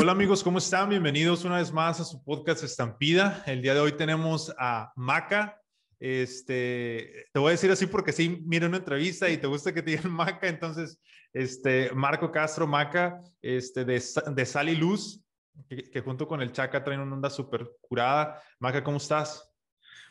Hola 0.00 0.12
amigos, 0.12 0.42
¿cómo 0.42 0.58
están? 0.58 0.88
Bienvenidos 0.88 1.44
una 1.44 1.56
vez 1.56 1.72
más 1.72 1.98
a 1.98 2.04
su 2.04 2.22
podcast 2.22 2.62
Estampida. 2.62 3.42
El 3.46 3.62
día 3.62 3.74
de 3.74 3.80
hoy 3.80 3.92
tenemos 3.92 4.54
a 4.58 4.92
Maca. 4.96 5.60
Este, 5.98 7.26
te 7.32 7.40
voy 7.40 7.48
a 7.48 7.52
decir 7.52 7.70
así 7.70 7.86
porque 7.86 8.12
sí, 8.12 8.42
mira 8.46 8.66
una 8.66 8.76
entrevista 8.76 9.28
y 9.28 9.38
te 9.38 9.46
gusta 9.46 9.72
que 9.72 9.82
te 9.82 9.92
digan 9.92 10.10
Maca, 10.12 10.46
entonces, 10.46 11.00
este, 11.32 11.90
Marco 11.94 12.30
Castro 12.30 12.66
Maca, 12.66 13.20
este, 13.40 13.84
de, 13.84 14.02
de 14.34 14.46
Sal 14.46 14.68
y 14.68 14.76
Luz, 14.76 15.24
que, 15.68 16.00
junto 16.00 16.28
con 16.28 16.40
el 16.42 16.52
Chaca 16.52 16.84
traen 16.84 17.00
una 17.00 17.14
onda 17.14 17.30
súper 17.30 17.68
curada. 17.80 18.40
Maca, 18.58 18.84
¿cómo 18.84 18.98
estás? 18.98 19.52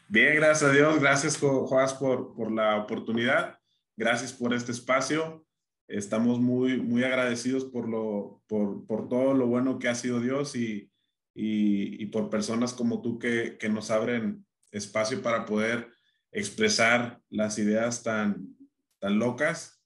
Bien, 0.07 0.35
gracias 0.35 0.69
a 0.69 0.73
Dios. 0.73 0.99
Gracias, 0.99 1.37
Joás, 1.37 1.93
por, 1.93 2.35
por 2.35 2.51
la 2.51 2.77
oportunidad. 2.77 3.57
Gracias 3.95 4.33
por 4.33 4.53
este 4.53 4.71
espacio. 4.71 5.45
Estamos 5.91 6.39
muy, 6.39 6.81
muy 6.81 7.03
agradecidos 7.03 7.65
por, 7.65 7.87
lo, 7.87 8.41
por, 8.47 8.85
por 8.85 9.09
todo 9.09 9.33
lo 9.33 9.47
bueno 9.47 9.77
que 9.77 9.89
ha 9.89 9.95
sido 9.95 10.21
Dios 10.21 10.55
y, 10.55 10.91
y, 11.33 12.01
y 12.01 12.05
por 12.07 12.29
personas 12.29 12.73
como 12.73 13.01
tú 13.01 13.19
que, 13.19 13.57
que, 13.57 13.69
nos 13.69 13.91
abren 13.91 14.45
espacio 14.71 15.21
para 15.21 15.45
poder 15.45 15.91
expresar 16.31 17.21
las 17.29 17.59
ideas 17.59 18.03
tan, 18.03 18.55
tan 18.99 19.19
locas, 19.19 19.83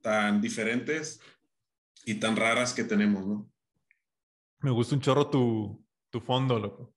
tan 0.00 0.40
diferentes 0.40 1.20
y 2.04 2.14
tan 2.14 2.36
raras 2.36 2.72
que 2.72 2.84
tenemos, 2.84 3.26
¿no? 3.26 3.50
Me 4.60 4.70
gusta 4.70 4.94
un 4.94 5.00
chorro 5.00 5.28
tu, 5.28 5.84
tu 6.10 6.20
fondo, 6.20 6.58
loco. 6.58 6.94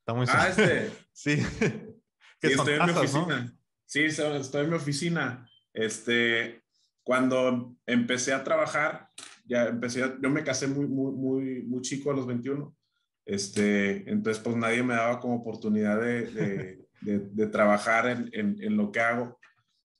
Está 0.00 0.14
muy 0.14 0.26
Ah, 0.28 0.48
este. 0.48 0.90
sí. 1.12 1.36
sí 1.38 1.46
estoy 2.42 2.74
en 2.74 2.84
mi 2.84 2.92
oficina. 2.92 3.58
Sí, 3.86 4.04
estoy 4.04 4.64
en 4.64 4.70
mi 4.70 4.76
oficina. 4.76 5.48
Este, 5.72 6.61
cuando 7.02 7.76
empecé 7.86 8.32
a 8.32 8.44
trabajar, 8.44 9.08
ya 9.44 9.66
empecé, 9.66 10.00
yo 10.20 10.30
me 10.30 10.44
casé 10.44 10.66
muy, 10.68 10.86
muy, 10.86 11.12
muy, 11.12 11.62
muy 11.62 11.82
chico 11.82 12.10
a 12.10 12.14
los 12.14 12.26
21. 12.26 12.74
Este, 13.24 14.08
entonces, 14.10 14.42
pues 14.42 14.56
nadie 14.56 14.82
me 14.82 14.94
daba 14.94 15.20
como 15.20 15.36
oportunidad 15.36 16.00
de, 16.00 16.26
de, 17.00 17.18
de, 17.18 17.46
trabajar 17.48 18.08
en, 18.08 18.30
en, 18.32 18.62
en, 18.62 18.76
lo 18.76 18.90
que 18.90 19.00
hago. 19.00 19.38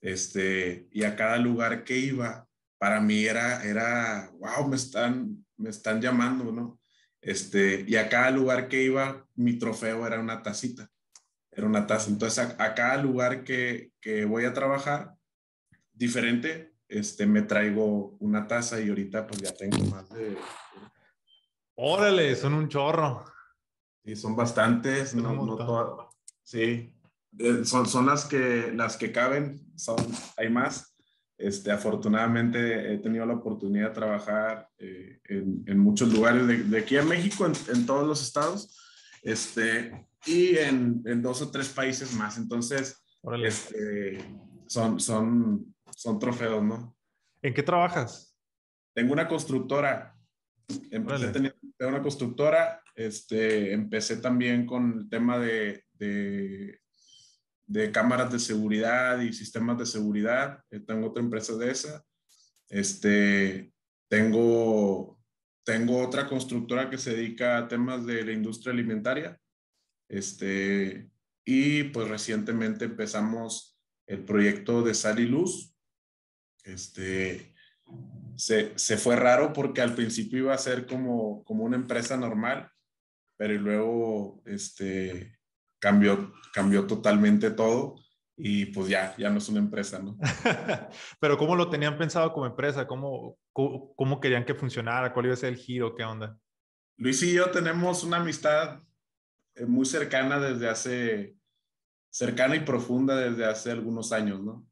Este, 0.00 0.88
y 0.90 1.04
a 1.04 1.16
cada 1.16 1.38
lugar 1.38 1.84
que 1.84 1.98
iba, 1.98 2.46
para 2.78 3.00
mí 3.00 3.24
era, 3.24 3.62
era, 3.64 4.30
wow, 4.38 4.68
me 4.68 4.76
están, 4.76 5.44
me 5.56 5.70
están 5.70 6.00
llamando, 6.00 6.50
¿no? 6.52 6.80
Este, 7.20 7.84
y 7.86 7.94
a 7.96 8.08
cada 8.08 8.30
lugar 8.30 8.68
que 8.68 8.82
iba, 8.82 9.26
mi 9.36 9.58
trofeo 9.58 10.04
era 10.06 10.18
una 10.18 10.42
tacita, 10.42 10.90
era 11.52 11.66
una 11.66 11.86
taza. 11.86 12.10
Entonces, 12.10 12.38
a, 12.38 12.64
a 12.64 12.74
cada 12.74 12.96
lugar 12.96 13.44
que, 13.44 13.92
que 14.00 14.24
voy 14.24 14.44
a 14.44 14.52
trabajar, 14.52 15.14
diferente, 15.92 16.71
este, 16.92 17.26
me 17.26 17.42
traigo 17.42 18.16
una 18.20 18.46
taza 18.46 18.80
y 18.80 18.88
ahorita 18.88 19.26
pues 19.26 19.40
ya 19.40 19.52
tengo 19.52 19.82
más 19.86 20.08
de... 20.10 20.36
Órale, 21.74 22.36
son 22.36 22.54
un 22.54 22.68
chorro. 22.68 23.24
Sí, 24.04 24.14
son 24.16 24.36
bastantes, 24.36 25.14
no, 25.14 25.32
no 25.32 26.10
sí, 26.42 26.92
eh, 27.38 27.64
son, 27.64 27.86
son 27.86 28.06
las, 28.06 28.24
que, 28.26 28.72
las 28.74 28.96
que 28.96 29.12
caben, 29.12 29.72
son, 29.76 29.96
hay 30.36 30.50
más. 30.50 30.96
Este, 31.38 31.70
afortunadamente 31.70 32.92
he 32.92 32.98
tenido 32.98 33.24
la 33.24 33.34
oportunidad 33.34 33.88
de 33.88 33.94
trabajar 33.94 34.68
eh, 34.78 35.20
en, 35.24 35.64
en, 35.66 35.78
muchos 35.78 36.12
lugares 36.12 36.46
de, 36.46 36.64
de, 36.64 36.78
aquí 36.78 36.96
en 36.96 37.08
México, 37.08 37.46
en, 37.46 37.52
en, 37.74 37.86
todos 37.86 38.06
los 38.06 38.22
estados, 38.22 38.76
este, 39.22 40.06
y 40.26 40.56
en, 40.58 41.02
en, 41.06 41.22
dos 41.22 41.40
o 41.42 41.50
tres 41.50 41.68
países 41.68 42.12
más. 42.14 42.38
Entonces, 42.38 43.02
este, 43.44 44.18
son, 44.66 45.00
son, 45.00 45.74
son 45.96 46.18
trofeos, 46.18 46.62
¿no? 46.62 46.96
¿En 47.42 47.54
qué 47.54 47.62
trabajas? 47.62 48.38
Tengo 48.94 49.12
una 49.12 49.28
constructora. 49.28 50.16
Empecé 50.90 51.28
teniendo 51.28 51.58
una 51.80 52.02
constructora. 52.02 52.82
Este, 52.94 53.72
empecé 53.72 54.18
también 54.18 54.66
con 54.66 55.00
el 55.00 55.08
tema 55.08 55.38
de, 55.38 55.84
de, 55.94 56.80
de 57.66 57.90
cámaras 57.90 58.30
de 58.30 58.38
seguridad 58.38 59.20
y 59.20 59.32
sistemas 59.32 59.78
de 59.78 59.86
seguridad. 59.86 60.62
Eh, 60.70 60.80
tengo 60.80 61.08
otra 61.08 61.22
empresa 61.22 61.56
de 61.56 61.70
esa. 61.70 62.04
Este, 62.68 63.72
tengo, 64.08 65.18
tengo 65.64 66.02
otra 66.02 66.26
constructora 66.26 66.90
que 66.90 66.98
se 66.98 67.14
dedica 67.14 67.58
a 67.58 67.68
temas 67.68 68.06
de 68.06 68.24
la 68.24 68.32
industria 68.32 68.72
alimentaria. 68.72 69.38
Este, 70.08 71.10
y 71.44 71.84
pues 71.84 72.08
recientemente 72.08 72.84
empezamos 72.84 73.78
el 74.06 74.24
proyecto 74.24 74.82
de 74.82 74.94
Sal 74.94 75.20
y 75.20 75.26
Luz, 75.26 75.71
este, 76.64 77.54
se, 78.36 78.78
se, 78.78 78.96
fue 78.96 79.16
raro 79.16 79.52
porque 79.52 79.80
al 79.80 79.94
principio 79.94 80.38
iba 80.38 80.54
a 80.54 80.58
ser 80.58 80.86
como, 80.86 81.44
como 81.44 81.64
una 81.64 81.76
empresa 81.76 82.16
normal, 82.16 82.70
pero 83.36 83.54
luego 83.54 84.42
este, 84.46 85.38
cambió, 85.80 86.32
cambió 86.52 86.86
totalmente 86.86 87.50
todo 87.50 87.96
y 88.36 88.66
pues 88.66 88.88
ya, 88.88 89.14
ya 89.16 89.30
no 89.30 89.38
es 89.38 89.48
una 89.48 89.58
empresa, 89.58 89.98
¿no? 89.98 90.16
pero 91.20 91.36
¿cómo 91.36 91.54
lo 91.54 91.68
tenían 91.68 91.98
pensado 91.98 92.32
como 92.32 92.46
empresa? 92.46 92.86
¿Cómo, 92.86 93.38
¿Cómo, 93.52 93.94
cómo 93.94 94.20
querían 94.20 94.44
que 94.44 94.54
funcionara? 94.54 95.12
¿Cuál 95.12 95.26
iba 95.26 95.34
a 95.34 95.38
ser 95.38 95.50
el 95.50 95.58
giro? 95.58 95.94
¿Qué 95.94 96.04
onda? 96.04 96.38
Luis 96.96 97.22
y 97.22 97.32
yo 97.32 97.50
tenemos 97.50 98.04
una 98.04 98.18
amistad 98.18 98.80
eh, 99.54 99.66
muy 99.66 99.84
cercana 99.86 100.38
desde 100.38 100.68
hace, 100.68 101.36
cercana 102.10 102.56
y 102.56 102.60
profunda 102.60 103.16
desde 103.16 103.44
hace 103.44 103.70
algunos 103.70 104.12
años, 104.12 104.40
¿no? 104.42 104.66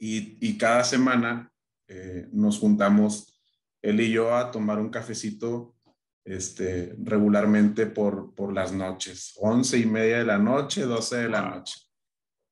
Y, 0.00 0.38
y 0.40 0.58
cada 0.58 0.82
semana 0.82 1.52
eh, 1.86 2.26
nos 2.32 2.58
juntamos 2.58 3.38
él 3.82 4.00
y 4.00 4.10
yo 4.10 4.34
a 4.34 4.50
tomar 4.50 4.78
un 4.78 4.90
cafecito 4.90 5.76
este, 6.24 6.94
regularmente 7.02 7.86
por, 7.86 8.34
por 8.34 8.52
las 8.52 8.72
noches, 8.72 9.34
once 9.36 9.78
y 9.78 9.86
media 9.86 10.18
de 10.18 10.24
la 10.24 10.38
noche, 10.38 10.82
12 10.82 11.16
de 11.16 11.28
la 11.28 11.42
noche. 11.42 11.80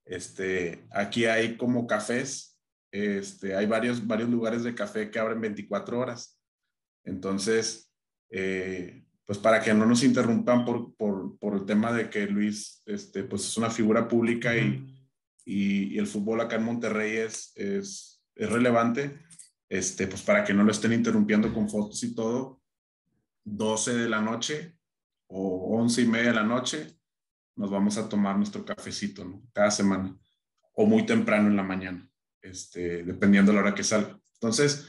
Este, 0.05 0.87
aquí 0.91 1.27
hay 1.27 1.57
como 1.57 1.87
cafés, 1.87 2.59
este, 2.91 3.55
hay 3.55 3.67
varios, 3.67 4.07
varios 4.07 4.29
lugares 4.29 4.65
de 4.65 4.75
café 4.75 5.11
que 5.11 5.19
abren 5.19 5.41
24 5.41 5.99
horas. 5.99 6.41
Entonces, 7.05 7.93
eh, 8.31 9.05
pues 9.25 9.39
para 9.39 9.61
que 9.61 9.73
no 9.73 9.87
nos 9.87 10.03
interrumpan 10.03 10.65
por, 10.65 10.95
por, 10.97 11.39
por, 11.39 11.55
el 11.55 11.65
tema 11.67 11.93
de 11.93 12.11
que 12.11 12.27
Luis 12.27 12.83
este, 12.87 13.23
pues 13.25 13.47
es 13.47 13.57
una 13.57 13.71
figura 13.71 14.09
pública 14.09 14.57
y, 14.57 14.98
y, 15.49 15.95
y, 15.95 15.99
el 15.99 16.07
fútbol 16.07 16.43
acá 16.43 16.57
en 16.57 16.65
Monterrey 16.65 17.17
es, 17.17 17.53
es, 17.57 18.23
es, 18.35 18.51
relevante, 18.51 19.19
este, 19.71 20.07
pues 20.07 20.21
para 20.21 20.45
que 20.45 20.53
no 20.53 20.63
lo 20.63 20.71
estén 20.71 20.93
interrumpiendo 20.93 21.53
con 21.55 21.71
fotos 21.71 22.03
y 22.05 22.15
todo, 22.15 22.61
12 23.45 23.95
de 23.95 24.09
la 24.11 24.21
noche 24.21 24.77
o 25.27 25.75
11 25.79 26.03
y 26.03 26.07
media 26.07 26.29
de 26.29 26.35
la 26.35 26.43
noche, 26.43 26.99
nos 27.57 27.71
vamos 27.71 27.97
a 27.97 28.11
tomar 28.11 28.37
nuestro 28.37 28.63
cafecito, 28.63 29.25
¿no? 29.25 29.43
Cada 29.55 29.71
semana, 29.71 30.15
o 30.75 30.85
muy 30.85 31.07
temprano 31.07 31.49
en 31.49 31.57
la 31.57 31.63
mañana, 31.63 32.07
este, 32.43 33.03
dependiendo 33.05 33.51
de 33.51 33.57
la 33.57 33.63
hora 33.63 33.75
que 33.75 33.85
salga. 33.85 34.21
Entonces, 34.35 34.87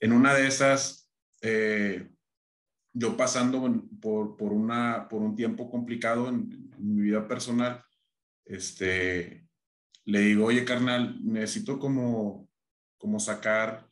en 0.00 0.12
una 0.12 0.32
de 0.32 0.46
esas, 0.46 1.12
eh, 1.42 2.10
yo 2.94 3.18
pasando 3.18 3.86
por, 4.00 4.34
por, 4.38 4.52
una, 4.54 5.08
por 5.10 5.20
un 5.20 5.36
tiempo 5.36 5.70
complicado 5.70 6.28
en, 6.30 6.70
en 6.74 6.94
mi 6.94 7.02
vida 7.02 7.28
personal, 7.28 7.84
este, 8.46 9.49
le 10.04 10.20
digo, 10.20 10.46
oye, 10.46 10.64
carnal, 10.64 11.18
necesito 11.22 11.78
como, 11.78 12.48
como 12.98 13.20
sacar, 13.20 13.88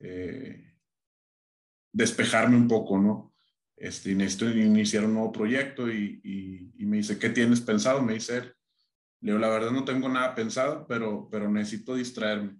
eh, 0.00 0.74
despejarme 1.92 2.56
un 2.56 2.68
poco, 2.68 2.98
¿no? 2.98 3.34
Este, 3.76 4.14
necesito 4.14 4.50
iniciar 4.50 5.04
un 5.04 5.14
nuevo 5.14 5.32
proyecto 5.32 5.90
y, 5.90 6.20
y, 6.76 6.86
me 6.86 6.98
dice, 6.98 7.18
¿qué 7.18 7.30
tienes 7.30 7.60
pensado? 7.60 8.02
Me 8.02 8.14
dice, 8.14 8.40
le 9.20 9.32
digo, 9.32 9.38
la 9.38 9.48
verdad 9.48 9.70
no 9.70 9.84
tengo 9.84 10.08
nada 10.08 10.34
pensado, 10.34 10.86
pero, 10.86 11.28
pero 11.30 11.50
necesito 11.50 11.94
distraerme. 11.94 12.56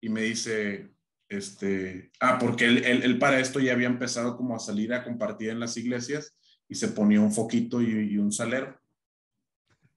Y 0.00 0.08
me 0.08 0.22
dice, 0.22 0.90
este, 1.28 2.12
ah, 2.20 2.38
porque 2.38 2.66
él, 2.66 2.84
él, 2.84 3.02
él, 3.02 3.18
para 3.18 3.40
esto 3.40 3.60
ya 3.60 3.72
había 3.72 3.88
empezado 3.88 4.36
como 4.36 4.54
a 4.54 4.60
salir 4.60 4.92
a 4.92 5.02
compartir 5.02 5.50
en 5.50 5.60
las 5.60 5.76
iglesias 5.76 6.36
y 6.68 6.74
se 6.74 6.88
ponía 6.88 7.20
un 7.20 7.32
foquito 7.32 7.80
y, 7.80 8.18
un 8.18 8.32
salero, 8.32 8.80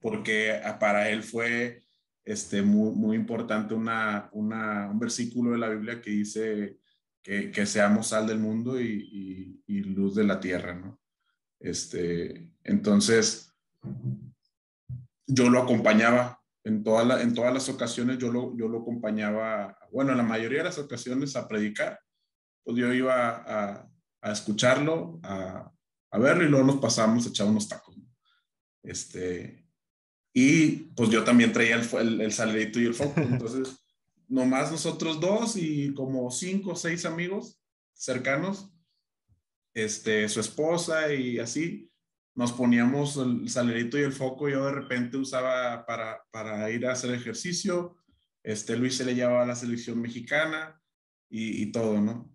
porque 0.00 0.60
para 0.78 1.10
él 1.10 1.22
fue 1.22 1.82
este, 2.24 2.62
muy, 2.62 2.92
muy 2.94 3.16
importante 3.16 3.74
una, 3.74 4.28
una, 4.32 4.88
un 4.90 4.98
versículo 4.98 5.52
de 5.52 5.58
la 5.58 5.68
Biblia 5.68 6.00
que 6.00 6.10
dice 6.10 6.78
que, 7.22 7.50
que 7.50 7.66
seamos 7.66 8.08
sal 8.08 8.26
del 8.26 8.38
mundo 8.38 8.80
y, 8.80 8.84
y, 8.86 9.64
y, 9.66 9.80
luz 9.80 10.14
de 10.14 10.24
la 10.24 10.40
tierra, 10.40 10.74
¿no? 10.74 11.00
Este, 11.58 12.52
entonces, 12.64 13.52
yo 15.26 15.50
lo 15.50 15.62
acompañaba 15.62 16.40
en, 16.64 16.82
toda 16.82 17.04
la, 17.04 17.22
en 17.22 17.34
todas 17.34 17.52
las 17.52 17.68
ocasiones, 17.68 18.18
yo 18.18 18.32
lo, 18.32 18.56
yo 18.56 18.68
lo 18.68 18.80
acompañaba, 18.80 19.78
bueno, 19.92 20.12
en 20.12 20.18
la 20.18 20.22
mayoría 20.22 20.58
de 20.58 20.64
las 20.64 20.78
ocasiones 20.78 21.36
a 21.36 21.46
predicar, 21.48 22.00
pues 22.64 22.76
yo 22.76 22.92
iba 22.92 23.28
a, 23.36 23.90
a 24.22 24.32
escucharlo, 24.32 25.20
a, 25.22 25.70
a, 26.10 26.18
verlo 26.18 26.44
y 26.44 26.48
luego 26.48 26.66
nos 26.66 26.80
pasamos 26.80 27.26
a 27.26 27.28
echar 27.30 27.46
unos 27.46 27.68
tacos. 27.68 27.96
Este, 28.82 29.66
y 30.32 30.70
pues 30.94 31.10
yo 31.10 31.24
también 31.24 31.52
traía 31.52 31.76
el, 31.76 31.88
el, 31.98 32.20
el 32.20 32.32
salerito 32.32 32.80
y 32.80 32.86
el 32.86 32.94
foco. 32.94 33.20
Entonces, 33.20 33.80
nomás 34.28 34.70
nosotros 34.70 35.20
dos 35.20 35.56
y 35.56 35.92
como 35.94 36.30
cinco 36.30 36.72
o 36.72 36.76
seis 36.76 37.04
amigos 37.04 37.60
cercanos, 37.92 38.72
este, 39.74 40.28
su 40.28 40.40
esposa 40.40 41.12
y 41.12 41.38
así. 41.38 41.86
Nos 42.34 42.52
poníamos 42.52 43.16
el 43.16 43.48
salerito 43.48 43.98
y 43.98 44.02
el 44.02 44.12
foco. 44.12 44.48
Yo 44.48 44.64
de 44.66 44.72
repente 44.72 45.16
usaba 45.16 45.84
para, 45.84 46.22
para 46.30 46.70
ir 46.70 46.86
a 46.86 46.92
hacer 46.92 47.12
ejercicio. 47.12 47.96
Este, 48.42 48.76
Luis 48.76 48.96
se 48.96 49.04
le 49.04 49.14
llevaba 49.14 49.42
a 49.42 49.46
la 49.46 49.56
selección 49.56 50.00
mexicana 50.00 50.80
y, 51.28 51.62
y 51.62 51.72
todo, 51.72 52.00
¿no? 52.00 52.32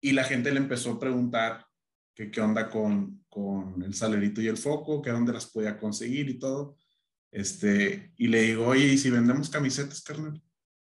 Y 0.00 0.12
la 0.12 0.24
gente 0.24 0.50
le 0.50 0.58
empezó 0.58 0.92
a 0.92 0.98
preguntar 0.98 1.66
que 2.14 2.30
qué 2.30 2.40
onda 2.40 2.68
con, 2.70 3.24
con 3.28 3.82
el 3.82 3.94
salerito 3.94 4.40
y 4.40 4.48
el 4.48 4.56
foco, 4.56 5.02
que 5.02 5.10
dónde 5.10 5.34
las 5.34 5.46
podía 5.46 5.78
conseguir 5.78 6.28
y 6.30 6.38
todo. 6.38 6.78
Este, 7.32 8.12
y 8.16 8.28
le 8.28 8.42
digo, 8.42 8.66
oye, 8.66 8.86
¿y 8.86 8.98
si 8.98 9.10
vendemos 9.10 9.50
camisetas, 9.50 10.02
carnal? 10.02 10.42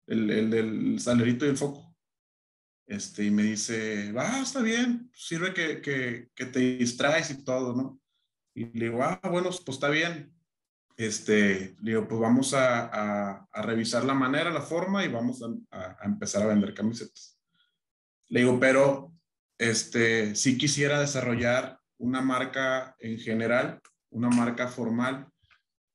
El, 0.06 0.30
el 0.30 0.50
del 0.50 1.00
salerito 1.00 1.46
y 1.46 1.50
el 1.50 1.56
foco. 1.56 1.94
Este, 2.86 3.24
y 3.24 3.30
me 3.30 3.44
dice, 3.44 4.12
va, 4.12 4.40
está 4.42 4.60
bien, 4.60 5.10
sirve 5.14 5.54
que, 5.54 5.80
que, 5.80 6.28
que, 6.34 6.46
te 6.46 6.58
distraes 6.58 7.30
y 7.30 7.42
todo, 7.42 7.74
¿no? 7.74 7.98
Y 8.54 8.66
le 8.78 8.86
digo, 8.86 9.02
ah, 9.02 9.20
bueno, 9.24 9.48
pues 9.48 9.76
está 9.76 9.88
bien. 9.88 10.34
Este, 10.96 11.74
le 11.80 11.92
digo, 11.92 12.06
pues 12.06 12.20
vamos 12.20 12.54
a, 12.54 13.40
a, 13.50 13.62
revisar 13.62 14.04
la 14.04 14.14
manera, 14.14 14.50
la 14.50 14.60
forma 14.60 15.04
y 15.04 15.08
vamos 15.08 15.42
a, 15.42 15.96
empezar 16.04 16.42
a 16.42 16.46
vender 16.46 16.74
camisetas. 16.74 17.38
Le 18.28 18.40
digo, 18.40 18.60
pero 18.60 19.12
este, 19.58 20.36
sí 20.36 20.56
quisiera 20.56 21.00
desarrollar 21.00 21.80
una 21.98 22.20
marca 22.20 22.94
en 23.00 23.18
general, 23.18 23.80
una 24.10 24.28
marca 24.28 24.68
formal, 24.68 25.26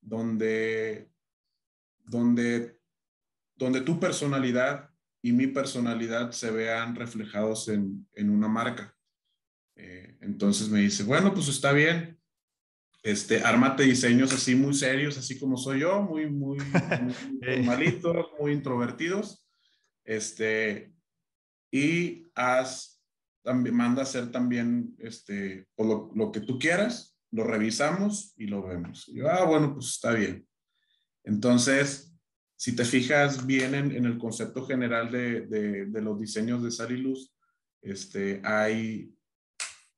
donde, 0.01 1.09
donde, 2.05 2.79
donde 3.55 3.81
tu 3.81 3.99
personalidad 3.99 4.89
y 5.21 5.31
mi 5.31 5.47
personalidad 5.47 6.31
se 6.31 6.51
vean 6.51 6.95
reflejados 6.95 7.67
en, 7.67 8.07
en 8.13 8.29
una 8.29 8.47
marca. 8.47 8.95
Eh, 9.75 10.17
entonces 10.21 10.69
me 10.69 10.79
dice, 10.79 11.03
bueno, 11.03 11.33
pues 11.33 11.47
está 11.47 11.71
bien, 11.71 12.19
este, 13.03 13.41
ármate 13.43 13.83
diseños 13.83 14.33
así 14.33 14.55
muy 14.55 14.73
serios, 14.73 15.17
así 15.17 15.39
como 15.39 15.57
soy 15.57 15.81
yo, 15.81 16.01
muy, 16.01 16.29
muy, 16.29 16.57
muy 17.41 17.63
malitos, 17.63 18.27
muy 18.39 18.51
introvertidos, 18.51 19.47
este, 20.03 20.93
y 21.71 22.29
haz, 22.35 23.01
también, 23.41 23.75
manda 23.75 24.01
a 24.01 24.03
hacer 24.03 24.31
también, 24.31 24.95
este, 24.99 25.67
lo, 25.77 26.11
lo, 26.13 26.31
que 26.31 26.41
tú 26.41 26.59
quieras, 26.59 27.08
lo 27.31 27.43
revisamos 27.43 28.33
y 28.37 28.47
lo 28.47 28.63
vemos. 28.63 29.07
Y 29.07 29.17
yo, 29.17 29.29
ah, 29.29 29.45
bueno, 29.45 29.73
pues 29.73 29.87
está 29.87 30.11
bien. 30.13 30.47
Entonces, 31.23 32.13
si 32.55 32.75
te 32.75 32.83
fijas 32.83 33.45
bien 33.45 33.75
en, 33.75 33.91
en 33.91 34.05
el 34.05 34.17
concepto 34.17 34.65
general 34.65 35.11
de, 35.11 35.47
de, 35.47 35.85
de, 35.85 36.01
los 36.01 36.19
diseños 36.19 36.63
de 36.63 36.71
Sal 36.71 36.91
y 36.91 36.97
Luz, 36.97 37.33
este, 37.81 38.41
hay, 38.43 39.13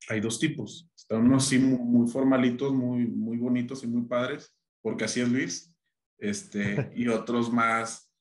hay 0.10 0.20
dos 0.20 0.40
tipos. 0.40 0.90
Están 0.96 1.22
unos 1.22 1.46
así 1.46 1.58
muy, 1.58 1.80
muy, 1.80 2.08
formalitos, 2.08 2.74
muy, 2.74 3.08
muy 3.08 3.38
bonitos 3.38 3.84
y 3.84 3.88
muy 3.88 4.04
padres, 4.04 4.56
porque 4.82 5.06
así 5.06 5.22
es 5.22 5.30
Luis, 5.30 5.74
este, 6.18 6.92
y 6.96 7.08
otros 7.08 7.52
más, 7.52 8.12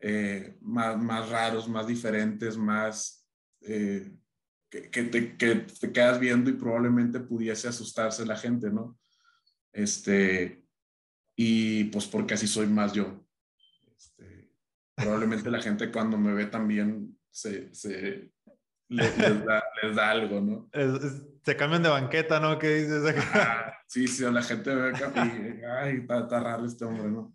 eh, 0.00 0.56
más, 0.60 1.00
más 1.00 1.28
raros, 1.28 1.68
más 1.68 1.86
diferentes, 1.86 2.56
más 2.56 3.24
eh, 3.60 4.10
que, 4.74 4.90
que, 4.90 5.02
te, 5.04 5.36
que, 5.36 5.54
te, 5.54 5.92
quedas 5.92 6.18
viendo 6.18 6.50
y 6.50 6.54
probablemente 6.54 7.20
pudiese 7.20 7.68
asustarse 7.68 8.26
la 8.26 8.36
gente, 8.36 8.70
¿no? 8.70 8.98
Este, 9.72 10.64
y 11.36 11.84
pues 11.84 12.06
porque 12.06 12.34
así 12.34 12.48
soy 12.48 12.66
más 12.66 12.92
yo. 12.92 13.24
Este, 13.96 14.50
probablemente 14.96 15.50
la 15.50 15.62
gente 15.62 15.92
cuando 15.92 16.18
me 16.18 16.32
ve 16.34 16.46
también 16.46 17.16
se, 17.30 17.72
se 17.72 18.32
les, 18.88 19.18
les, 19.18 19.44
da, 19.44 19.62
les, 19.82 19.94
da, 19.94 20.10
algo, 20.10 20.40
¿no? 20.40 20.68
Es, 20.72 21.04
es, 21.04 21.22
se 21.44 21.56
cambian 21.56 21.82
de 21.84 21.90
banqueta, 21.90 22.40
¿no? 22.40 22.58
¿Qué 22.58 22.74
dices? 22.74 23.14
Ah, 23.32 23.74
sí, 23.86 24.08
sí, 24.08 24.24
la 24.24 24.42
gente 24.42 24.74
ve 24.74 24.92
y, 24.92 25.64
ay, 25.64 25.96
está, 25.98 26.20
está, 26.20 26.40
raro 26.40 26.66
este 26.66 26.84
hombre, 26.84 27.10
¿no? 27.10 27.32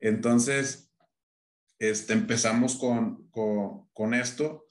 Entonces, 0.00 0.90
este, 1.78 2.14
empezamos 2.14 2.76
con, 2.76 3.28
con, 3.28 3.88
con 3.92 4.14
esto 4.14 4.67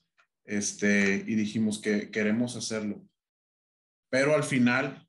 este, 0.47 1.25
y 1.27 1.35
dijimos 1.35 1.79
que 1.79 2.09
queremos 2.09 2.55
hacerlo. 2.55 3.05
Pero 4.09 4.33
al 4.33 4.43
final 4.43 5.07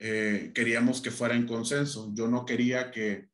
eh, 0.00 0.50
queríamos 0.54 1.00
que 1.00 1.12
fuera 1.12 1.36
en 1.36 1.46
consenso. 1.46 2.10
Yo 2.12 2.26
no 2.26 2.44
quería 2.44 2.90
que, 2.90 3.30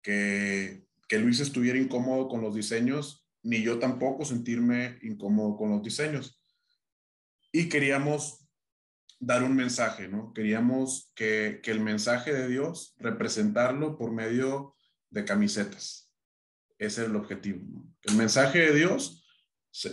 que, 0.00 0.86
Luis 1.10 1.40
estuviera 1.40 1.78
incómodo 1.78 2.26
con 2.28 2.40
los 2.40 2.54
diseños, 2.54 3.28
ni 3.42 3.62
yo 3.62 3.78
tampoco 3.78 4.24
sentirme 4.24 4.98
incómodo 5.02 5.58
con 5.58 5.70
los 5.70 5.82
diseños. 5.82 6.40
Y 7.52 7.68
queríamos 7.68 8.48
dar 9.20 9.42
un 9.42 9.54
mensaje, 9.54 10.08
¿no? 10.08 10.32
Queríamos 10.32 11.12
que, 11.14 11.60
que 11.62 11.70
el 11.70 11.80
mensaje 11.80 12.32
de 12.32 12.48
Dios, 12.48 12.94
representarlo 12.98 13.98
por 13.98 14.10
medio 14.10 14.74
de 15.10 15.24
camisetas. 15.24 16.10
Ese 16.78 17.02
es 17.02 17.08
el 17.08 17.16
objetivo, 17.16 17.60
¿no? 17.68 17.94
El 18.04 18.16
mensaje 18.16 18.60
de 18.60 18.74
Dios 18.74 19.21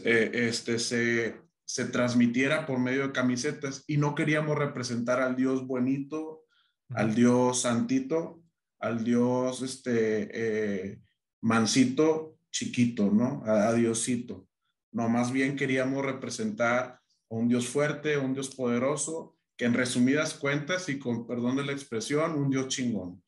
eh, 0.03 0.31
este, 0.33 0.79
se, 0.79 1.35
se 1.65 1.85
transmitiera 1.85 2.65
por 2.65 2.79
medio 2.79 3.07
de 3.07 3.13
camisetas 3.13 3.83
y 3.87 3.97
no 3.97 4.15
queríamos 4.15 4.57
representar 4.57 5.21
al 5.21 5.35
Dios 5.35 5.65
bonito, 5.65 6.45
al 6.89 7.15
Dios 7.15 7.61
santito, 7.61 8.43
al 8.79 9.03
Dios 9.03 9.61
este, 9.61 10.29
eh, 10.33 10.99
mansito, 11.41 12.37
chiquito, 12.51 13.11
¿no? 13.11 13.43
A, 13.45 13.69
a, 13.69 13.73
Diosito. 13.73 14.47
No, 14.91 15.07
más 15.07 15.31
bien 15.31 15.55
queríamos 15.55 16.03
representar 16.03 16.99
a 17.29 17.35
un 17.35 17.47
Dios 17.47 17.67
fuerte, 17.67 18.17
un 18.17 18.33
Dios 18.33 18.53
poderoso, 18.55 19.37
que 19.55 19.65
en 19.65 19.73
resumidas 19.73 20.33
cuentas 20.33 20.89
y 20.89 20.97
con 20.97 21.27
perdón 21.27 21.57
de 21.57 21.65
la 21.65 21.73
expresión, 21.73 22.33
un 22.33 22.49
Dios 22.49 22.69
chingón. 22.69 23.21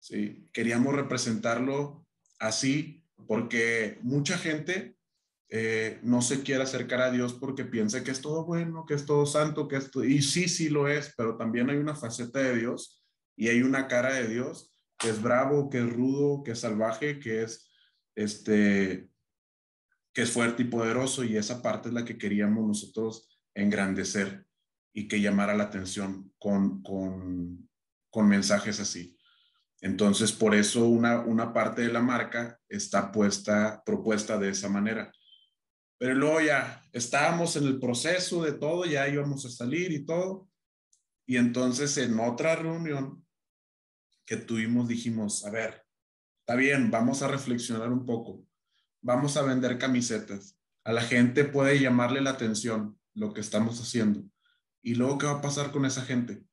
Sí, 0.00 0.48
queríamos 0.52 0.94
representarlo 0.94 2.06
así 2.38 3.04
porque 3.26 3.98
mucha 4.02 4.36
gente 4.36 4.97
eh, 5.50 5.98
no 6.02 6.20
se 6.20 6.42
quiere 6.42 6.62
acercar 6.62 7.00
a 7.00 7.10
Dios 7.10 7.32
porque 7.34 7.64
piensa 7.64 8.04
que 8.04 8.10
es 8.10 8.20
todo 8.20 8.44
bueno, 8.44 8.84
que 8.86 8.94
es 8.94 9.06
todo 9.06 9.24
santo, 9.24 9.66
que 9.66 9.76
es 9.76 9.90
todo... 9.90 10.04
y 10.04 10.20
sí, 10.22 10.48
sí 10.48 10.68
lo 10.68 10.88
es, 10.88 11.14
pero 11.16 11.36
también 11.36 11.70
hay 11.70 11.76
una 11.76 11.94
faceta 11.94 12.40
de 12.40 12.56
Dios 12.56 13.02
y 13.36 13.48
hay 13.48 13.62
una 13.62 13.88
cara 13.88 14.12
de 14.14 14.28
Dios 14.28 14.74
que 14.98 15.08
es 15.10 15.22
bravo, 15.22 15.70
que 15.70 15.78
es 15.78 15.90
rudo, 15.90 16.42
que 16.42 16.50
es 16.52 16.60
salvaje, 16.60 17.18
que 17.18 17.42
es 17.42 17.70
este 18.14 19.08
que 20.12 20.22
es 20.22 20.32
fuerte 20.32 20.64
y 20.64 20.66
poderoso 20.66 21.22
y 21.22 21.36
esa 21.36 21.62
parte 21.62 21.88
es 21.88 21.94
la 21.94 22.04
que 22.04 22.18
queríamos 22.18 22.66
nosotros 22.66 23.28
engrandecer 23.54 24.46
y 24.92 25.06
que 25.06 25.20
llamara 25.20 25.54
la 25.54 25.64
atención 25.64 26.32
con, 26.40 26.82
con, 26.82 27.68
con 28.10 28.28
mensajes 28.28 28.80
así. 28.80 29.16
Entonces, 29.80 30.32
por 30.32 30.56
eso 30.56 30.88
una, 30.88 31.20
una 31.20 31.52
parte 31.52 31.82
de 31.82 31.92
la 31.92 32.00
marca 32.00 32.58
está 32.68 33.12
puesta, 33.12 33.80
propuesta 33.86 34.38
de 34.38 34.48
esa 34.48 34.68
manera. 34.68 35.12
Pero 35.98 36.14
luego 36.14 36.40
ya 36.40 36.82
estábamos 36.92 37.56
en 37.56 37.64
el 37.64 37.80
proceso 37.80 38.42
de 38.44 38.52
todo, 38.52 38.84
ya 38.84 39.08
íbamos 39.08 39.44
a 39.44 39.50
salir 39.50 39.92
y 39.92 40.04
todo. 40.04 40.48
Y 41.26 41.36
entonces 41.36 41.96
en 41.98 42.18
otra 42.20 42.56
reunión 42.56 43.26
que 44.24 44.36
tuvimos 44.36 44.88
dijimos, 44.88 45.44
a 45.44 45.50
ver, 45.50 45.84
está 46.40 46.54
bien, 46.54 46.90
vamos 46.90 47.22
a 47.22 47.28
reflexionar 47.28 47.90
un 47.90 48.06
poco. 48.06 48.46
Vamos 49.02 49.36
a 49.36 49.42
vender 49.42 49.78
camisetas. 49.78 50.56
A 50.84 50.92
la 50.92 51.02
gente 51.02 51.44
puede 51.44 51.80
llamarle 51.80 52.20
la 52.20 52.30
atención 52.30 52.98
lo 53.14 53.34
que 53.34 53.40
estamos 53.40 53.80
haciendo. 53.80 54.22
¿Y 54.82 54.94
luego 54.94 55.18
qué 55.18 55.26
va 55.26 55.32
a 55.32 55.42
pasar 55.42 55.72
con 55.72 55.84
esa 55.84 56.02
gente? 56.02 56.44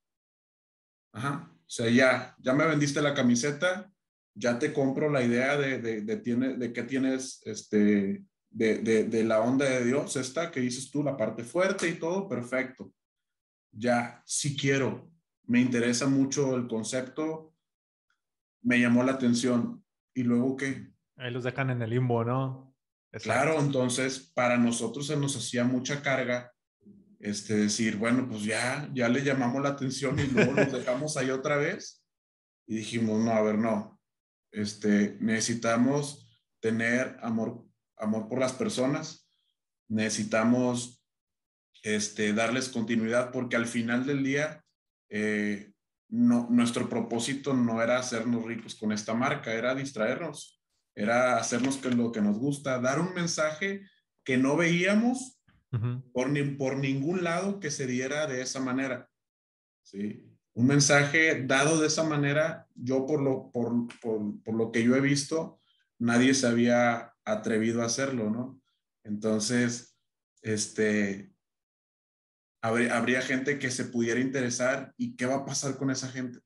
Ajá. 1.14 1.52
O 1.54 1.70
sea, 1.70 1.90
ya, 1.90 2.36
ya 2.40 2.54
me 2.54 2.66
vendiste 2.68 3.02
la 3.02 3.14
camiseta, 3.14 3.92
ya 4.34 4.60
te 4.60 4.74
compro 4.74 5.10
la 5.10 5.24
idea 5.24 5.58
de, 5.58 5.80
de, 5.80 6.18
tiene, 6.18 6.58
de 6.58 6.74
que 6.74 6.84
tienes 6.84 7.42
este, 7.46 8.26
de, 8.56 8.78
de, 8.78 9.04
de, 9.04 9.24
la 9.26 9.42
onda 9.42 9.66
de 9.66 9.84
Dios, 9.84 10.16
esta 10.16 10.50
que 10.50 10.62
dices 10.62 10.90
tú, 10.90 11.04
la 11.04 11.18
parte 11.18 11.44
fuerte 11.44 11.90
y 11.90 11.96
todo, 11.96 12.30
perfecto. 12.30 12.94
Ya, 13.70 14.24
si 14.26 14.56
quiero, 14.56 15.12
me 15.44 15.60
interesa 15.60 16.08
mucho 16.08 16.56
el 16.56 16.66
concepto, 16.66 17.54
me 18.62 18.80
llamó 18.80 19.04
la 19.04 19.12
atención. 19.12 19.84
¿Y 20.14 20.24
luego 20.24 20.56
qué? 20.56 20.90
Ahí 21.18 21.32
los 21.32 21.44
dejan 21.44 21.70
en 21.70 21.82
el 21.82 21.90
limbo, 21.90 22.24
¿no? 22.24 22.74
Exacto. 23.12 23.44
Claro, 23.44 23.60
entonces 23.60 24.32
para 24.34 24.58
nosotros 24.58 25.08
se 25.08 25.18
nos 25.18 25.36
hacía 25.36 25.66
mucha 25.66 26.02
carga 26.02 26.54
este, 27.20 27.58
decir, 27.58 27.98
bueno, 27.98 28.26
pues 28.30 28.44
ya, 28.44 28.90
ya 28.94 29.10
le 29.10 29.22
llamamos 29.22 29.62
la 29.62 29.70
atención 29.70 30.18
y 30.18 30.28
luego 30.28 30.54
los 30.54 30.72
dejamos 30.72 31.18
ahí 31.18 31.30
otra 31.30 31.58
vez. 31.58 32.02
Y 32.68 32.78
dijimos, 32.78 33.22
no, 33.22 33.32
a 33.32 33.42
ver, 33.42 33.58
no, 33.58 34.00
este, 34.52 35.18
necesitamos 35.20 36.26
tener 36.62 37.18
amor 37.22 37.65
amor 37.98 38.28
por 38.28 38.40
las 38.40 38.54
personas, 38.54 39.30
necesitamos 39.88 41.04
este, 41.84 42.34
darles 42.34 42.70
continuidad 42.70 43.32
porque 43.32 43.56
al 43.56 43.68
final 43.68 44.06
del 44.06 44.24
día 44.24 44.64
eh, 45.10 45.72
no, 46.10 46.48
nuestro 46.50 46.90
propósito 46.90 47.54
no 47.54 47.82
era 47.82 48.00
hacernos 48.00 48.44
ricos 48.44 48.76
con 48.76 48.92
esta 48.92 49.14
marca, 49.14 49.54
era 49.54 49.76
distraernos, 49.76 50.62
era 50.96 51.38
hacernos 51.38 51.78
que 51.78 51.90
lo 51.92 52.12
que 52.12 52.22
nos 52.22 52.38
gusta, 52.38 52.80
dar 52.80 53.00
un 53.00 53.14
mensaje 53.14 53.82
que 54.24 54.38
no 54.38 54.56
veíamos, 54.56 55.40
por, 56.14 56.30
ni, 56.30 56.42
por 56.42 56.78
ningún 56.78 57.24
lado 57.24 57.60
que 57.60 57.70
se 57.70 57.86
diera 57.86 58.28
de 58.28 58.42
esa 58.42 58.62
manera. 58.62 59.10
¿sí? 59.84 60.26
Un 60.54 60.68
mensaje 60.68 61.44
dado 61.46 61.82
de 61.82 61.88
esa 61.88 62.04
manera, 62.04 62.66
yo 62.76 63.06
por 63.06 63.22
lo, 63.22 63.52
por, 63.52 63.88
por, 64.00 64.42
por 64.42 64.56
lo 64.56 64.72
que 64.72 64.84
yo 64.84 64.96
he 64.96 65.02
visto, 65.02 65.60
nadie 66.00 66.34
se 66.34 66.48
había 66.48 67.14
atrevido 67.26 67.82
a 67.82 67.86
hacerlo, 67.86 68.30
¿no? 68.30 68.62
Entonces, 69.04 69.98
este, 70.42 71.34
habría, 72.62 72.98
habría 72.98 73.22
gente 73.22 73.60
que 73.60 73.72
se 73.72 73.86
pudiera 73.86 74.20
interesar 74.20 74.94
y 74.98 75.16
qué 75.16 75.26
va 75.26 75.36
a 75.36 75.46
pasar 75.46 75.78
con 75.78 75.90
esa 75.92 76.10
gente. 76.10 76.40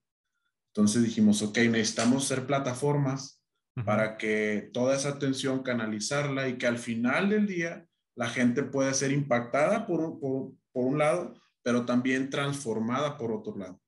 Entonces 0.74 1.03
dijimos, 1.03 1.41
ok, 1.41 1.58
necesitamos 1.70 2.25
ser 2.25 2.46
plataformas 2.46 3.41
para 3.86 4.18
que 4.18 4.70
toda 4.74 4.96
esa 4.96 5.10
atención 5.10 5.63
canalizarla 5.63 6.50
y 6.50 6.58
que 6.58 6.68
al 6.68 6.77
final 6.77 7.29
del 7.29 7.48
día 7.48 7.88
la 8.15 8.29
gente 8.29 8.63
pueda 8.63 8.94
ser 8.94 9.12
impactada 9.12 9.88
por, 9.88 10.20
por, 10.20 10.53
por 10.72 10.86
un 10.86 10.98
lado, 10.98 11.39
pero 11.63 11.86
también 11.86 12.29
transformada 12.29 13.18
por 13.18 13.32
otro 13.32 13.58
lado. 13.58 13.82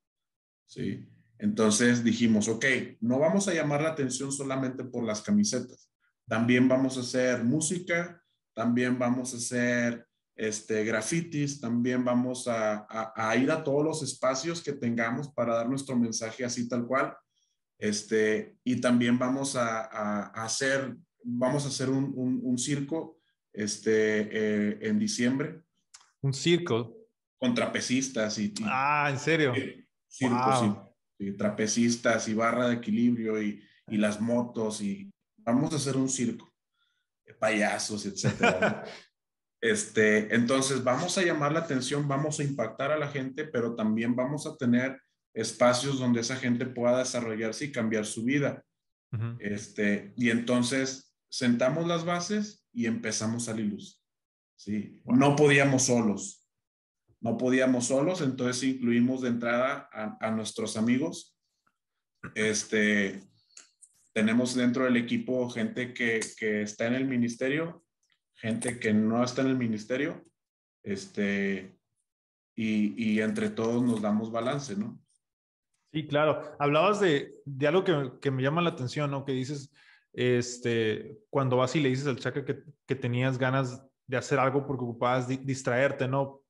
¿sí? 0.66 1.06
Entonces 1.42 2.04
dijimos, 2.04 2.46
ok, 2.46 2.64
no 3.00 3.18
vamos 3.18 3.48
a 3.48 3.52
llamar 3.52 3.82
la 3.82 3.88
atención 3.88 4.30
solamente 4.30 4.84
por 4.84 5.02
las 5.02 5.22
camisetas, 5.22 5.90
también 6.28 6.68
vamos 6.68 6.96
a 6.96 7.00
hacer 7.00 7.42
música, 7.42 8.22
también 8.54 8.96
vamos 8.96 9.34
a 9.34 9.38
hacer 9.38 10.06
este, 10.36 10.84
grafitis, 10.84 11.60
también 11.60 12.04
vamos 12.04 12.46
a, 12.46 12.86
a, 12.88 13.36
ir 13.36 13.50
a 13.50 13.64
todos 13.64 13.84
los 13.84 14.04
espacios 14.04 14.62
que 14.62 14.72
tengamos 14.72 15.30
para 15.30 15.56
dar 15.56 15.68
nuestro 15.68 15.96
mensaje 15.96 16.44
así 16.44 16.68
tal 16.68 16.86
cual. 16.86 17.12
Este, 17.76 18.56
y 18.62 18.80
también 18.80 19.18
vamos 19.18 19.56
a, 19.56 19.80
a 19.80 20.44
hacer, 20.44 20.96
vamos 21.24 21.64
a 21.64 21.68
hacer 21.68 21.90
un, 21.90 22.12
un, 22.14 22.40
un 22.40 22.56
circo 22.56 23.18
este, 23.52 24.28
eh, 24.30 24.78
en 24.82 24.96
diciembre. 24.96 25.60
Un 26.20 26.34
circo. 26.34 26.94
Con 27.36 27.52
trapecistas 27.52 28.38
y... 28.38 28.54
ah, 28.62 29.08
¿en 29.10 29.18
serio? 29.18 29.52
circo, 30.06 30.60
sí, 30.60 30.91
Trapecistas 31.30 32.26
y 32.26 32.34
barra 32.34 32.68
de 32.68 32.74
equilibrio 32.74 33.40
y, 33.40 33.62
y, 33.86 33.96
las 33.96 34.20
motos 34.20 34.80
y 34.80 35.08
vamos 35.38 35.72
a 35.72 35.76
hacer 35.76 35.96
un 35.96 36.08
circo. 36.08 36.52
Payasos, 37.38 38.04
etcétera. 38.04 38.84
este, 39.60 40.34
entonces, 40.34 40.82
vamos 40.82 41.16
a 41.16 41.22
llamar 41.22 41.52
la 41.52 41.60
atención, 41.60 42.08
vamos 42.08 42.40
a 42.40 42.44
impactar 42.44 42.90
a 42.90 42.98
la 42.98 43.08
gente, 43.08 43.44
pero 43.44 43.76
también 43.76 44.16
vamos 44.16 44.46
a 44.46 44.56
tener 44.56 45.00
espacios 45.34 45.98
donde 45.98 46.20
esa 46.20 46.36
gente 46.36 46.66
pueda 46.66 46.98
desarrollarse 46.98 47.66
y 47.66 47.72
cambiar 47.72 48.04
su 48.04 48.24
vida. 48.24 48.64
este, 49.38 50.14
y 50.16 50.30
entonces 50.30 51.14
sentamos 51.30 51.86
las 51.86 52.04
bases 52.04 52.66
y 52.72 52.86
empezamos 52.86 53.48
a 53.48 53.54
luz. 53.54 54.02
¿sí? 54.56 55.00
No 55.04 55.36
podíamos 55.36 55.84
solos, 55.84 56.41
no 57.22 57.38
podíamos 57.38 57.86
solos, 57.86 58.20
entonces 58.20 58.62
incluimos 58.64 59.22
de 59.22 59.28
entrada 59.28 59.88
a, 59.92 60.30
nuestros 60.32 60.76
amigos. 60.76 61.38
Este, 62.34 63.22
tenemos 64.12 64.56
dentro 64.56 64.84
del 64.84 64.96
equipo 64.96 65.48
gente 65.48 65.94
que, 65.94 66.20
que, 66.36 66.62
está 66.62 66.88
en 66.88 66.94
el 66.94 67.06
ministerio, 67.06 67.84
gente 68.34 68.80
que 68.80 68.92
no 68.92 69.22
está 69.22 69.42
en 69.42 69.48
el 69.48 69.56
ministerio, 69.56 70.24
este, 70.82 71.78
y, 72.56 73.12
y 73.12 73.20
entre 73.20 73.50
todos 73.50 73.82
nos 73.84 74.02
damos 74.02 74.32
balance, 74.32 74.76
¿no? 74.76 75.00
Sí, 75.92 76.08
claro. 76.08 76.42
Hablabas 76.58 77.00
de, 77.00 77.34
de 77.44 77.68
algo 77.68 77.84
que, 77.84 78.12
que, 78.20 78.32
me 78.32 78.42
llama 78.42 78.62
la 78.62 78.70
atención, 78.70 79.12
¿no? 79.12 79.24
Que 79.24 79.32
dices, 79.32 79.70
este, 80.12 81.20
cuando 81.30 81.56
vas 81.56 81.76
y 81.76 81.80
le 81.80 81.88
dices 81.90 82.08
al 82.08 82.18
chaca 82.18 82.44
que, 82.44 82.64
que 82.84 82.94
tenías 82.96 83.38
ganas 83.38 83.80
de 84.08 84.16
hacer 84.16 84.40
algo 84.40 84.66
porque 84.66 84.82
ocupabas 84.84 85.28
distraerte, 85.28 86.08
¿no? 86.08 86.41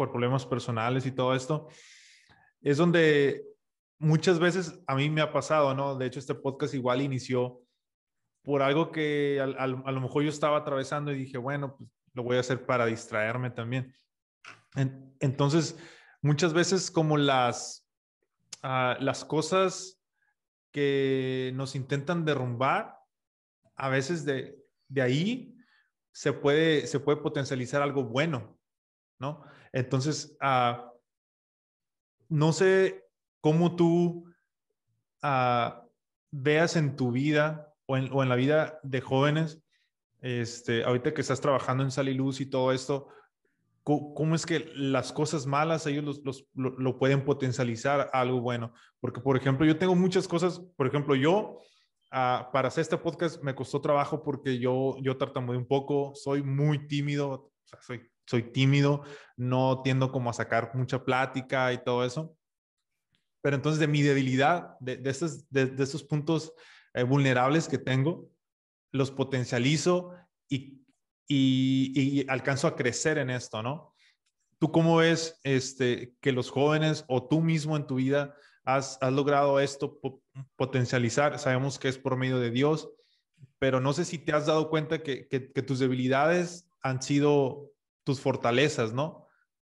Por 0.00 0.12
problemas 0.12 0.46
personales 0.46 1.04
y 1.04 1.12
todo 1.12 1.34
esto, 1.34 1.68
es 2.62 2.78
donde 2.78 3.44
muchas 3.98 4.38
veces 4.38 4.82
a 4.86 4.94
mí 4.94 5.10
me 5.10 5.20
ha 5.20 5.30
pasado, 5.30 5.74
¿no? 5.74 5.94
De 5.94 6.06
hecho, 6.06 6.18
este 6.18 6.34
podcast 6.34 6.72
igual 6.72 7.02
inició 7.02 7.60
por 8.42 8.62
algo 8.62 8.92
que 8.92 9.38
a, 9.42 9.66
lo 9.66 10.00
mejor 10.00 10.22
yo 10.22 10.30
estaba 10.30 10.56
atravesando 10.56 11.12
y 11.12 11.18
dije, 11.18 11.36
bueno, 11.36 11.76
pues 11.76 11.90
lo 12.14 12.22
voy 12.22 12.38
a 12.38 12.40
hacer 12.40 12.64
para 12.64 12.86
distraerme 12.86 13.50
también. 13.50 13.94
En, 14.74 15.14
entonces, 15.20 15.78
muchas 16.22 16.54
veces 16.54 16.90
como 16.90 17.18
las, 17.18 17.86
uh, 18.64 18.96
las 19.00 19.22
cosas 19.26 20.02
que 20.72 21.52
nos 21.56 21.74
intentan 21.74 22.24
derrumbar, 22.24 22.96
a 23.76 23.90
veces 23.90 24.24
de, 24.24 24.64
de 24.88 25.02
ahí 25.02 25.58
se 26.10 26.32
puede, 26.32 26.86
se 26.86 27.00
puede 27.00 27.20
potencializar 27.20 27.82
algo 27.82 28.04
bueno, 28.04 28.58
¿no? 29.18 29.44
Entonces, 29.72 30.36
uh, 30.42 30.90
no 32.28 32.52
sé 32.52 33.04
cómo 33.40 33.76
tú 33.76 34.24
uh, 35.22 35.70
veas 36.30 36.76
en 36.76 36.96
tu 36.96 37.12
vida 37.12 37.72
o 37.86 37.96
en, 37.96 38.28
la 38.28 38.36
vida 38.36 38.78
de 38.82 39.00
jóvenes, 39.00 39.62
este, 40.20 40.84
ahorita 40.84 41.12
que 41.12 41.22
estás 41.22 41.40
trabajando 41.40 41.82
en 41.82 41.90
Sal 41.90 42.08
y 42.08 42.14
Luz 42.14 42.40
y 42.40 42.46
todo 42.46 42.72
esto, 42.72 43.08
cómo 43.82 44.34
es 44.34 44.46
que 44.46 44.70
las 44.74 45.12
cosas 45.12 45.46
malas 45.46 45.86
ellos 45.86 46.20
los, 46.22 46.46
lo, 46.54 46.98
pueden 46.98 47.24
potencializar 47.24 48.10
algo 48.12 48.40
bueno. 48.40 48.72
Porque, 49.00 49.20
por 49.20 49.36
ejemplo, 49.36 49.66
yo 49.66 49.78
tengo 49.78 49.94
muchas 49.94 50.28
cosas, 50.28 50.60
por 50.76 50.86
ejemplo, 50.86 51.14
yo, 51.14 51.58
uh, 52.12 52.52
para 52.52 52.68
hacer 52.68 52.82
este 52.82 52.98
podcast 52.98 53.42
me 53.42 53.54
costó 53.54 53.80
trabajo 53.80 54.22
porque 54.22 54.58
yo, 54.58 54.96
yo 55.00 55.16
tartamudeé 55.16 55.58
un 55.58 55.66
poco, 55.66 56.12
soy 56.14 56.42
muy 56.42 56.86
tímido, 56.86 57.50
soy, 57.80 58.09
soy 58.30 58.52
tímido, 58.52 59.02
no 59.36 59.82
tiendo 59.82 60.12
como 60.12 60.30
a 60.30 60.34
sacar 60.34 60.70
mucha 60.74 61.04
plática 61.04 61.72
y 61.72 61.82
todo 61.82 62.04
eso. 62.04 62.36
Pero 63.42 63.56
entonces 63.56 63.80
de 63.80 63.88
mi 63.88 64.02
debilidad, 64.02 64.78
de, 64.78 64.96
de, 64.96 65.10
estos, 65.10 65.50
de, 65.50 65.66
de 65.66 65.86
puntos 66.08 66.52
eh, 66.94 67.02
vulnerables 67.02 67.66
que 67.66 67.78
tengo, 67.78 68.30
los 68.92 69.10
potencializo 69.10 70.14
y 70.48 70.80
y, 71.32 71.92
y, 71.94 72.28
alcanzo 72.28 72.66
a 72.66 72.74
crecer 72.74 73.16
en 73.16 73.30
esto, 73.30 73.62
¿no? 73.62 73.94
¿Tú 74.58 74.72
cómo 74.72 74.96
ves 74.96 75.38
este, 75.44 76.16
que 76.20 76.32
los 76.32 76.50
jóvenes 76.50 77.04
o 77.06 77.22
tú 77.28 77.40
mismo 77.40 77.76
en 77.76 77.86
tu 77.86 77.94
vida 77.94 78.34
has, 78.64 78.98
has 79.00 79.12
logrado 79.12 79.60
esto 79.60 80.00
potencializar? 80.56 81.38
Sabemos 81.38 81.78
que 81.78 81.86
es 81.86 81.98
por 81.98 82.16
medio 82.16 82.40
de 82.40 82.50
Dios, 82.50 82.90
pero 83.60 83.78
no 83.78 83.92
sé 83.92 84.04
si 84.04 84.18
te 84.18 84.32
has 84.32 84.46
dado 84.46 84.68
cuenta 84.70 85.04
que, 85.04 85.28
que 85.28 85.62
tus 85.62 85.78
debilidades 85.78 86.68
han 86.82 87.00
sido 87.00 87.69
tus 88.10 88.20
fortalezas, 88.20 88.92
¿no? 88.92 89.26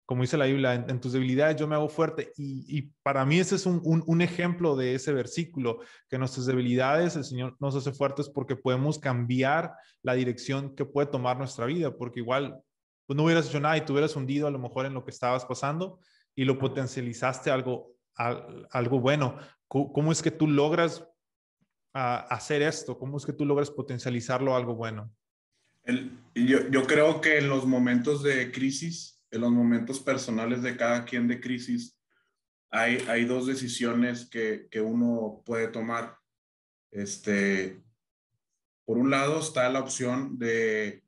como 0.09 0.23
dice 0.23 0.39
la 0.39 0.47
Biblia, 0.47 0.73
en, 0.73 1.01
tus 1.03 1.13
debilidades 1.13 1.57
yo 1.57 1.69
me 1.69 1.75
hago 1.75 1.91
fuerte. 1.91 2.33
Y, 2.39 2.81
para 3.03 3.27
mí 3.27 3.41
ese 3.41 3.57
es 3.57 3.67
un, 3.67 4.23
ejemplo 4.23 4.75
de 4.75 4.95
ese 4.95 5.13
versículo, 5.13 5.81
que 6.09 6.17
nuestras 6.17 6.47
debilidades 6.47 7.15
el 7.15 7.25
Señor 7.25 7.59
nos 7.61 7.77
hace 7.77 7.93
fuertes 7.93 8.31
porque 8.31 8.57
podemos 8.57 8.99
cambiar 8.99 9.75
la 10.03 10.15
dirección 10.15 10.75
que 10.75 10.87
puede 10.87 11.09
tomar 11.09 11.37
nuestra 11.37 11.67
vida, 11.67 11.95
porque 11.95 12.21
igual 12.21 12.59
pues 13.05 13.19
no 13.19 13.25
hubieras 13.25 13.49
hecho 13.49 13.61
nada 13.61 13.77
y 13.77 13.83
te 13.83 13.93
hubieras 13.93 14.17
hundido 14.17 14.47
a 14.47 14.51
lo 14.51 14.59
mejor 14.59 14.87
en 14.87 14.95
lo 14.95 15.05
que 15.05 15.11
estabas 15.11 15.45
pasando 15.45 16.01
y 16.35 16.47
lo 16.47 16.59
potencializaste 16.59 17.51
algo, 17.51 17.93
algo 18.15 19.01
bueno. 19.01 19.37
¿Cómo 19.67 20.11
es 20.11 20.23
que 20.23 20.31
tú 20.31 20.47
logras 20.47 21.07
a, 21.93 22.21
hacer 22.35 22.63
esto? 22.63 22.99
¿Cómo 22.99 23.19
es 23.19 23.27
que 23.27 23.35
tú 23.35 23.45
logras 23.45 23.71
potencializarlo 23.71 24.57
algo 24.57 24.75
bueno? 24.75 25.13
El, 25.89 26.11
yo, 26.35 26.69
yo 26.69 26.87
creo 26.87 27.23
que 27.23 27.39
en 27.39 27.49
los 27.49 27.67
momentos 27.67 28.23
de 28.23 28.53
crisis, 28.53 29.19
en 29.31 29.41
los 29.41 29.51
momentos 29.51 30.01
personales 30.01 30.63
de 30.63 30.77
cada 30.77 31.07
quien 31.07 31.27
de 31.27 31.41
crisis, 31.41 31.99
hay, 32.71 32.99
hay 33.09 33.25
dos 33.25 33.47
decisiones 33.47 34.29
que, 34.29 34.69
que 34.71 34.83
uno 34.83 35.43
puede 35.47 35.69
tomar. 35.69 36.19
Este, 36.91 37.83
por 38.85 38.99
un 38.99 39.09
lado 39.09 39.41
está 39.41 39.71
la 39.71 39.81
opción 39.81 40.39
de, 40.39 41.03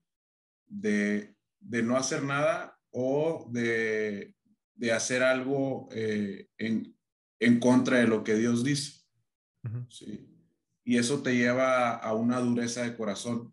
de, 0.66 1.34
de 1.58 1.82
no 1.82 1.98
hacer 1.98 2.22
nada 2.22 2.78
o 2.90 3.48
de, 3.52 4.34
de 4.74 4.92
hacer 4.92 5.22
algo 5.22 5.90
eh, 5.92 6.48
en, 6.56 6.96
en, 7.38 7.60
contra 7.60 7.98
de 7.98 8.06
lo 8.06 8.24
que 8.24 8.34
Dios 8.34 8.64
dice. 8.64 9.02
Uh 9.64 9.68
-huh. 9.68 9.90
¿sí? 9.90 10.26
Y 10.84 10.96
eso 10.96 11.22
te 11.22 11.36
lleva 11.36 11.96
a 11.96 12.14
una 12.14 12.40
dureza 12.40 12.82
de 12.82 12.96
corazón. 12.96 13.52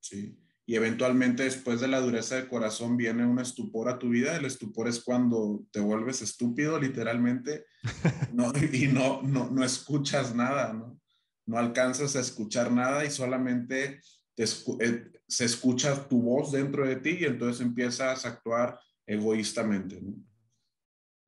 ¿sí? 0.00 0.36
Y 0.68 0.76
eventualmente 0.76 1.44
después 1.44 1.80
de 1.80 1.88
la 1.88 1.98
dureza 1.98 2.36
de 2.36 2.46
corazón 2.46 2.98
viene 2.98 3.24
un 3.24 3.38
estupor 3.38 3.88
a 3.88 3.98
tu 3.98 4.10
vida. 4.10 4.36
El 4.36 4.44
estupor 4.44 4.86
es 4.86 5.02
cuando 5.02 5.64
te 5.70 5.80
vuelves 5.80 6.20
estúpido, 6.20 6.78
literalmente, 6.78 7.64
¿no? 8.34 8.52
y 8.70 8.86
no, 8.88 9.22
no, 9.22 9.48
no 9.48 9.64
escuchas 9.64 10.34
nada, 10.34 10.74
¿no? 10.74 11.00
No 11.46 11.56
alcanzas 11.56 12.16
a 12.16 12.20
escuchar 12.20 12.70
nada 12.70 13.02
y 13.06 13.10
solamente 13.10 14.02
te, 14.34 14.44
eh, 14.44 15.10
se 15.26 15.46
escucha 15.46 16.06
tu 16.06 16.20
voz 16.20 16.52
dentro 16.52 16.86
de 16.86 16.96
ti 16.96 17.16
y 17.18 17.24
entonces 17.24 17.62
empiezas 17.62 18.26
a 18.26 18.28
actuar 18.28 18.78
egoístamente, 19.06 20.02
¿no? 20.02 20.16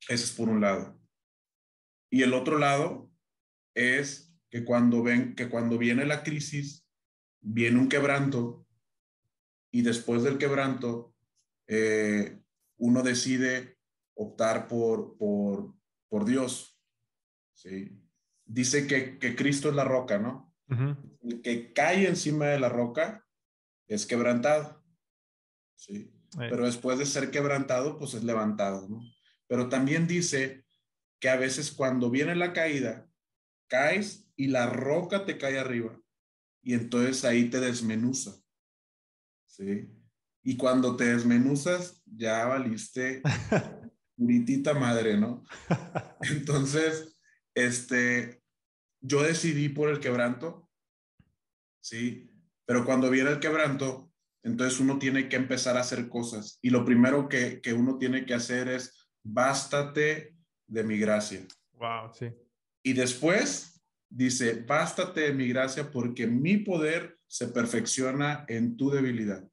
Ese 0.06 0.24
es 0.24 0.32
por 0.32 0.50
un 0.50 0.60
lado. 0.60 1.00
Y 2.10 2.24
el 2.24 2.34
otro 2.34 2.58
lado 2.58 3.10
es 3.74 4.34
que 4.50 4.66
cuando, 4.66 5.02
ven, 5.02 5.34
que 5.34 5.48
cuando 5.48 5.78
viene 5.78 6.04
la 6.04 6.22
crisis, 6.22 6.86
viene 7.40 7.78
un 7.78 7.88
quebranto 7.88 8.66
y 9.70 9.82
después 9.82 10.22
del 10.22 10.38
quebranto, 10.38 11.14
eh, 11.66 12.42
uno 12.78 13.02
decide 13.02 13.78
optar 14.14 14.66
por, 14.66 15.16
por, 15.16 15.74
por 16.08 16.24
Dios. 16.24 16.78
¿sí? 17.54 18.02
Dice 18.44 18.86
que, 18.86 19.18
que, 19.18 19.36
Cristo 19.36 19.68
es 19.68 19.74
la 19.74 19.84
roca, 19.84 20.18
¿no? 20.18 20.54
El 21.22 21.42
que 21.42 21.72
cae 21.72 22.06
encima 22.06 22.46
de 22.46 22.60
la 22.60 22.68
roca 22.68 23.26
es 23.86 24.06
quebrantado. 24.06 24.84
¿sí? 25.76 26.12
Pero 26.36 26.64
después 26.64 26.98
de 26.98 27.06
ser 27.06 27.30
quebrantado, 27.30 27.98
pues 27.98 28.14
es 28.14 28.24
levantado, 28.24 28.88
¿no? 28.88 29.02
Pero 29.46 29.68
también 29.68 30.06
dice 30.06 30.64
que 31.18 31.28
a 31.28 31.36
veces 31.36 31.72
cuando 31.72 32.10
viene 32.10 32.36
la 32.36 32.52
caída, 32.52 33.10
caes 33.68 34.30
y 34.36 34.46
la 34.46 34.66
roca 34.68 35.24
te 35.24 35.38
cae 35.38 35.58
arriba. 35.58 36.00
Y 36.62 36.74
entonces 36.74 37.24
ahí 37.24 37.50
te 37.50 37.60
desmenuza. 37.60 38.40
¿Sí? 39.60 39.90
Y 40.42 40.56
cuando 40.56 40.96
te 40.96 41.04
desmenuzas, 41.04 42.02
ya 42.06 42.46
valiste 42.46 43.20
puritita 44.16 44.72
madre, 44.72 45.18
¿no? 45.18 45.44
Entonces, 46.22 47.14
este, 47.54 48.42
yo 49.02 49.22
decidí 49.22 49.68
por 49.68 49.90
el 49.90 50.00
quebranto, 50.00 50.68
¿sí? 51.82 52.30
Pero 52.64 52.86
cuando 52.86 53.10
viene 53.10 53.30
el 53.30 53.40
quebranto, 53.40 54.10
entonces 54.42 54.80
uno 54.80 54.98
tiene 54.98 55.28
que 55.28 55.36
empezar 55.36 55.76
a 55.76 55.80
hacer 55.80 56.08
cosas. 56.08 56.58
Y 56.62 56.70
lo 56.70 56.84
primero 56.86 57.28
que, 57.28 57.60
que 57.60 57.74
uno 57.74 57.98
tiene 57.98 58.24
que 58.24 58.32
hacer 58.32 58.68
es, 58.68 59.10
bástate 59.22 60.36
de 60.66 60.84
mi 60.84 60.98
gracia. 60.98 61.46
Wow, 61.72 62.14
sí. 62.14 62.32
Y 62.82 62.94
después 62.94 63.82
dice, 64.08 64.64
bástate 64.66 65.20
de 65.20 65.34
mi 65.34 65.48
gracia 65.48 65.90
porque 65.90 66.26
mi 66.26 66.56
poder 66.56 67.19
se 67.30 67.46
perfecciona 67.46 68.44
en 68.48 68.76
tu 68.76 68.90
debilidad. 68.90 69.48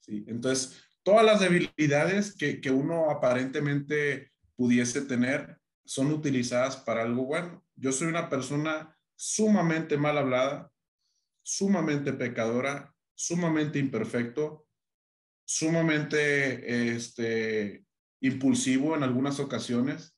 ¿Sí? 0.00 0.26
Entonces, 0.28 0.84
todas 1.02 1.24
las 1.24 1.40
debilidades 1.40 2.36
que, 2.36 2.60
que 2.60 2.70
uno 2.70 3.10
aparentemente 3.10 4.30
pudiese 4.56 5.00
tener 5.00 5.58
son 5.86 6.12
utilizadas 6.12 6.76
para 6.76 7.02
algo 7.02 7.24
bueno. 7.24 7.64
Yo 7.76 7.92
soy 7.92 8.08
una 8.08 8.28
persona 8.28 8.94
sumamente 9.16 9.96
mal 9.96 10.18
hablada, 10.18 10.70
sumamente 11.42 12.12
pecadora, 12.12 12.94
sumamente 13.14 13.78
imperfecto, 13.78 14.66
sumamente 15.46 16.94
este, 16.94 17.86
impulsivo 18.20 18.94
en 18.96 19.02
algunas 19.02 19.40
ocasiones, 19.40 20.14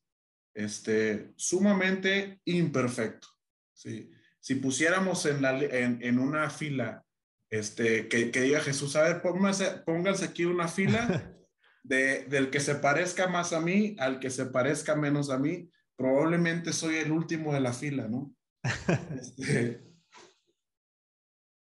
este, 0.54 1.32
sumamente 1.36 2.40
imperfecto. 2.46 3.28
¿sí? 3.74 4.10
Si 4.46 4.54
pusiéramos 4.54 5.26
en, 5.26 5.42
la, 5.42 5.58
en, 5.58 5.98
en 6.00 6.20
una 6.20 6.48
fila 6.50 7.04
este, 7.50 8.06
que, 8.06 8.30
que, 8.30 8.42
diga 8.42 8.60
Jesús, 8.60 8.94
a 8.94 9.02
ver, 9.02 9.20
pónganse, 9.20 9.82
pónganse 9.84 10.26
aquí 10.26 10.44
una 10.44 10.68
fila 10.68 11.34
de, 11.82 12.26
del 12.26 12.48
que 12.48 12.60
se 12.60 12.76
parezca 12.76 13.26
más 13.26 13.52
a 13.52 13.60
mí 13.60 13.96
al 13.98 14.20
que 14.20 14.30
se 14.30 14.46
parezca 14.46 14.94
menos 14.94 15.30
a 15.30 15.38
mí, 15.38 15.68
probablemente 15.96 16.72
soy 16.72 16.94
el 16.94 17.10
último 17.10 17.52
de 17.54 17.60
la 17.60 17.72
fila, 17.72 18.06
¿no? 18.06 18.32
Este, 19.20 19.84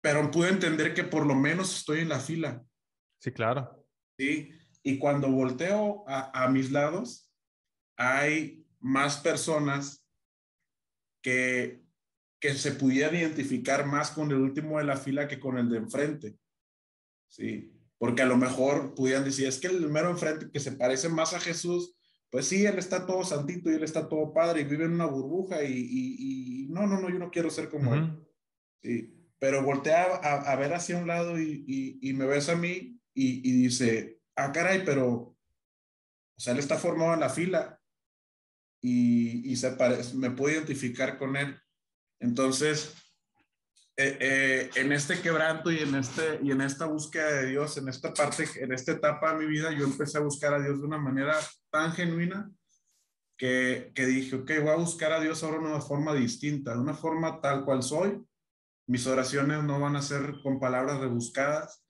pero 0.02 0.28
pude 0.33 0.49
entender 0.49 0.95
que 0.95 1.04
por 1.04 1.26
lo 1.26 1.37
menos 1.37 1.78
estoy 1.78 2.00
en 2.00 2.09
la 2.09 2.19
fila. 2.19 2.61
Sí, 3.21 3.31
claro. 3.31 3.87
Sí, 4.19 4.50
y 4.83 4.99
cuando 4.99 5.31
volteo 5.31 6.02
a, 6.09 6.43
a 6.43 6.49
mis 6.49 6.73
lados, 6.73 7.33
hay 7.97 8.66
más 8.81 9.19
personas 9.19 10.04
que 11.23 11.84
que 12.44 12.52
se 12.52 12.72
pudiera 12.72 13.16
identificar 13.16 13.86
más 13.86 14.10
con 14.10 14.30
el 14.30 14.36
último 14.36 14.76
de 14.76 14.84
la 14.84 14.98
fila 14.98 15.26
que 15.26 15.40
con 15.40 15.56
el 15.56 15.70
de 15.70 15.78
enfrente. 15.78 16.36
Sí, 17.26 17.72
porque 17.96 18.20
a 18.20 18.26
lo 18.26 18.36
mejor 18.36 18.94
pudieran 18.94 19.24
decir, 19.24 19.48
es 19.48 19.58
que 19.58 19.68
el 19.68 19.88
mero 19.88 20.10
enfrente 20.10 20.50
que 20.50 20.60
se 20.60 20.72
parece 20.72 21.08
más 21.08 21.32
a 21.32 21.40
Jesús, 21.40 21.96
pues 22.28 22.46
sí, 22.46 22.66
él 22.66 22.78
está 22.78 23.06
todo 23.06 23.24
santito 23.24 23.70
y 23.70 23.76
él 23.76 23.82
está 23.82 24.10
todo 24.10 24.34
padre 24.34 24.60
y 24.60 24.64
vive 24.64 24.84
en 24.84 24.92
una 24.92 25.06
burbuja 25.06 25.64
y, 25.64 25.72
y, 25.72 26.66
no, 26.68 26.86
no, 26.86 27.00
no, 27.00 27.08
yo 27.08 27.18
no 27.18 27.30
quiero 27.30 27.48
ser 27.48 27.70
como 27.70 27.94
él. 27.94 28.22
Sí, 28.83 29.11
pero 29.38 29.62
voltea 29.62 30.16
a, 30.22 30.52
a, 30.52 30.57
ver 30.57 30.74
hacia 30.74 30.98
un 30.98 31.07
lado 31.07 31.40
y, 31.40 31.64
y 32.02 32.12
me 32.12 32.26
ves 32.26 32.50
a 32.50 32.57
mí 32.57 33.00
y, 33.14 33.52
dice, 33.52 34.20
ah, 34.37 34.52
caray, 34.52 34.85
pero, 34.85 35.09
o 35.09 35.37
sea, 36.37 36.52
él 36.52 36.59
está 36.59 36.76
formado 36.76 37.14
en 37.14 37.20
la 37.20 37.30
fila 37.30 37.80
y, 38.83 39.57
se 39.57 39.70
parece, 39.70 40.14
me 40.14 40.30
puedo 40.30 40.54
identificar 40.54 41.16
con 41.16 41.37
él. 41.37 41.59
Entonces, 42.20 42.94
eh, 43.96 44.18
eh, 44.20 44.70
en 44.74 44.90
este 44.92 45.20
quebranto 45.20 45.70
y 45.70 45.79
en, 45.79 45.94
este, 45.94 46.40
y 46.42 46.50
en 46.50 46.61
esta 46.61 46.87
búsqueda 46.87 47.31
de 47.31 47.46
Dios, 47.46 47.77
en 47.77 47.88
esta 47.88 48.12
parte, 48.12 48.44
en 48.57 48.72
esta 48.72 48.92
etapa 48.92 49.33
de 49.33 49.38
mi 49.38 49.46
vida, 49.46 49.70
yo 49.72 49.85
empecé 49.85 50.18
a 50.18 50.22
buscar 50.22 50.53
a 50.53 50.61
Dios 50.61 50.81
de 50.81 50.87
una 50.87 50.98
manera 50.98 51.38
tan 51.70 51.92
genuina 51.92 52.50
que, 53.38 53.92
que 53.94 54.07
dije, 54.07 54.35
ok, 54.37 54.50
voy 54.62 54.70
a 54.70 54.77
buscar 54.77 55.12
a 55.12 55.20
Dios 55.20 55.44
ahora 55.44 55.59
de 55.59 55.66
una 55.66 55.81
forma 55.81 56.12
distinta, 56.12 56.72
de 56.72 56.81
una 56.81 56.94
forma 56.94 57.40
tal 57.40 57.64
cual 57.64 57.85
soy. 57.85 58.20
Mis 58.87 59.07
oraciones 59.07 59.62
no 59.62 59.79
van 59.79 59.94
a 59.94 60.03
ser 60.03 60.35
con 60.42 60.59
palabras 60.59 60.98
rebuscadas, 60.98 61.84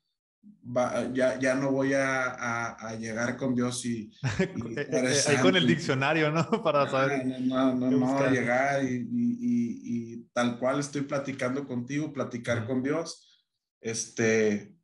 ya, 1.13 1.39
ya 1.39 1.55
no 1.55 1.71
voy 1.71 1.93
a, 1.93 2.73
a, 2.73 2.97
llegar 2.97 3.37
con 3.37 3.55
Dios 3.55 3.85
y... 3.85 4.11
Ahí 5.29 5.37
con 5.43 5.57
el 5.57 5.67
diccionario, 5.67 6.31
¿no? 6.31 6.49
Para 6.63 6.89
saber... 6.89 7.27
No, 7.27 7.75
no, 7.75 7.91
no, 7.91 8.21
no 8.21 8.31
llegar 8.31 8.83
y, 8.83 8.97
y, 8.97 10.15
y, 10.21 10.29
tal 10.33 10.59
cual 10.59 10.81
estoy 10.81 11.03
platicando 11.03 11.67
contigo, 11.67 12.13
platicar 12.13 12.67
con 12.67 12.83
Dios, 12.83 13.45
este, 13.81 14.75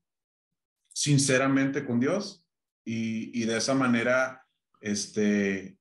sinceramente 0.92 1.84
con 1.84 1.98
Dios 1.98 2.46
y, 2.84 3.44
de 3.44 3.56
esa 3.56 3.74
manera, 3.74 4.46
este, 4.80 5.78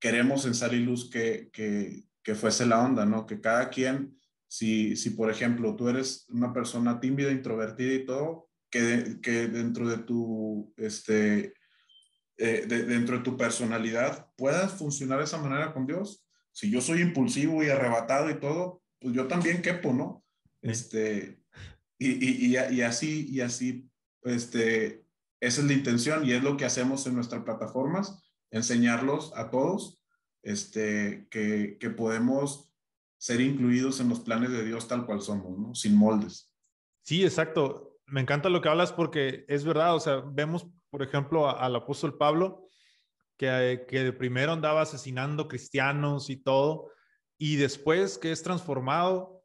queremos 0.00 0.44
en 0.46 0.54
Sal 0.54 0.74
y 0.74 0.80
Luz 0.80 1.10
que, 1.10 1.50
que, 1.52 2.04
que 2.22 2.34
fuese 2.34 2.66
la 2.66 2.82
onda, 2.82 3.06
¿no? 3.06 3.24
Que 3.24 3.40
cada 3.40 3.70
quien 3.70 4.17
si, 4.48 4.96
si, 4.96 5.10
por 5.10 5.30
ejemplo, 5.30 5.76
tú 5.76 5.88
eres 5.88 6.26
una 6.30 6.52
persona 6.52 7.00
tímida, 7.00 7.30
introvertida 7.30 7.92
y 7.92 8.04
todo, 8.06 8.48
que, 8.70 9.18
que 9.22 9.46
dentro 9.46 9.88
de 9.88 9.98
tu, 9.98 10.72
este, 10.76 11.54
eh, 12.38 12.66
dentro 12.66 13.18
de 13.18 13.24
tu 13.24 13.36
personalidad 13.36 14.30
puedas 14.36 14.72
funcionar 14.72 15.18
de 15.18 15.24
esa 15.24 15.38
manera 15.38 15.72
con 15.72 15.86
Dios. 15.86 16.26
Si 16.52 16.70
yo 16.70 16.80
soy 16.80 17.02
impulsivo 17.02 17.62
y 17.62 17.68
arrebatado 17.68 18.30
y 18.30 18.40
todo, 18.40 18.82
pues 19.00 19.14
yo 19.14 19.26
también 19.26 19.62
quepo, 19.62 19.92
¿no? 19.92 20.24
Este, 20.62 21.40
y, 21.98 22.10
y, 22.10 22.56
y, 22.56 22.82
así, 22.82 23.28
y 23.28 23.40
así, 23.40 23.88
este, 24.22 25.04
esa 25.40 25.60
es 25.60 25.66
la 25.66 25.72
intención 25.72 26.24
y 26.24 26.32
es 26.32 26.42
lo 26.42 26.56
que 26.56 26.64
hacemos 26.64 27.06
en 27.06 27.14
nuestras 27.14 27.42
plataformas, 27.42 28.22
enseñarlos 28.50 29.32
a 29.36 29.50
todos, 29.50 30.02
este, 30.42 31.26
que, 31.30 31.76
que 31.78 31.90
podemos 31.90 32.67
ser 33.18 33.40
incluidos 33.40 34.00
en 34.00 34.08
los 34.08 34.20
planes 34.20 34.50
de 34.50 34.64
Dios 34.64 34.86
tal 34.86 35.04
cual 35.04 35.20
somos, 35.20 35.58
¿no? 35.58 35.74
Sin 35.74 35.96
moldes. 35.96 36.54
Sí, 37.02 37.24
exacto. 37.24 37.98
Me 38.06 38.20
encanta 38.20 38.48
lo 38.48 38.62
que 38.62 38.68
hablas 38.68 38.92
porque 38.92 39.44
es 39.48 39.64
verdad, 39.64 39.94
o 39.94 40.00
sea, 40.00 40.22
vemos, 40.24 40.66
por 40.88 41.02
ejemplo, 41.02 41.50
al 41.50 41.76
apóstol 41.76 42.16
Pablo, 42.16 42.68
que, 43.36 43.84
que 43.86 44.12
primero 44.12 44.52
andaba 44.52 44.82
asesinando 44.82 45.46
cristianos 45.46 46.30
y 46.30 46.36
todo, 46.36 46.90
y 47.36 47.56
después 47.56 48.18
que 48.18 48.32
es 48.32 48.42
transformado 48.42 49.42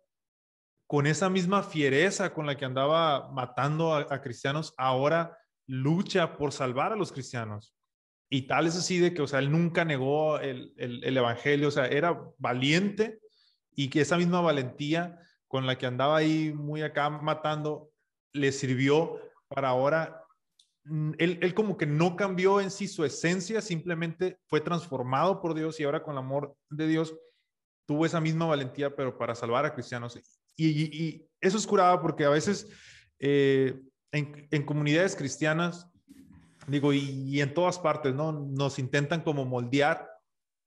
con 0.88 1.08
esa 1.08 1.30
misma 1.30 1.64
fiereza 1.64 2.34
con 2.34 2.46
la 2.46 2.56
que 2.56 2.66
andaba 2.66 3.32
matando 3.32 3.96
a, 3.96 4.22
cristianos, 4.22 4.74
ahora 4.78 5.38
lucha 5.68 6.38
por 6.38 6.52
salvar 6.52 6.94
a 6.94 6.96
los 6.96 7.12
cristianos. 7.12 7.76
Y 8.30 8.44
tal 8.44 8.68
es 8.68 8.76
así 8.76 9.00
de 9.00 9.14
que, 9.14 9.22
o 9.22 9.28
sea, 9.28 9.40
él 9.40 9.52
nunca 9.52 9.86
negó 9.86 10.40
el, 10.40 10.74
el, 10.78 11.04
el 11.04 11.18
evangelio, 11.18 11.68
o 11.68 11.72
sea, 11.72 11.88
era 11.88 12.20
valiente 12.38 13.20
y 13.76 13.90
que 13.90 14.02
esa 14.02 14.18
misma 14.18 14.42
valentía 14.42 15.20
con 15.48 15.68
la 15.68 15.78
que 15.78 15.86
andaba 15.86 16.18
ahí 16.18 16.52
muy 16.52 16.82
acá 16.82 17.10
matando 17.10 17.92
le 18.34 18.52
sirvió 18.52 19.20
para 19.48 19.70
ahora. 19.70 20.24
Mm, 20.86 21.12
él, 21.20 21.40
él, 21.42 21.54
como 21.54 21.78
que 21.78 21.86
no 21.86 22.16
cambió 22.16 22.60
en 22.60 22.72
sí 22.72 22.88
su 22.88 23.06
esencia, 23.06 23.62
simplemente 23.62 24.40
fue 24.48 24.62
transformado 24.62 25.42
por 25.42 25.54
Dios 25.54 25.80
y 25.80 25.84
ahora 25.84 26.02
con 26.02 26.14
el 26.14 26.20
amor 26.20 26.56
de 26.70 26.88
Dios 26.88 27.14
tuvo 27.86 28.06
esa 28.06 28.20
misma 28.20 28.46
valentía, 28.46 28.96
pero 28.96 29.18
para 29.18 29.36
salvar 29.36 29.66
a 29.66 29.74
cristianos. 29.74 30.20
Y, 30.58 31.26
eso 31.42 31.58
es 31.58 31.68
curado 31.68 32.02
porque 32.02 32.26
a 32.26 32.30
veces 32.30 32.68
eh, 33.20 33.80
en, 34.12 34.66
comunidades 34.66 35.16
cristianas, 35.16 35.88
digo, 36.68 36.94
y, 36.94 37.42
en 37.42 37.54
todas 37.54 37.78
partes, 37.78 38.14
¿no? 38.16 38.32
Nos 38.32 38.80
intentan 38.80 39.22
como 39.22 39.46
moldear 39.46 40.10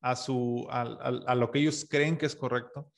a, 0.01 0.15
su, 0.15 0.67
a 0.71 1.35
lo 1.35 1.51
que 1.51 1.59
ellos 1.61 1.87
creen 1.89 2.17
que 2.17 2.27
es 2.27 2.37
correcto. 2.37 2.93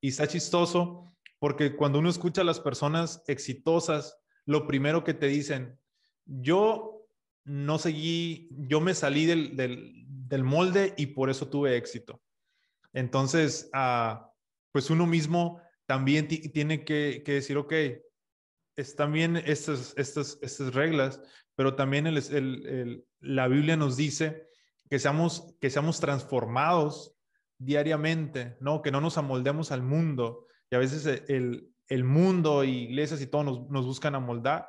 Y 0.00 0.08
está 0.08 0.26
chistoso 0.26 1.14
porque 1.38 1.74
cuando 1.74 1.98
uno 1.98 2.10
escucha 2.10 2.42
a 2.42 2.44
las 2.44 2.60
personas 2.60 3.22
exitosas, 3.26 4.18
lo 4.44 4.66
primero 4.66 5.04
que 5.04 5.14
te 5.14 5.26
dicen, 5.26 5.78
yo 6.26 7.06
no 7.44 7.78
seguí, 7.78 8.50
yo 8.52 8.80
me 8.80 8.94
salí 8.94 9.26
del, 9.26 9.56
del, 9.56 10.44
molde 10.44 10.94
y 10.96 11.06
por 11.06 11.30
eso 11.30 11.48
tuve 11.48 11.76
éxito. 11.76 12.22
Entonces, 12.92 13.70
ah, 13.72 14.30
pues 14.72 14.90
uno 14.90 15.06
mismo 15.06 15.60
también 15.86 16.28
tiene 16.28 16.84
que, 16.84 17.22
decir, 17.26 17.56
ok, 17.56 17.72
están 18.76 19.12
bien 19.12 19.36
estas, 19.36 19.94
estas, 19.96 20.38
estas 20.42 20.74
reglas, 20.74 21.20
pero 21.56 21.74
también 21.74 22.14
la 23.20 23.48
Biblia 23.48 23.76
nos 23.76 23.96
dice 23.96 24.46
que 24.88 24.98
seamos, 24.98 25.56
que 25.60 25.70
seamos 25.70 26.00
transformados 26.00 27.16
diariamente, 27.60 28.56
¿no? 28.60 28.82
Que 28.82 28.90
no 28.90 29.00
nos 29.00 29.18
amoldemos 29.18 29.70
al 29.70 29.82
mundo. 29.82 30.46
Y 30.70 30.74
a 30.74 30.78
veces 30.78 31.24
el, 31.28 31.70
el 31.86 32.04
mundo, 32.04 32.64
iglesias 32.64 33.20
y 33.20 33.26
todo 33.26 33.44
nos, 33.44 33.70
nos 33.70 33.86
buscan 33.86 34.14
amoldar, 34.14 34.66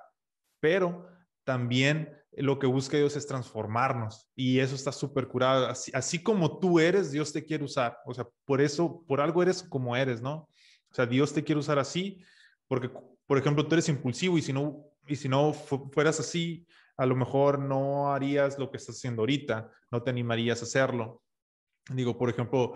pero 0.59 1.07
también 1.43 2.13
lo 2.33 2.59
que 2.59 2.67
busca 2.67 2.97
Dios 2.97 3.15
es 3.15 3.27
transformarnos 3.27 4.29
y 4.35 4.59
eso 4.59 4.75
está 4.75 4.91
súper 4.91 5.27
curado. 5.27 5.67
Así, 5.67 5.91
así, 5.93 6.21
como 6.21 6.59
tú 6.59 6.79
eres, 6.79 7.11
Dios 7.11 7.31
te 7.33 7.45
quiere 7.45 7.63
usar. 7.63 7.97
O 8.05 8.13
sea, 8.13 8.27
por 8.45 8.61
eso, 8.61 9.03
por 9.07 9.21
algo 9.21 9.41
eres 9.41 9.63
como 9.63 9.95
eres, 9.95 10.21
¿no? 10.21 10.49
O 10.89 10.93
sea, 10.93 11.05
Dios 11.05 11.33
te 11.33 11.43
quiere 11.43 11.59
usar 11.59 11.79
así 11.79 12.23
porque, 12.67 12.89
por 13.25 13.37
ejemplo, 13.37 13.65
tú 13.65 13.75
eres 13.75 13.89
impulsivo 13.89 14.37
y 14.37 14.41
si 14.41 14.53
no, 14.53 14.83
y 15.07 15.15
si 15.15 15.29
no 15.29 15.53
fueras 15.53 16.19
así, 16.19 16.65
a 16.97 17.05
lo 17.05 17.15
mejor 17.15 17.59
no 17.59 18.13
harías 18.13 18.59
lo 18.59 18.69
que 18.69 18.77
estás 18.77 18.97
haciendo 18.97 19.21
ahorita, 19.21 19.71
no 19.89 20.03
te 20.03 20.09
animarías 20.09 20.61
a 20.61 20.65
hacerlo. 20.65 21.21
Digo, 21.89 22.17
por 22.17 22.29
ejemplo, 22.29 22.75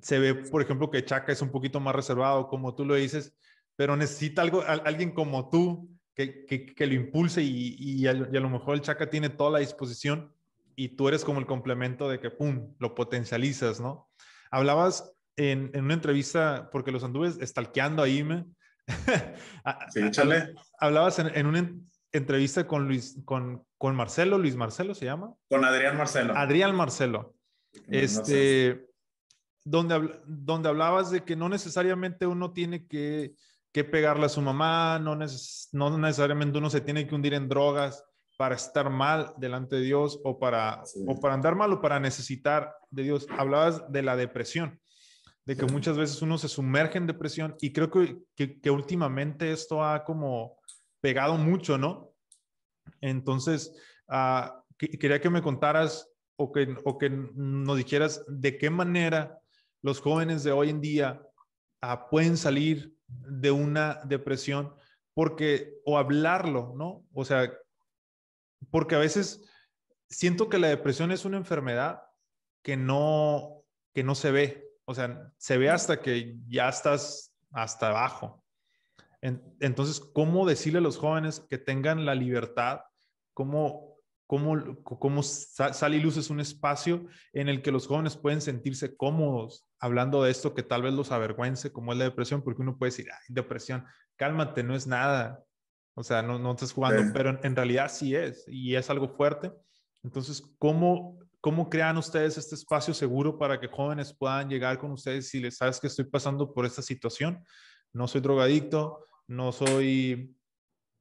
se 0.00 0.18
ve, 0.18 0.34
por 0.34 0.62
ejemplo, 0.62 0.90
que 0.90 1.04
Chaca 1.04 1.32
es 1.32 1.42
un 1.42 1.50
poquito 1.50 1.80
más 1.80 1.94
reservado, 1.94 2.48
como 2.48 2.74
tú 2.74 2.84
lo 2.84 2.94
dices, 2.94 3.34
pero 3.76 3.96
necesita 3.96 4.42
algo, 4.42 4.62
alguien 4.62 5.12
como 5.12 5.48
tú 5.48 5.90
que, 6.14 6.44
que, 6.46 6.86
lo 6.86 6.94
impulse 6.94 7.42
y, 7.42 7.76
y, 7.78 8.06
a, 8.06 8.12
lo 8.12 8.50
mejor 8.50 8.74
el 8.74 8.82
Chaca 8.82 9.08
tiene 9.08 9.30
toda 9.30 9.50
la 9.50 9.58
disposición 9.60 10.32
y 10.76 10.90
tú 10.90 11.08
eres 11.08 11.24
como 11.24 11.40
el 11.40 11.46
complemento 11.46 12.08
de 12.08 12.20
que, 12.20 12.30
¡pum!, 12.30 12.74
lo 12.78 12.94
potencializas, 12.94 13.80
¿no? 13.80 14.10
Hablabas 14.50 15.14
en, 15.36 15.70
en 15.74 15.84
una 15.84 15.94
entrevista, 15.94 16.68
porque 16.70 16.92
los 16.92 17.04
anduve 17.04 17.28
estalqueando 17.40 18.02
ahí, 18.02 18.22
me. 18.22 18.44
sí, 19.90 20.00
échale. 20.00 20.54
Hablabas 20.78 21.18
en, 21.18 21.28
en, 21.34 21.46
una 21.46 21.70
entrevista 22.12 22.66
con 22.66 22.86
Luis, 22.86 23.18
con, 23.24 23.64
con 23.78 23.96
Marcelo, 23.96 24.38
Luis 24.38 24.56
Marcelo 24.56 24.94
se 24.94 25.06
llama. 25.06 25.34
Con 25.48 25.64
Adrián 25.64 25.96
Marcelo. 25.96 26.36
Adrián 26.36 26.74
Marcelo. 26.74 27.34
Este, 27.88 28.86
donde, 29.64 30.20
donde 30.26 30.68
hablabas 30.68 31.10
de 31.10 31.24
que 31.24 31.36
no 31.36 31.48
necesariamente 31.48 32.26
uno 32.26 32.52
tiene 32.52 32.86
que 32.86 33.34
que 33.72 33.84
pegarle 33.84 34.26
a 34.26 34.28
su 34.28 34.42
mamá, 34.42 34.98
no, 34.98 35.16
no 35.16 35.98
necesariamente 35.98 36.58
uno 36.58 36.68
se 36.68 36.82
tiene 36.82 37.06
que 37.06 37.14
hundir 37.14 37.34
en 37.34 37.48
drogas 37.48 38.04
para 38.36 38.54
estar 38.54 38.90
mal 38.90 39.32
delante 39.38 39.76
de 39.76 39.82
Dios 39.82 40.20
o 40.24 40.38
para, 40.38 40.82
o 41.06 41.18
para 41.18 41.34
andar 41.34 41.54
mal 41.54 41.72
o 41.72 41.80
para 41.80 41.98
necesitar 41.98 42.74
de 42.90 43.04
Dios. 43.04 43.26
Hablabas 43.38 43.90
de 43.90 44.02
la 44.02 44.16
depresión, 44.16 44.78
de 45.46 45.56
que 45.56 45.64
muchas 45.64 45.96
veces 45.96 46.20
uno 46.20 46.36
se 46.36 46.48
sumerge 46.48 46.98
en 46.98 47.06
depresión 47.06 47.56
y 47.60 47.72
creo 47.72 47.90
que, 47.90 48.18
que, 48.36 48.70
últimamente 48.70 49.52
esto 49.52 49.82
ha 49.82 50.04
como 50.04 50.58
pegado 51.02 51.36
mucho, 51.36 51.76
¿no? 51.76 52.14
Entonces, 53.02 53.74
uh, 54.08 54.48
quería 54.78 55.20
que 55.20 55.28
me 55.28 55.42
contaras 55.42 56.08
o 56.36 56.50
que, 56.50 56.74
que 56.98 57.10
nos 57.10 57.76
dijeras 57.76 58.24
de 58.28 58.56
qué 58.56 58.70
manera 58.70 59.38
los 59.82 60.00
jóvenes 60.00 60.44
de 60.44 60.52
hoy 60.52 60.70
en 60.70 60.80
día 60.80 61.20
uh, 61.82 62.08
pueden 62.08 62.36
salir 62.36 62.96
de 63.08 63.50
una 63.50 64.00
depresión 64.04 64.74
porque, 65.12 65.74
o 65.84 65.98
hablarlo, 65.98 66.72
¿no? 66.76 67.04
O 67.12 67.24
sea, 67.24 67.52
porque 68.70 68.94
a 68.94 68.98
veces 68.98 69.44
siento 70.08 70.48
que 70.48 70.58
la 70.58 70.68
depresión 70.68 71.10
es 71.10 71.24
una 71.24 71.36
enfermedad 71.36 72.02
que 72.62 72.76
no, 72.76 73.64
que 73.92 74.04
no 74.04 74.14
se 74.14 74.30
ve, 74.30 74.70
o 74.84 74.94
sea, 74.94 75.32
se 75.36 75.58
ve 75.58 75.68
hasta 75.68 76.00
que 76.00 76.36
ya 76.46 76.68
estás 76.68 77.34
hasta 77.50 77.88
abajo. 77.88 78.41
Entonces, 79.22 80.00
¿cómo 80.00 80.46
decirle 80.46 80.80
a 80.80 80.82
los 80.82 80.98
jóvenes 80.98 81.46
que 81.48 81.56
tengan 81.56 82.04
la 82.04 82.14
libertad? 82.14 82.80
¿Cómo 83.34 83.92
cómo, 84.32 84.82
cómo 84.82 85.22
Sal 85.22 85.94
y 85.94 86.00
Luz 86.00 86.16
es 86.16 86.30
un 86.30 86.40
espacio 86.40 87.06
en 87.34 87.50
el 87.50 87.60
que 87.60 87.70
los 87.70 87.86
jóvenes 87.86 88.16
pueden 88.16 88.40
sentirse 88.40 88.96
cómodos 88.96 89.68
hablando 89.78 90.22
de 90.22 90.30
esto 90.30 90.54
que 90.54 90.62
tal 90.62 90.80
vez 90.80 90.94
los 90.94 91.12
avergüence, 91.12 91.70
como 91.70 91.92
es 91.92 91.98
la 91.98 92.04
depresión, 92.04 92.42
porque 92.42 92.62
uno 92.62 92.78
puede 92.78 92.92
decir, 92.92 93.08
ay, 93.12 93.26
depresión, 93.28 93.84
cálmate, 94.16 94.62
no 94.62 94.74
es 94.74 94.86
nada. 94.86 95.44
O 95.94 96.02
sea, 96.02 96.22
no, 96.22 96.38
no 96.38 96.52
estás 96.52 96.72
jugando, 96.72 97.12
pero 97.12 97.38
en, 97.42 97.54
realidad 97.54 97.90
sí 97.92 98.16
es, 98.16 98.44
y 98.48 98.74
es 98.74 98.88
algo 98.88 99.10
fuerte. 99.10 99.52
Entonces, 100.02 100.42
¿cómo, 100.58 101.18
¿cómo 101.42 101.68
crean 101.68 101.98
ustedes 101.98 102.38
este 102.38 102.54
espacio 102.54 102.94
seguro 102.94 103.36
para 103.36 103.60
que 103.60 103.68
jóvenes 103.68 104.16
puedan 104.16 104.48
llegar 104.48 104.78
con 104.78 104.92
ustedes 104.92 105.28
si 105.28 105.40
les 105.40 105.58
sabes 105.58 105.78
que 105.78 105.88
estoy 105.88 106.06
pasando 106.06 106.54
por 106.54 106.64
esta 106.64 106.80
situación? 106.80 107.44
No 107.92 108.08
soy 108.08 108.22
drogadicto, 108.22 109.04
no 109.26 109.52
soy 109.52 110.36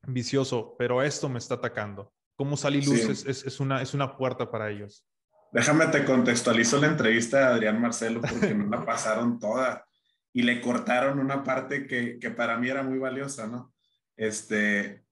vicioso, 0.04 0.76
pero 0.78 1.02
esto 1.02 1.30
me 1.30 1.40
está 1.40 1.56
atacando. 1.56 2.14
¿Cómo 2.36 2.58
Sal 2.58 2.74
Luz 2.74 3.26
es, 3.26 3.60
una, 3.60 3.82
es 3.82 3.94
una 3.94 4.18
puerta 4.18 4.50
para 4.50 4.72
ellos? 4.72 5.06
Déjame 5.52 5.88
te 5.88 6.06
contextualizo 6.06 6.80
la 6.80 6.88
entrevista 6.88 7.40
de 7.40 7.46
Adrián 7.46 7.82
Marcelo 7.82 8.22
porque 8.22 8.54
no 8.54 8.68
la 8.70 8.86
pasaron 8.86 9.38
toda 9.38 9.86
y 10.34 10.44
le 10.44 10.62
cortaron 10.62 11.20
una 11.20 11.44
parte 11.44 11.86
que, 11.86 12.18
que, 12.20 12.32
para 12.32 12.58
mí 12.58 12.70
era 12.70 12.84
muy 12.84 12.98
valiosa, 12.98 13.48
¿no? 13.48 13.74
Este, 14.16 15.04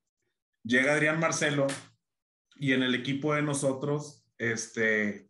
llega 0.64 0.94
Adrián 0.94 1.20
Marcelo 1.20 1.68
y 2.56 2.72
en 2.72 2.84
el 2.84 2.96
equipo 2.96 3.34
de 3.34 3.42
nosotros, 3.42 4.26
este, 4.38 5.30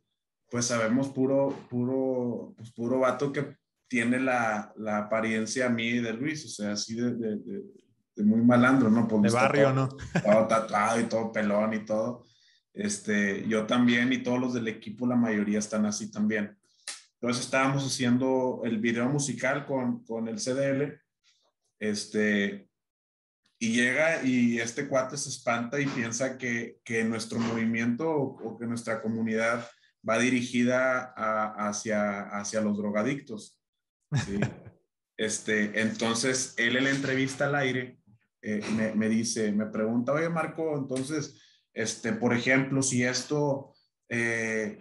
pues 0.50 0.66
sabemos 0.66 1.10
puro, 1.10 1.56
puro, 1.70 2.54
pues 2.56 2.72
puro 2.72 3.00
vato 3.00 3.34
que 3.34 3.56
tiene 3.90 4.20
la, 4.20 4.72
la 4.78 5.00
apariencia 5.00 5.66
a 5.66 5.70
mí 5.70 6.00
de 6.00 6.14
Luis, 6.14 6.46
o 6.46 6.48
sea, 6.48 6.72
así 6.74 6.96
de, 6.96 7.16
de, 7.16 7.64
este, 8.20 8.24
muy 8.24 8.42
malandro, 8.42 8.90
¿no? 8.90 9.08
Pues 9.08 9.24
de 9.24 9.30
barrio, 9.30 9.74
¿no? 9.74 9.90
Todo 10.24 10.48
tatuado 10.48 11.00
y 11.00 11.04
todo 11.06 11.32
pelón 11.32 11.74
y 11.74 11.86
todo. 11.86 12.26
Este, 12.74 13.48
yo 13.48 13.66
también 13.66 14.14
y 14.14 14.20
todos 14.20 14.40
los 14.40 14.54
del 14.54 14.68
equipo, 14.68 15.08
la 15.08 15.16
mayoría 15.16 15.60
están 15.60 15.86
así 15.86 16.12
también. 16.12 16.58
Entonces 17.16 17.46
estábamos 17.46 17.86
haciendo 17.86 18.62
el 18.64 18.80
video 18.80 19.10
musical 19.10 19.66
con, 19.66 20.04
con 20.06 20.28
el 20.28 20.38
CDL, 20.38 21.02
este, 21.80 22.70
y 23.58 23.74
llega 23.74 24.24
y 24.24 24.60
este 24.60 24.88
cuate 24.88 25.18
se 25.18 25.30
espanta 25.30 25.80
y 25.80 25.86
piensa 25.86 26.38
que, 26.38 26.80
que 26.84 27.04
nuestro 27.04 27.40
movimiento 27.40 28.10
o, 28.10 28.58
que 28.58 28.66
nuestra 28.66 29.02
comunidad 29.02 29.68
va 30.08 30.18
dirigida 30.18 31.14
hacia, 31.58 32.22
hacia 32.30 32.62
los 32.62 32.78
drogadictos. 32.78 33.59
¿Sí? 34.26 34.40
este, 35.18 35.82
entonces, 35.82 36.54
él 36.58 36.78
en 36.78 36.86
la 36.86 36.90
entrevista 36.92 37.48
al 37.48 37.56
aire 37.56 38.00
eh, 38.42 38.62
me, 38.96 39.10
dice, 39.10 39.52
me 39.52 39.66
pregunta, 39.66 40.14
oye 40.14 40.30
Marco, 40.30 40.78
entonces, 40.78 41.42
este, 41.74 42.14
por 42.14 42.34
ejemplo, 42.34 42.82
si 42.82 43.04
esto, 43.04 43.74
eh, 44.08 44.80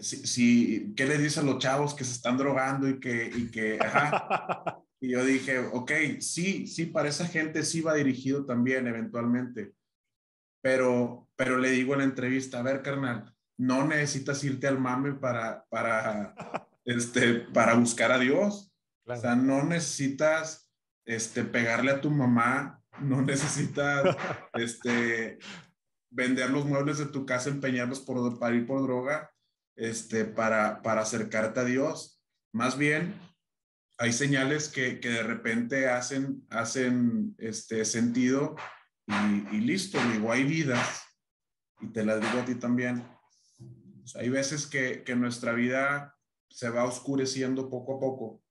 si, 0.00 0.94
¿qué 0.96 1.06
le 1.06 1.18
dice 1.18 1.40
a 1.40 1.42
los 1.42 1.58
chavos 1.58 1.94
que 1.94 2.04
se 2.04 2.12
están 2.12 2.36
drogando 2.36 2.88
y 2.88 3.00
que, 3.00 3.30
y 3.34 3.50
que, 3.50 3.78
ajá? 3.80 4.82
Y 5.00 5.10
yo 5.10 5.24
dije, 5.24 5.60
ok, 5.60 5.92
sí, 6.20 6.66
sí, 6.66 6.86
para 6.86 7.08
esa 7.08 7.26
gente 7.26 7.62
sí 7.62 7.80
va 7.80 7.94
dirigido 7.94 8.44
también 8.44 8.86
eventualmente. 8.88 9.74
Pero, 10.60 11.28
pero 11.36 11.56
le 11.58 11.70
digo 11.70 11.92
en 11.92 12.00
la 12.00 12.04
entrevista, 12.04 12.58
a 12.58 12.62
ver, 12.62 12.82
carnal, 12.82 13.32
no 13.58 13.86
necesitas 13.86 14.42
irte 14.42 14.66
al 14.66 14.80
mame 14.80 15.14
para, 15.14 15.64
para, 15.68 16.34
este, 16.88 17.34
para 17.34 17.74
buscar 17.74 18.10
a 18.12 18.18
Dios. 18.18 18.72
O 19.04 19.16
sea, 19.16 19.36
no 19.36 19.62
necesitas 19.62 20.72
este, 21.04 21.44
pegarle 21.44 21.92
a 21.92 22.00
tu 22.00 22.10
mamá, 22.10 22.82
no 23.00 23.20
necesitas 23.22 24.16
este, 24.54 25.38
vender 26.10 26.50
los 26.50 26.64
muebles 26.64 26.98
de 26.98 27.06
tu 27.06 27.26
casa, 27.26 27.50
empeñarlos 27.50 28.00
por, 28.00 28.38
para 28.38 28.54
ir 28.54 28.66
por 28.66 28.82
droga, 28.82 29.30
este, 29.76 30.24
para, 30.24 30.82
para 30.82 31.02
acercarte 31.02 31.60
a 31.60 31.64
Dios. 31.64 32.22
Más 32.52 32.78
bien, 32.78 33.14
hay 33.98 34.12
señales 34.12 34.68
que, 34.68 34.98
que 34.98 35.10
de 35.10 35.22
repente 35.22 35.88
hacen, 35.88 36.46
hacen 36.48 37.34
este 37.38 37.84
sentido 37.84 38.56
y, 39.06 39.56
y, 39.56 39.60
listo, 39.60 39.98
digo, 40.12 40.32
hay 40.32 40.44
vidas, 40.44 41.02
y 41.80 41.88
te 41.88 42.04
las 42.04 42.20
digo 42.20 42.40
a 42.40 42.44
ti 42.46 42.54
también. 42.54 43.06
hay 44.14 44.28
veces 44.30 44.66
que, 44.66 45.02
que 45.02 45.16
nuestra 45.16 45.52
vida 45.52 46.17
se 46.50 46.70
va 46.70 46.84
oscureciendo 46.84 47.68
poco 47.68 47.96
a 47.96 48.00
poco 48.00 48.42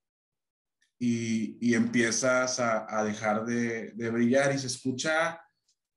y, 0.98 1.74
empiezas 1.74 2.58
a, 2.60 3.04
dejar 3.04 3.44
de, 3.44 3.92
brillar 4.10 4.54
y 4.54 4.58
se 4.58 4.66
escucha, 4.66 5.40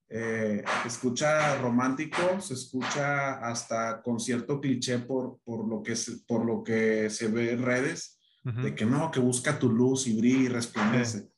eh, 0.09 0.63
escucha 0.85 1.57
romántico, 1.57 2.39
se 2.39 2.53
escucha 2.53 3.39
hasta 3.39 4.01
con 4.01 4.19
cierto 4.19 4.61
cliché 4.61 4.99
por, 4.99 5.39
por, 5.43 5.67
lo, 5.67 5.81
que 5.81 5.95
se, 5.95 6.17
por 6.27 6.45
lo 6.45 6.63
que 6.63 7.09
se 7.09 7.27
ve 7.27 7.51
en 7.51 7.63
redes, 7.63 8.19
de 8.43 8.73
que 8.73 8.85
no, 8.85 9.11
que 9.11 9.19
busca 9.19 9.59
tu 9.59 9.69
luz 9.69 10.07
y 10.07 10.17
brilla 10.17 10.43
y 10.43 10.47
resplandece. 10.47 11.29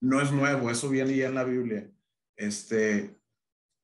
No 0.00 0.20
es 0.20 0.32
nuevo, 0.32 0.70
eso 0.70 0.88
viene 0.88 1.16
ya 1.16 1.28
en 1.28 1.36
la 1.36 1.44
Biblia. 1.44 1.88
Este, 2.36 3.16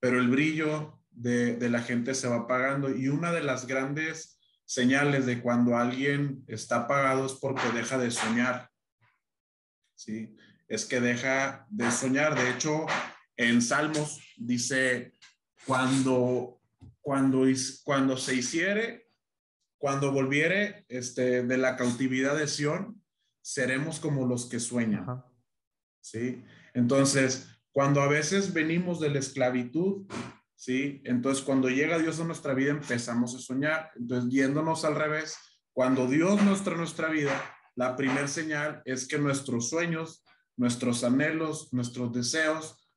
pero 0.01 0.19
el 0.19 0.29
brillo 0.29 1.01
de, 1.11 1.57
de 1.57 1.71
la 1.71 1.81
gente 1.81 2.15
se 2.15 2.27
va 2.27 2.37
apagando 2.37 2.91
y 2.91 3.09
una 3.09 3.31
de 3.31 3.43
las 3.43 3.67
grandes 3.67 4.36
señales 4.67 5.25
de 5.25 5.41
cuando 5.41 5.77
alguien 5.77 6.45
está 6.49 6.81
apagado 6.81 7.25
es 7.25 7.33
porque 7.33 7.71
deja 7.73 7.97
de 7.97 8.11
soñar 8.11 8.71
¿sí? 9.97 10.37
Es 10.69 10.85
que 10.85 11.01
deja 11.01 11.67
de 11.71 11.91
soñar. 11.91 12.39
De 12.39 12.51
hecho, 12.51 12.87
en 13.37 13.61
Salmos 13.61 14.21
dice, 14.37 15.15
cuando, 15.67 16.61
cuando, 17.01 17.45
cuando 17.83 18.17
se 18.17 18.35
hiciere, 18.37 19.11
cuando 19.79 20.13
volviere 20.13 20.85
este, 20.89 21.43
de 21.43 21.57
la 21.57 21.77
cautividad 21.77 22.37
de 22.37 22.47
Sión, 22.47 23.03
seremos 23.43 23.99
como 23.99 24.27
los 24.27 24.47
que 24.47 24.61
sueñan. 24.61 25.25
¿Sí? 26.01 26.45
Entonces, 26.75 27.49
cuando 27.73 28.01
a 28.01 28.09
veces 28.09 28.53
venimos 28.53 29.01
de 29.01 29.11
la 29.11 29.19
esclavitud, 29.19 30.07
¿sí? 30.57 31.03
Entonces, 31.05 31.45
cuando 31.45 31.69
llega 31.69 31.99
Dios 31.99 32.19
a 32.21 32.25
nuestra 32.25 32.55
vida, 32.55 32.73
empezamos 32.73 33.35
a 33.35 33.39
soñar. 33.39 33.91
Entonces, 33.97 34.33
yéndonos 34.33 34.85
al 34.85 34.97
revés, 34.97 35.37
cuando 35.73 36.09
Dios 36.09 36.43
muestra 36.43 36.77
nuestra 36.77 37.09
vida, 37.11 37.39
la 37.75 37.95
primera 37.95 38.27
señal 38.27 38.83
es 38.87 39.07
que 39.07 39.19
nuestros 39.19 39.69
sueños, 39.69 40.25
nuestros 40.57 41.05
anhelos, 41.05 41.73
nuestros 41.73 42.13
deseos 42.13 42.89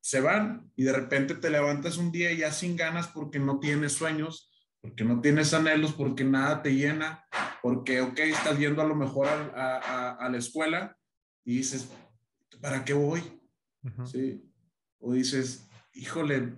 se 0.00 0.20
van 0.20 0.70
y 0.76 0.84
de 0.84 0.92
repente 0.92 1.34
te 1.34 1.50
levantas 1.50 1.96
un 1.96 2.12
día 2.12 2.32
ya 2.32 2.52
sin 2.52 2.76
ganas 2.76 3.08
porque 3.08 3.38
no 3.38 3.58
tienes 3.58 3.94
sueños, 3.94 4.52
porque 4.80 5.04
no 5.04 5.20
tienes 5.20 5.52
anhelos, 5.54 5.94
porque 5.94 6.22
nada 6.22 6.62
te 6.62 6.74
llena, 6.74 7.24
porque, 7.62 8.02
ok, 8.02 8.18
estás 8.20 8.58
yendo 8.58 8.82
a 8.82 8.86
lo 8.86 8.94
mejor 8.94 9.26
a, 9.26 10.28
la 10.30 10.38
escuela 10.38 10.96
y 11.44 11.56
dices, 11.56 11.88
¿para 12.60 12.84
qué 12.84 12.92
voy? 12.92 13.22
¿Sí? 14.04 14.48
O 15.00 15.12
dices, 15.12 15.68
híjole, 15.92 16.54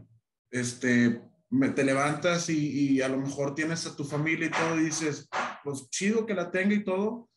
este, 0.50 1.22
me, 1.50 1.70
te 1.70 1.84
levantas 1.84 2.48
y, 2.50 3.00
a 3.02 3.08
lo 3.08 3.18
mejor 3.18 3.54
tienes 3.54 3.86
a 3.86 3.96
tu 3.96 4.04
familia 4.04 4.46
y 4.46 4.50
todo 4.50 4.78
y 4.78 4.84
dices, 4.84 5.28
pues 5.64 5.88
chido 5.90 6.26
que 6.26 6.34
la 6.34 6.50
tenga 6.50 6.74
y 6.74 6.84
todo, 6.84 7.28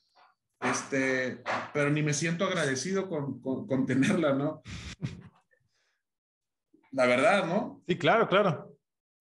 este, 0.61 1.43
pero 1.73 1.89
ni 1.89 2.03
me 2.03 2.13
siento 2.13 2.45
agradecido 2.45 3.09
con, 3.09 3.41
con, 3.41 3.67
con 3.67 3.85
tenerla, 3.85 4.33
¿no? 4.33 4.61
La 6.91 7.05
verdad, 7.05 7.45
¿no? 7.45 7.81
Sí, 7.87 7.97
claro, 7.97 8.27
claro. 8.27 8.77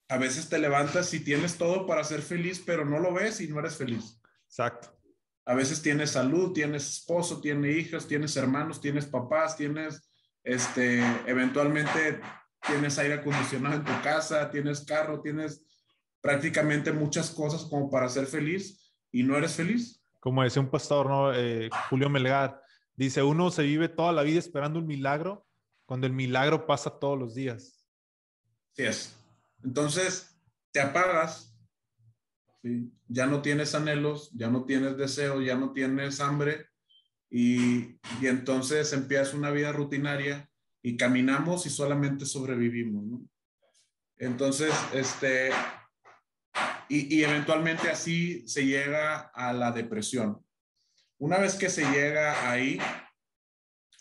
A 0.08 0.18
veces 0.18 0.48
te 0.48 0.58
levantas 0.58 1.14
y 1.14 1.20
tienes 1.20 1.56
todo 1.56 1.86
para 1.86 2.02
ser 2.02 2.20
feliz, 2.20 2.60
pero 2.64 2.84
no 2.84 2.98
lo 2.98 3.14
ves 3.14 3.40
y 3.40 3.46
no 3.46 3.60
eres 3.60 3.76
feliz. 3.76 4.20
Exacto. 4.46 5.00
A 5.46 5.54
veces 5.54 5.80
tienes 5.80 6.10
salud, 6.10 6.52
tienes 6.52 6.88
esposo, 6.88 7.40
tienes 7.40 7.76
hijos, 7.76 8.08
tienes 8.08 8.36
hermanos, 8.36 8.80
tienes 8.80 9.06
papás, 9.06 9.56
tienes, 9.56 10.10
este, 10.42 11.00
eventualmente 11.26 12.20
tienes 12.66 12.98
aire 12.98 13.14
acondicionado 13.14 13.76
en 13.76 13.84
tu 13.84 14.02
casa, 14.02 14.50
tienes 14.50 14.84
carro, 14.84 15.20
tienes 15.20 15.64
prácticamente 16.20 16.92
muchas 16.92 17.30
cosas 17.30 17.64
como 17.64 17.90
para 17.90 18.08
ser 18.08 18.26
feliz 18.26 18.94
y 19.10 19.22
no 19.22 19.36
eres 19.36 19.54
feliz. 19.54 20.02
Como 20.20 20.42
decía 20.42 20.62
un 20.62 20.70
pastor, 20.70 21.08
¿no? 21.08 21.32
Eh, 21.32 21.70
Julio 21.88 22.10
Melgar, 22.10 22.60
dice, 22.94 23.22
uno 23.22 23.50
se 23.50 23.62
vive 23.62 23.88
toda 23.88 24.12
la 24.12 24.22
vida 24.22 24.38
esperando 24.38 24.78
un 24.78 24.86
milagro 24.86 25.46
cuando 25.86 26.06
el 26.06 26.12
milagro 26.12 26.66
pasa 26.66 26.90
todos 26.90 27.18
los 27.18 27.34
días. 27.34 27.86
Sí 28.72 28.84
es. 28.84 29.16
Entonces, 29.64 30.38
te 30.72 30.80
apagas, 30.80 31.56
ya 33.08 33.26
no 33.26 33.40
tienes 33.40 33.74
anhelos, 33.74 34.30
ya 34.32 34.48
no 34.48 34.64
tienes 34.64 34.96
deseos, 34.96 35.44
ya 35.44 35.56
no 35.56 35.72
tienes 35.72 36.20
hambre 36.20 36.66
y, 37.30 37.98
y 38.20 38.26
entonces 38.26 38.92
empiezas 38.92 39.34
una 39.34 39.50
vida 39.50 39.72
rutinaria 39.72 40.49
y 40.82 40.96
caminamos 40.96 41.66
y 41.66 41.70
solamente 41.70 42.24
sobrevivimos, 42.24 43.04
¿no? 43.04 43.28
Entonces, 44.16 44.72
este, 44.92 45.50
y, 46.88 47.16
y, 47.16 47.24
eventualmente 47.24 47.88
así 47.88 48.46
se 48.46 48.66
llega 48.66 49.30
a 49.34 49.52
la 49.52 49.72
depresión. 49.72 50.44
Una 51.18 51.38
vez 51.38 51.54
que 51.54 51.70
se 51.70 51.90
llega 51.90 52.50
ahí, 52.50 52.78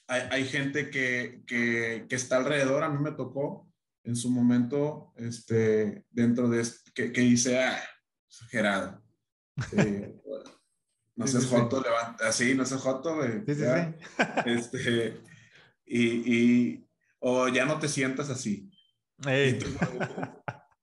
hay, 0.08 0.46
gente 0.46 0.90
que, 0.90 1.44
que, 1.46 2.08
está 2.10 2.38
alrededor, 2.38 2.84
a 2.84 2.90
mí 2.90 2.98
me 3.02 3.12
tocó 3.12 3.72
en 4.04 4.16
su 4.16 4.32
momento, 4.32 5.14
este, 5.18 6.06
dentro 6.10 6.50
de, 6.50 6.66
que, 6.96 7.12
que 7.12 7.22
hice, 7.22 7.60
ah, 7.60 7.80
exagerado. 8.28 9.04
no 11.16 11.28
sé, 11.28 11.46
Joto, 11.46 11.82
levanta, 11.82 12.28
así, 12.28 12.56
no 12.56 12.66
sé, 12.66 12.78
Joto, 12.78 13.22
sí, 13.24 13.56
sí, 13.56 13.64
este, 14.46 15.22
y, 15.90 16.36
y, 16.36 16.88
o 17.20 17.48
ya 17.48 17.66
no 17.66 17.80
te 17.80 17.88
sientas 17.88 18.30
así. 18.30 18.72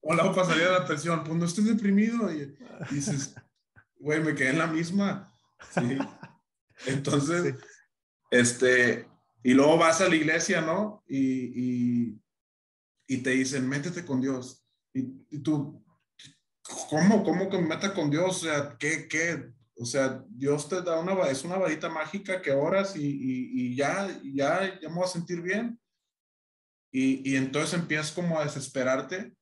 o 0.01 0.15
la 0.15 0.35
pasaría 0.35 0.71
la 0.71 0.79
atención, 0.79 1.23
pues 1.25 1.37
no 1.39 1.45
estoy 1.45 1.65
deprimido, 1.65 2.31
y, 2.33 2.57
dices, 2.91 3.35
güey, 3.99 4.21
me 4.21 4.35
quedé 4.35 4.51
en 4.51 4.59
la 4.59 4.67
misma, 4.67 5.33
sí. 5.73 5.97
Entonces, 6.87 7.55
este, 8.31 9.09
y 9.43 9.55
luego 9.55 9.79
vas 9.79 10.01
a 10.01 10.09
la 10.09 10.17
iglesia, 10.17 10.61
¿no? 10.61 11.05
Y, 11.07 11.19
y, 11.19 12.21
y 13.07 13.19
te 13.19 13.31
dicen, 13.31 13.69
métete 13.69 14.05
con 14.05 14.21
Dios. 14.21 14.67
Y, 14.93 15.27
y, 15.31 15.39
tú, 15.39 15.85
¿cómo? 16.91 17.23
¿Cómo 17.23 17.49
que 17.49 17.59
me 17.59 17.69
meta 17.69 17.95
con 17.95 18.11
Dios? 18.11 18.43
O 18.43 18.47
sea, 18.47 18.77
¿qué? 18.79 19.09
¿Qué? 19.09 19.53
O 19.79 19.85
sea, 19.85 20.25
Dios 20.29 20.69
te 20.69 20.81
da 20.83 20.99
una, 20.99 21.13
es 21.29 21.45
una 21.45 21.59
varita 21.59 21.89
mágica 21.89 22.41
que 22.41 22.53
oras 22.53 22.97
y, 22.97 23.03
y 23.03 23.77
ya, 23.77 24.09
ya, 24.23 24.81
ya 24.81 24.89
me 24.89 24.95
voy 24.95 25.05
a 25.05 25.09
sentir 25.09 25.43
bien. 25.43 25.79
Y, 26.91 27.31
y 27.31 27.37
entonces 27.37 27.79
empiezas 27.79 28.13
como 28.13 28.39
a 28.39 28.45
desesperarte. 28.45 29.35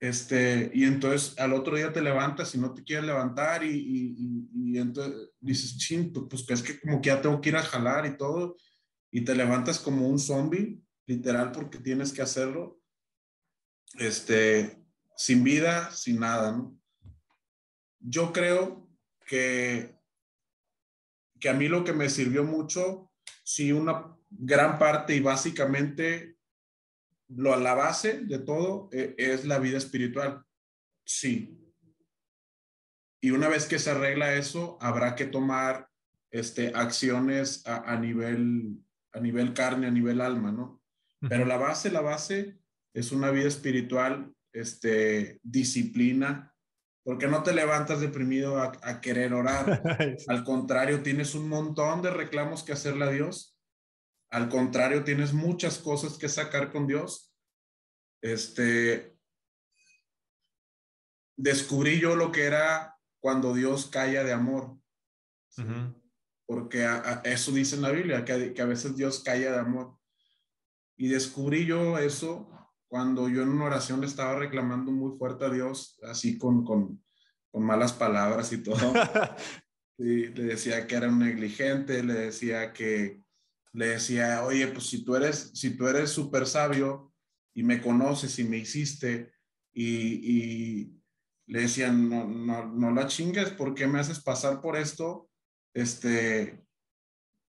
Este, 0.00 0.70
y 0.74 0.84
entonces 0.84 1.38
al 1.38 1.52
otro 1.52 1.76
día 1.76 1.92
te 1.92 2.00
levantas 2.00 2.54
y 2.54 2.58
no 2.58 2.72
te 2.72 2.84
quieres 2.84 3.04
levantar 3.04 3.64
y, 3.64 3.70
y, 3.70 4.48
y 4.54 4.78
entonces 4.78 5.30
dices, 5.40 5.76
ching, 5.76 6.12
pues, 6.12 6.44
pues 6.44 6.60
es 6.60 6.62
que 6.62 6.80
como 6.80 7.00
que 7.00 7.08
ya 7.08 7.20
tengo 7.20 7.40
que 7.40 7.48
ir 7.48 7.56
a 7.56 7.62
jalar 7.62 8.06
y 8.06 8.16
todo 8.16 8.56
y 9.10 9.22
te 9.24 9.34
levantas 9.34 9.78
como 9.78 10.06
un 10.08 10.18
zombie, 10.18 10.80
literal, 11.06 11.52
porque 11.52 11.78
tienes 11.78 12.12
que 12.12 12.22
hacerlo, 12.22 12.80
este, 13.94 14.84
sin 15.16 15.42
vida, 15.42 15.90
sin 15.90 16.20
nada, 16.20 16.52
¿no? 16.52 16.78
Yo 18.00 18.32
creo 18.32 18.87
que, 19.28 19.94
que 21.38 21.48
a 21.48 21.54
mí 21.54 21.68
lo 21.68 21.84
que 21.84 21.92
me 21.92 22.08
sirvió 22.08 22.42
mucho, 22.42 23.12
sí, 23.44 23.70
una 23.70 24.16
gran 24.30 24.78
parte 24.78 25.14
y 25.14 25.20
básicamente 25.20 26.36
lo, 27.28 27.54
la 27.56 27.74
base 27.74 28.20
de 28.22 28.38
todo 28.40 28.88
e, 28.90 29.14
es 29.18 29.44
la 29.44 29.58
vida 29.58 29.78
espiritual. 29.78 30.44
Sí. 31.04 31.56
Y 33.20 33.30
una 33.30 33.48
vez 33.48 33.66
que 33.66 33.78
se 33.78 33.90
arregla 33.90 34.34
eso, 34.34 34.78
habrá 34.80 35.14
que 35.14 35.26
tomar 35.26 35.88
este, 36.30 36.72
acciones 36.74 37.66
a, 37.66 37.92
a 37.92 37.98
nivel 37.98 38.82
a 39.12 39.20
nivel 39.20 39.54
carne, 39.54 39.86
a 39.86 39.90
nivel 39.90 40.20
alma, 40.20 40.52
¿no? 40.52 40.82
Pero 41.28 41.44
la 41.44 41.56
base, 41.56 41.90
la 41.90 42.00
base 42.00 42.58
es 42.94 43.10
una 43.10 43.30
vida 43.30 43.48
espiritual, 43.48 44.32
este, 44.52 45.40
disciplina, 45.42 46.54
porque 47.08 47.26
no 47.26 47.42
te 47.42 47.54
levantas 47.54 48.00
deprimido 48.00 48.58
a, 48.58 49.00
querer 49.00 49.32
orar. 49.32 49.82
Al 50.28 50.44
contrario, 50.44 51.02
tienes 51.02 51.34
un 51.34 51.48
montón 51.48 52.02
de 52.02 52.10
reclamos 52.10 52.62
que 52.62 52.74
hacerle 52.74 53.06
a 53.06 53.10
Dios. 53.10 53.58
Al 54.30 54.50
contrario, 54.50 55.04
tienes 55.04 55.32
muchas 55.32 55.78
cosas 55.78 56.18
que 56.18 56.28
sacar 56.28 56.70
con 56.70 56.86
Dios. 56.86 57.34
Este, 58.20 59.16
descubrí 61.38 61.98
yo 61.98 62.14
lo 62.14 62.30
que 62.30 62.44
era 62.44 62.98
cuando 63.20 63.54
Dios 63.54 63.86
calla 63.86 64.22
de 64.22 64.34
amor 64.34 64.76
porque 66.46 66.86
eso 67.24 67.52
dice 67.52 67.76
en 67.76 67.82
la 67.82 67.90
Biblia, 67.90 68.22
que, 68.26 68.52
que, 68.52 68.60
a 68.60 68.66
veces 68.66 68.96
Dios 68.96 69.22
calla 69.22 69.52
de 69.52 69.58
amor. 69.58 69.98
Y 70.98 71.08
descubrí 71.08 71.64
yo 71.64 71.96
eso 71.96 72.50
cuando 72.88 73.28
yo 73.28 73.42
en 73.42 73.50
una 73.50 73.66
oración 73.66 74.00
le 74.00 74.06
estaba 74.06 74.38
reclamando 74.38 74.90
muy 74.90 75.16
fuerte 75.18 75.44
a 75.44 75.50
Dios, 75.50 75.98
así 76.02 76.38
con, 76.38 76.64
con, 76.64 77.02
con 77.50 77.62
malas 77.62 77.92
palabras 77.92 78.52
y 78.52 78.62
todo. 78.62 78.76
y 79.98 80.26
le 80.28 80.44
decía 80.44 80.86
que 80.86 80.96
era 80.96 81.08
un 81.08 81.18
negligente, 81.18 82.02
le 82.02 82.14
decía 82.14 82.72
que, 82.72 83.22
le 83.72 83.88
decía, 83.88 84.44
oye, 84.44 84.66
pues 84.68 84.86
si 84.86 85.04
tú 85.04 85.14
eres, 85.14 85.50
si 85.54 85.76
tú 85.76 85.86
eres 85.86 86.10
súper 86.10 86.46
sabio 86.46 87.12
y 87.54 87.62
me 87.62 87.80
conoces 87.80 88.38
y 88.38 88.44
me 88.44 88.56
hiciste 88.56 89.30
y, 89.72 89.86
y 89.86 91.02
le 91.46 91.60
decía, 91.62 91.92
no, 91.92 92.26
no, 92.26 92.66
no 92.66 92.90
la 92.90 93.06
chingues, 93.06 93.50
¿por 93.50 93.74
qué 93.74 93.86
me 93.86 94.00
haces 94.00 94.20
pasar 94.20 94.60
por 94.60 94.76
esto? 94.76 95.28
este, 95.78 96.64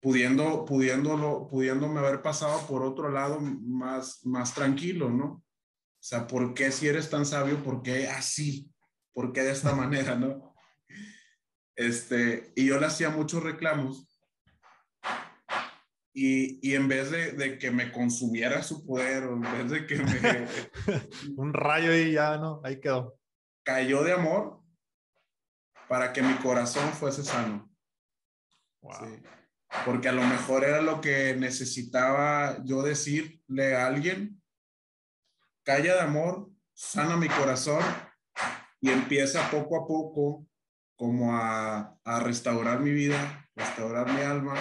pudiendo, 0.02 0.66
pudiéndolo, 0.66 1.48
pudiéndome 1.48 2.00
haber 2.00 2.22
pasado 2.22 2.66
por 2.68 2.84
otro 2.84 3.10
lado 3.10 3.40
más, 3.40 4.26
más 4.26 4.54
tranquilo, 4.54 5.10
¿no? 5.10 5.26
O 5.26 6.02
sea, 6.02 6.28
¿por 6.28 6.54
qué 6.54 6.72
si 6.72 6.88
eres 6.88 7.10
tan 7.10 7.26
sabio? 7.26 7.62
¿Por 7.64 7.82
qué 7.82 8.08
así? 8.08 8.72
¿Por 9.14 9.34
qué 9.34 9.42
de 9.42 9.52
esta 9.52 9.76
manera, 9.76 10.16
no? 10.16 10.56
Este, 11.76 12.52
y 12.56 12.68
yo 12.68 12.80
le 12.80 12.88
hacía 12.88 13.10
muchos 13.10 13.42
reclamos 13.42 14.06
y, 16.14 16.60
y, 16.68 16.76
en 16.76 16.88
vez 16.88 17.12
de, 17.12 17.32
de, 17.34 17.58
que 17.58 17.72
me 17.72 17.92
consumiera 17.92 18.62
su 18.64 18.86
poder, 18.86 19.24
o 19.24 19.34
en 19.34 19.42
vez 19.42 19.70
de 19.70 19.88
que 19.88 19.98
me... 19.98 20.48
Un 21.38 21.54
rayo 21.54 21.94
y 21.94 22.12
ya, 22.12 22.38
¿no? 22.38 22.60
Ahí 22.64 22.82
quedó. 22.82 23.18
Cayó 23.64 24.04
de 24.04 24.14
amor 24.14 24.60
para 25.88 26.12
que 26.12 26.22
mi 26.22 26.34
corazón 26.36 26.92
fuese 26.94 27.24
sano. 27.24 27.70
Porque 29.86 30.10
a 30.10 30.14
lo 30.14 30.24
mejor 30.24 30.64
era 30.64 30.82
lo 30.82 31.00
que 31.00 31.36
necesitaba 31.36 32.64
yo 32.66 32.82
decirle 32.82 33.76
a 33.76 33.88
alguien 33.88 34.42
calla 35.64 35.96
de 35.96 36.02
amor, 36.02 36.50
sana 36.74 37.16
mi 37.16 37.28
corazón 37.28 37.84
y 38.82 38.90
empieza 38.90 39.52
poco 39.52 39.78
a 39.78 39.86
poco 39.86 40.48
como 40.96 41.36
a, 41.36 41.96
a 42.04 42.20
restaurar 42.22 42.80
mi 42.80 42.92
vida, 42.92 43.48
restaurar 43.56 44.12
mi 44.12 44.22
alma, 44.22 44.56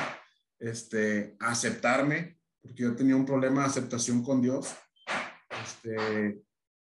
este, 0.58 1.36
aceptarme, 1.40 2.38
porque 2.60 2.82
yo 2.82 2.94
tenía 2.94 3.16
un 3.16 3.24
problema 3.24 3.62
de 3.62 3.68
aceptación 3.68 4.22
con 4.22 4.42
Dios, 4.42 4.76
este, 5.64 6.42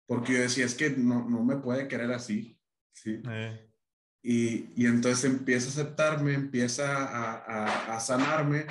porque 0.06 0.34
yo 0.34 0.40
decía, 0.40 0.66
es 0.66 0.74
que 0.74 0.90
no, 0.90 1.28
no 1.28 1.42
me 1.44 1.56
puede 1.56 1.88
querer 1.88 2.12
así, 2.12 2.58
¿sí? 2.92 3.20
Eh. 3.28 3.71
Y, 4.22 4.70
y, 4.76 4.86
entonces 4.86 5.24
empieza 5.24 5.66
a 5.66 5.70
aceptarme, 5.70 6.34
empieza 6.34 6.96
a, 6.96 7.34
a, 7.34 7.96
a 7.96 8.00
sanarme 8.00 8.66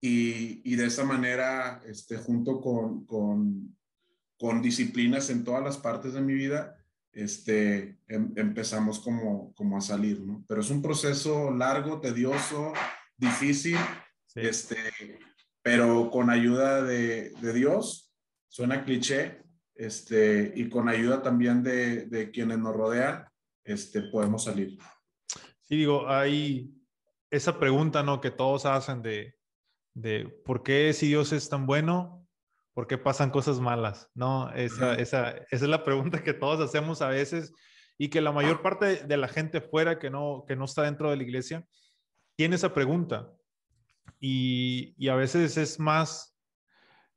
y, 0.00 0.60
y, 0.70 0.76
de 0.76 0.86
esa 0.86 1.04
manera, 1.04 1.82
este, 1.86 2.18
junto 2.18 2.60
con, 2.60 3.04
con, 3.06 3.76
con, 4.38 4.62
disciplinas 4.62 5.30
en 5.30 5.44
todas 5.44 5.62
las 5.62 5.78
partes 5.78 6.12
de 6.12 6.20
mi 6.20 6.34
vida, 6.34 6.76
este, 7.12 7.98
em, 8.06 8.32
empezamos 8.36 9.00
como, 9.00 9.52
como 9.54 9.76
a 9.76 9.80
salir, 9.80 10.20
¿no? 10.20 10.44
Pero 10.46 10.60
es 10.60 10.70
un 10.70 10.82
proceso 10.82 11.50
largo, 11.50 12.00
tedioso, 12.00 12.72
difícil, 13.16 13.76
este, 14.36 14.76
pero 15.62 16.10
con 16.10 16.30
ayuda 16.30 16.82
de, 16.82 17.30
de, 17.30 17.52
Dios, 17.52 18.12
suena 18.46 18.84
cliché, 18.84 19.42
este, 19.74 20.52
y 20.54 20.68
con 20.68 20.88
ayuda 20.88 21.22
también 21.22 21.64
de, 21.64 22.06
de 22.06 22.30
quienes 22.30 22.58
nos 22.58 22.76
rodean, 22.76 23.26
este, 23.68 24.02
podemos 24.02 24.44
salir. 24.44 24.78
Sí, 25.64 25.76
digo, 25.76 26.08
hay 26.08 26.74
esa 27.30 27.58
pregunta, 27.58 28.02
¿no? 28.02 28.20
Que 28.20 28.30
todos 28.30 28.64
hacen 28.66 29.02
de, 29.02 29.34
de 29.94 30.28
por 30.44 30.62
qué 30.62 30.92
si 30.92 31.08
Dios 31.08 31.32
es 31.32 31.48
tan 31.48 31.66
bueno, 31.66 32.26
por 32.72 32.86
qué 32.86 32.96
pasan 32.96 33.30
cosas 33.30 33.60
malas, 33.60 34.10
¿no? 34.14 34.50
Esa, 34.52 34.94
esa, 34.94 35.30
esa 35.30 35.46
es 35.50 35.62
la 35.62 35.84
pregunta 35.84 36.22
que 36.22 36.32
todos 36.32 36.60
hacemos 36.60 37.02
a 37.02 37.08
veces 37.08 37.52
y 37.98 38.08
que 38.08 38.20
la 38.20 38.32
mayor 38.32 38.62
parte 38.62 39.04
de 39.04 39.16
la 39.16 39.28
gente 39.28 39.60
fuera 39.60 39.98
que 39.98 40.10
no, 40.10 40.44
que 40.46 40.56
no 40.56 40.64
está 40.64 40.82
dentro 40.82 41.10
de 41.10 41.16
la 41.16 41.22
iglesia 41.24 41.66
tiene 42.36 42.56
esa 42.56 42.72
pregunta. 42.72 43.32
Y, 44.20 44.94
y 44.96 45.08
a 45.08 45.16
veces 45.16 45.56
es 45.56 45.78
más 45.80 46.38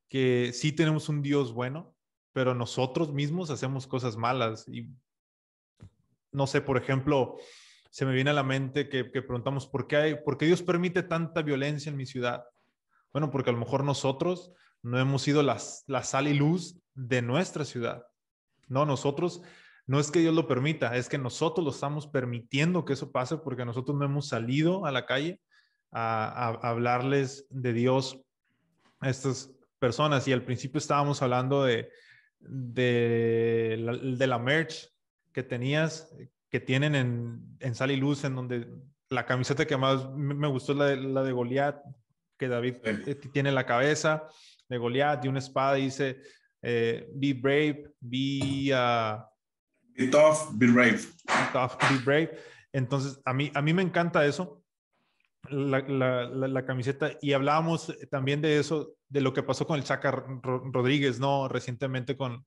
que 0.10 0.52
sí 0.54 0.72
tenemos 0.72 1.08
un 1.08 1.22
Dios 1.22 1.54
bueno, 1.54 1.96
pero 2.34 2.56
nosotros 2.56 3.14
mismos 3.14 3.50
hacemos 3.52 3.86
cosas 3.88 4.18
malas. 4.18 4.68
Y 4.68 4.90
no 6.32 6.48
sé, 6.48 6.62
por 6.62 6.78
ejemplo, 6.78 7.38
se 7.90 8.06
me 8.06 8.14
viene 8.14 8.30
a 8.30 8.34
la 8.34 8.44
mente 8.44 8.88
que, 8.88 9.04
preguntamos, 9.04 9.68
¿por 9.68 9.86
qué, 9.86 9.98
hay, 9.98 10.16
¿por 10.24 10.38
qué 10.38 10.46
Dios 10.46 10.64
permite 10.64 11.04
tanta 11.04 11.42
violencia 11.42 11.90
en 11.90 11.98
mi 11.98 12.06
ciudad? 12.06 12.46
Bueno, 13.12 13.30
porque 13.30 13.50
a 13.50 13.54
lo 13.54 13.60
mejor 13.60 13.84
nosotros 13.84 14.54
no 14.82 14.98
hemos 14.98 15.22
sido 15.22 15.44
la, 15.44 15.58
la 15.88 16.04
sal 16.04 16.28
y 16.28 16.34
luz 16.34 16.80
de 16.94 17.22
nuestra 17.22 17.66
ciudad. 17.66 18.06
No, 18.68 18.86
nosotros, 18.86 19.42
no 19.86 20.00
es 20.00 20.10
que 20.10 20.20
Dios 20.20 20.34
lo 20.34 20.48
permita, 20.48 20.96
es 20.96 21.10
que 21.10 21.18
nosotros 21.18 21.66
lo 21.66 21.72
estamos 21.72 22.08
permitiendo 22.08 22.86
que 22.86 22.94
eso 22.94 23.12
pase 23.12 23.38
porque 23.38 23.66
nosotros 23.66 23.98
no 23.98 24.06
hemos 24.06 24.30
salido 24.30 24.86
a 24.86 24.92
la 24.92 25.06
calle 25.06 25.42
a, 25.92 26.48
hablarles 26.62 27.46
de 27.50 27.74
Dios 27.74 28.22
a 29.02 29.10
estas 29.10 29.52
personas. 29.80 30.26
Y 30.30 30.32
al 30.32 30.44
principio 30.44 30.78
estábamos 30.78 31.22
hablando 31.22 31.66
de, 31.66 31.90
de, 32.40 34.16
de 34.18 34.28
la 34.28 34.40
merch 34.40 34.91
que 35.34 35.44
tenías, 35.44 36.14
que 36.50 36.60
tienen 36.60 36.96
en, 36.96 37.58
en 37.60 37.76
Sal 37.76 37.92
y 37.92 37.98
Luz, 37.98 38.24
en 38.24 38.36
donde 38.36 38.68
la 39.10 39.26
camiseta 39.26 39.66
que 39.66 39.78
más 39.78 40.10
me 40.14 40.48
gustó 40.48 40.72
es 40.72 40.78
la 40.78 40.86
de, 40.86 40.98
la 40.98 41.24
de 41.24 41.32
Goliat, 41.32 41.82
que 42.38 42.48
David 42.48 42.76
eh, 42.84 43.16
tiene 43.32 43.52
la 43.52 43.66
cabeza 43.66 44.28
de 44.68 44.78
Goliat 44.78 45.24
y 45.24 45.28
una 45.28 45.40
espada 45.40 45.76
dice, 45.76 46.22
eh, 46.62 47.08
be 47.14 47.34
brave, 47.34 47.94
be... 48.00 48.72
Uh, 48.74 49.22
be 49.96 50.08
tough, 50.08 50.52
be 50.54 50.68
brave. 50.68 51.00
Be 51.28 51.52
tough, 51.52 51.78
be 51.90 51.98
brave. 52.04 52.32
Entonces, 52.72 53.22
a 53.26 53.34
mí, 53.34 53.52
a 53.54 53.62
mí 53.62 53.74
me 53.74 53.82
encanta 53.82 54.26
eso, 54.26 54.64
la, 55.50 55.80
la, 55.80 56.28
la, 56.28 56.66
camiseta, 56.66 57.12
y 57.22 57.34
hablábamos 57.34 57.94
también 58.10 58.42
de 58.42 58.60
eso, 58.60 58.96
de 59.10 59.22
lo 59.22 59.34
que 59.34 59.44
pasó 59.44 59.68
con 59.68 59.78
el 59.78 59.84
Chaca 59.84 60.12
Rodríguez, 60.12 61.20
¿no? 61.20 61.48
Recientemente 61.48 62.16
con, 62.16 62.46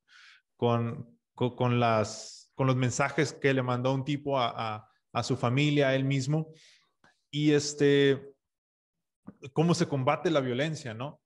con, 0.57 1.19
con 1.35 1.79
las 1.79 2.44
con 2.55 2.67
los 2.67 2.77
mensajes 2.77 3.33
que 3.33 3.53
le 3.53 3.63
mandó 3.63 3.93
un 3.93 4.05
tipo 4.05 4.39
a, 4.39 4.89
a, 5.13 5.23
su 5.23 5.37
familia, 5.37 5.89
a 5.89 5.95
él 5.95 6.05
mismo. 6.05 6.53
Y 7.31 7.53
este, 7.53 8.35
cómo 9.53 9.75
se 9.75 9.89
combate 9.89 10.31
la 10.31 10.41
violencia, 10.41 10.95
¿no? 10.95 11.21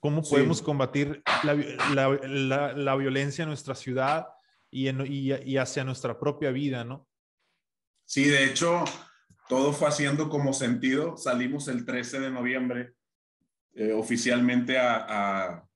¿Cómo 0.00 0.22
podemos 0.22 0.62
combatir 0.62 1.22
la, 1.44 1.54
la, 1.92 2.72
la, 2.72 2.96
violencia 2.96 3.42
en 3.42 3.48
nuestra 3.48 3.74
ciudad 3.74 4.28
y, 4.70 4.86
en, 4.86 5.04
y, 5.06 5.34
y, 5.34 5.56
hacia 5.58 5.84
nuestra 5.84 6.18
propia 6.18 6.50
vida, 6.50 6.84
¿no? 6.84 7.06
Sí, 8.06 8.24
de 8.24 8.44
hecho, 8.44 8.84
todo 9.46 9.74
fue 9.74 9.88
haciendo 9.88 10.30
como 10.30 10.54
sentido. 10.54 11.18
Salimos 11.18 11.68
el 11.68 11.84
13 11.84 12.20
de 12.20 12.30
noviembre 12.30 12.94
eh, 13.74 13.92
oficialmente 13.92 14.78
a, 14.78 15.04
a, 15.06 15.68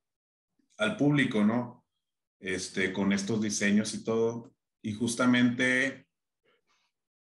al 0.79 0.97
público, 0.97 1.45
¿no? 1.45 1.85
Este, 2.41 2.93
con 2.95 3.13
estos 3.13 3.43
diseños 3.43 3.93
y 3.93 4.05
todo 4.05 4.54
y 4.85 4.93
justamente 4.93 6.07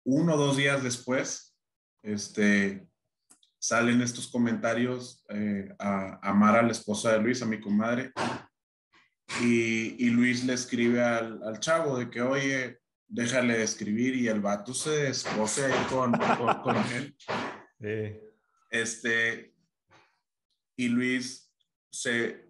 uno 0.05 0.33
o 0.33 0.37
dos 0.37 0.57
días 0.57 0.81
después, 0.81 1.55
este, 2.01 2.87
salen 3.59 4.01
estos 4.01 4.27
comentarios 4.27 5.23
eh, 5.29 5.69
a, 5.77 6.19
amar 6.27 6.57
a 6.57 6.63
la 6.63 6.71
esposa 6.71 7.13
de 7.13 7.19
Luis, 7.19 7.43
a 7.43 7.45
mi 7.45 7.61
comadre, 7.61 8.11
y, 9.39 10.03
y 10.03 10.09
Luis 10.09 10.43
le 10.45 10.53
escribe 10.53 11.03
al, 11.03 11.43
al, 11.43 11.59
chavo 11.59 11.99
de 11.99 12.09
que, 12.09 12.21
oye, 12.21 12.79
déjale 13.07 13.59
de 13.59 13.63
escribir, 13.63 14.15
y 14.15 14.27
el 14.27 14.41
vato 14.41 14.73
se 14.73 15.03
descoce 15.03 15.67
ahí 15.67 15.85
con, 15.89 16.11
con, 16.11 16.61
con 16.63 16.77
él. 16.91 17.15
Este, 18.71 19.53
y 20.75 20.87
Luis 20.87 21.53
se 21.91 22.49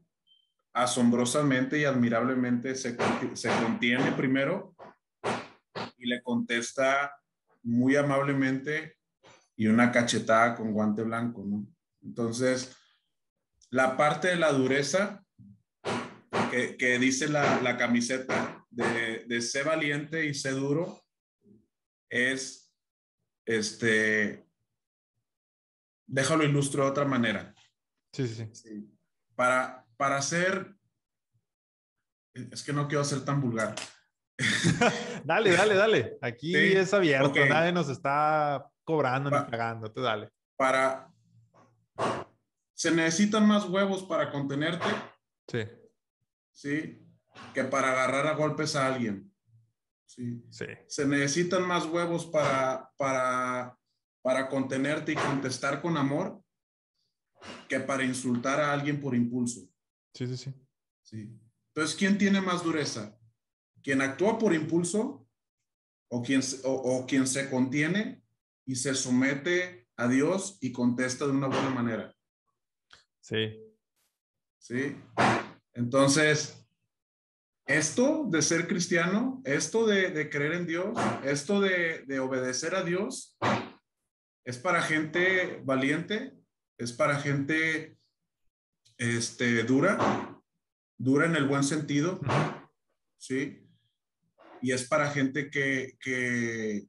asombrosamente 0.74 1.78
y 1.78 1.84
admirablemente 1.84 2.74
se, 2.76 2.96
se 3.36 3.50
contiene 3.62 4.13
primero 4.13 4.73
y 6.04 6.08
le 6.08 6.22
contesta 6.22 7.16
muy 7.63 7.96
amablemente 7.96 8.98
y 9.56 9.68
una 9.68 9.92
cachetada 9.92 10.56
con 10.56 10.74
guante 10.74 11.04
blanco, 11.04 11.44
¿no? 11.46 11.66
Entonces, 12.02 12.76
la 13.70 13.96
parte 13.96 14.28
de 14.30 14.36
la 14.36 14.52
dureza 14.52 15.24
que, 16.52 16.76
que 16.78 17.00
dice 17.00 17.28
la, 17.28 17.62
la, 17.62 17.78
camiseta 17.78 18.66
de, 18.70 19.26
de 19.26 19.42
ser 19.42 19.66
valiente 19.66 20.26
y 20.26 20.34
ser 20.34 20.56
duro 20.56 21.04
es, 22.10 22.72
este, 23.46 24.46
déjalo 26.06 26.44
ilustro 26.44 26.84
de 26.84 26.92
otra 26.92 27.06
manera. 27.06 27.56
Sí, 28.12 28.28
sí, 28.28 28.48
sí. 28.54 28.98
Para, 29.36 29.86
para 29.98 30.22
ser, 30.22 30.76
es 32.34 32.62
que 32.63 32.74
no 32.74 32.88
quiero 32.88 33.04
ser 33.04 33.26
tan 33.26 33.42
vulgar. 33.42 33.76
dale, 35.24 35.52
dale, 35.52 35.76
dale. 35.76 36.17
Aquí 36.22 36.56
es 36.56 36.93
abierto, 36.93 37.46
nadie 37.46 37.72
nos 37.72 37.89
está 37.89 38.69
cobrando 38.84 39.30
ni 39.30 39.38
pagando, 39.50 39.91
tú 39.91 40.02
dale. 40.02 40.30
Para. 40.56 41.12
¿Se 42.74 42.91
necesitan 42.91 43.48
más 43.48 43.65
huevos 43.69 44.04
para 44.04 44.32
contenerte? 44.32 44.88
Sí. 45.48 45.63
Sí. 46.52 47.00
Que 47.54 47.63
para 47.63 47.91
agarrar 47.91 48.28
a 48.28 48.34
golpes 48.34 48.76
a 48.76 48.88
alguien. 48.88 49.32
Sí. 50.06 50.43
sí. 50.50 50.65
Se 50.88 51.06
necesitan 51.08 51.63
más 51.67 51.86
huevos 51.86 52.26
para, 52.26 52.91
para, 52.98 53.78
para 54.22 54.50
contenerte 54.50 55.13
y 55.13 55.15
contestar 55.15 55.82
con 55.82 55.98
amor 55.98 56.43
que 57.67 57.80
para 57.80 58.04
insultar 58.04 58.60
a 58.60 58.74
alguien 58.74 59.00
por 59.00 59.15
impulso. 59.15 59.62
Sí, 60.14 60.28
sí, 60.28 60.38
sí. 60.38 60.53
Sí. 61.01 61.39
Entonces, 61.70 61.95
¿quién 61.95 62.18
tiene 62.18 62.41
más 62.41 62.64
dureza? 62.64 63.18
Quien 63.84 64.02
actúa 64.02 64.40
por 64.40 64.54
impulso 64.54 65.28
o 66.10 66.22
quien, 66.22 66.42
o, 66.64 67.06
quien 67.08 67.28
se 67.28 67.50
contiene 67.50 68.24
y 68.66 68.76
se 68.76 68.96
somete 68.96 69.88
a 69.98 70.08
Dios 70.08 70.58
y 70.62 70.72
contesta 70.72 71.26
de 71.26 71.32
una 71.32 71.48
buena 71.48 71.70
manera. 71.70 72.16
Sí. 73.20 73.60
Sí. 74.60 74.96
Entonces, 75.74 76.66
esto 77.66 78.26
de 78.30 78.42
ser 78.42 78.68
cristiano, 78.68 79.42
esto 79.44 79.86
de, 79.86 80.30
creer 80.30 80.54
en 80.54 80.66
Dios, 80.66 80.98
esto 81.24 81.60
de, 81.60 82.04
de, 82.06 82.20
obedecer 82.20 82.76
a 82.76 82.84
Dios, 82.84 83.38
es 84.46 84.58
para 84.58 84.82
gente 84.82 85.62
valiente, 85.64 86.34
es 86.78 86.94
para 86.94 87.20
gente 87.20 87.98
este, 88.98 89.64
dura, 89.64 90.42
dura 90.98 91.26
en 91.26 91.36
el 91.36 91.48
buen 91.48 91.64
sentido, 91.64 92.20
¿sí? 93.18 93.62
Y 94.64 94.72
es 94.72 94.88
para 94.88 95.11
gente 95.11 95.51
que, 95.51 95.97
que 95.99 96.88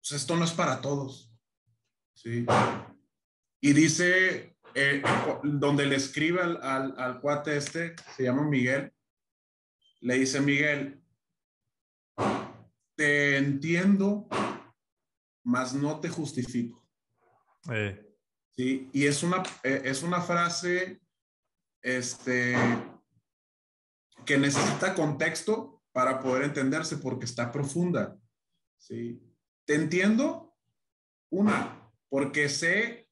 pues 0.00 0.20
esto 0.20 0.36
no 0.36 0.44
es 0.44 0.50
para 0.50 0.80
todos. 0.80 1.32
¿sí? 2.12 2.44
Y 3.60 3.72
dice, 3.72 4.56
eh, 4.74 5.00
donde 5.44 5.86
le 5.86 5.94
escribe 5.94 6.42
al, 6.42 6.60
al, 6.60 6.98
al, 6.98 7.20
cuate 7.20 7.56
este, 7.56 7.94
se 8.16 8.24
llama 8.24 8.42
Miguel, 8.42 8.92
le 10.00 10.14
dice 10.18 10.40
Miguel, 10.40 11.00
te 12.96 13.36
entiendo, 13.36 14.26
mas 15.44 15.72
no 15.72 16.00
te 16.00 16.08
justifico. 16.08 16.84
Eh. 17.70 18.02
Sí, 18.56 18.90
y 18.92 19.06
es 19.06 19.22
una, 19.22 19.44
eh, 19.62 19.82
es 19.84 20.02
una 20.02 20.20
frase 20.20 21.00
este, 21.80 22.56
que 24.24 24.36
necesita 24.36 24.94
contexto 24.94 25.75
para 25.96 26.20
poder 26.20 26.42
entenderse 26.42 26.98
porque 26.98 27.24
está 27.24 27.50
profunda. 27.50 28.18
¿sí? 28.76 29.18
Te 29.64 29.76
entiendo, 29.76 30.54
una, 31.30 31.90
porque 32.10 32.50
sé 32.50 33.08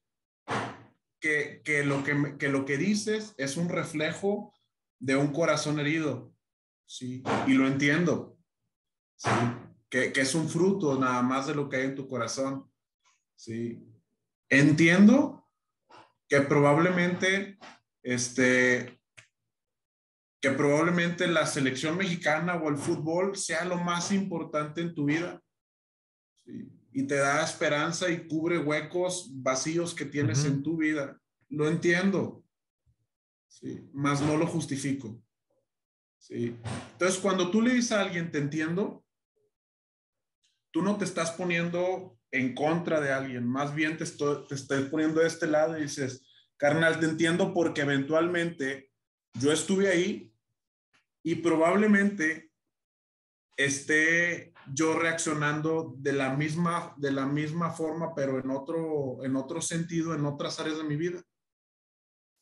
que, 1.19 1.63
que 1.65 1.83
lo 1.83 2.03
que, 2.03 2.37
que 2.37 2.47
lo 2.47 2.63
que 2.63 2.77
dices 2.77 3.33
es 3.39 3.57
un 3.57 3.69
reflejo 3.69 4.53
de 4.99 5.15
un 5.15 5.33
corazón 5.33 5.79
herido. 5.79 6.31
¿sí? 6.85 7.23
Y 7.47 7.53
lo 7.53 7.65
entiendo. 7.65 8.37
¿sí? 9.15 9.31
Que, 9.89 10.13
que, 10.13 10.21
es 10.21 10.35
un 10.35 10.47
fruto 10.47 10.99
nada 10.99 11.23
más 11.23 11.47
de 11.47 11.55
lo 11.55 11.67
que 11.67 11.77
hay 11.77 11.85
en 11.85 11.95
tu 11.95 12.07
corazón. 12.07 12.71
¿sí? 13.33 13.83
Entiendo 14.47 15.49
que 16.29 16.41
probablemente, 16.41 17.57
este, 18.03 19.01
que 20.45 20.51
probablemente 20.51 21.27
la 21.27 21.47
selección 21.47 21.97
mexicana 21.97 22.53
o 22.53 22.69
el 22.69 22.77
fútbol 22.77 23.35
sea 23.35 23.65
lo 23.65 23.77
más 23.77 24.11
importante 24.11 24.79
en 24.79 24.93
tu 24.93 25.05
vida. 25.05 25.41
¿sí? 26.35 26.69
Y 26.91 27.07
te 27.07 27.15
da 27.15 27.43
esperanza 27.43 28.11
y 28.11 28.27
cubre 28.27 28.59
huecos 28.59 29.31
vacíos 29.41 29.95
que 29.95 30.05
tienes 30.05 30.43
uh 30.43 30.43
-huh. 30.43 30.51
en 30.51 30.61
tu 30.61 30.77
vida. 30.77 31.19
Lo 31.49 31.67
entiendo. 31.67 32.43
Sí, 33.47 33.89
más 33.91 34.21
no 34.21 34.37
lo 34.37 34.45
justifico. 34.45 35.19
Sí. 36.19 36.55
Entonces, 36.91 37.19
cuando 37.19 37.49
tú 37.49 37.63
le 37.63 37.73
dices 37.73 37.93
a 37.93 38.01
alguien, 38.01 38.29
te 38.29 38.37
entiendo, 38.37 39.03
tú 40.69 40.83
no 40.83 40.95
te 40.95 41.05
estás 41.05 41.31
poniendo 41.31 42.19
en 42.29 42.53
contra 42.53 43.01
de 43.01 43.11
alguien, 43.11 43.47
más 43.47 43.73
bien 43.73 43.97
te, 43.97 44.03
estoy, 44.03 44.45
te 44.47 44.53
estás 44.53 44.83
poniendo 44.91 45.21
de 45.21 45.27
este 45.27 45.47
lado 45.47 45.75
y 45.75 45.81
dices, 45.81 46.23
carnal, 46.55 46.99
te 46.99 47.07
entiendo 47.07 47.51
porque 47.51 47.81
eventualmente 47.81 48.91
yo 49.33 49.51
estuve 49.51 49.89
ahí 49.89 50.34
y 51.25 51.33
probablemente 51.35 52.51
esté 53.57 54.53
yo 54.71 54.99
reaccionando 54.99 55.95
de 55.97 56.13
la 56.13 56.35
misma, 56.35 56.93
de 56.97 57.11
la 57.11 57.25
misma 57.25 57.71
forma, 57.71 58.13
pero 58.13 58.37
en 58.37 58.51
otro, 58.51 59.23
en 59.23 59.35
otro 59.35 59.59
sentido, 59.59 60.13
en 60.13 60.23
otras 60.25 60.59
áreas 60.59 60.77
de 60.77 60.83
mi 60.83 60.95
vida. 60.95 61.23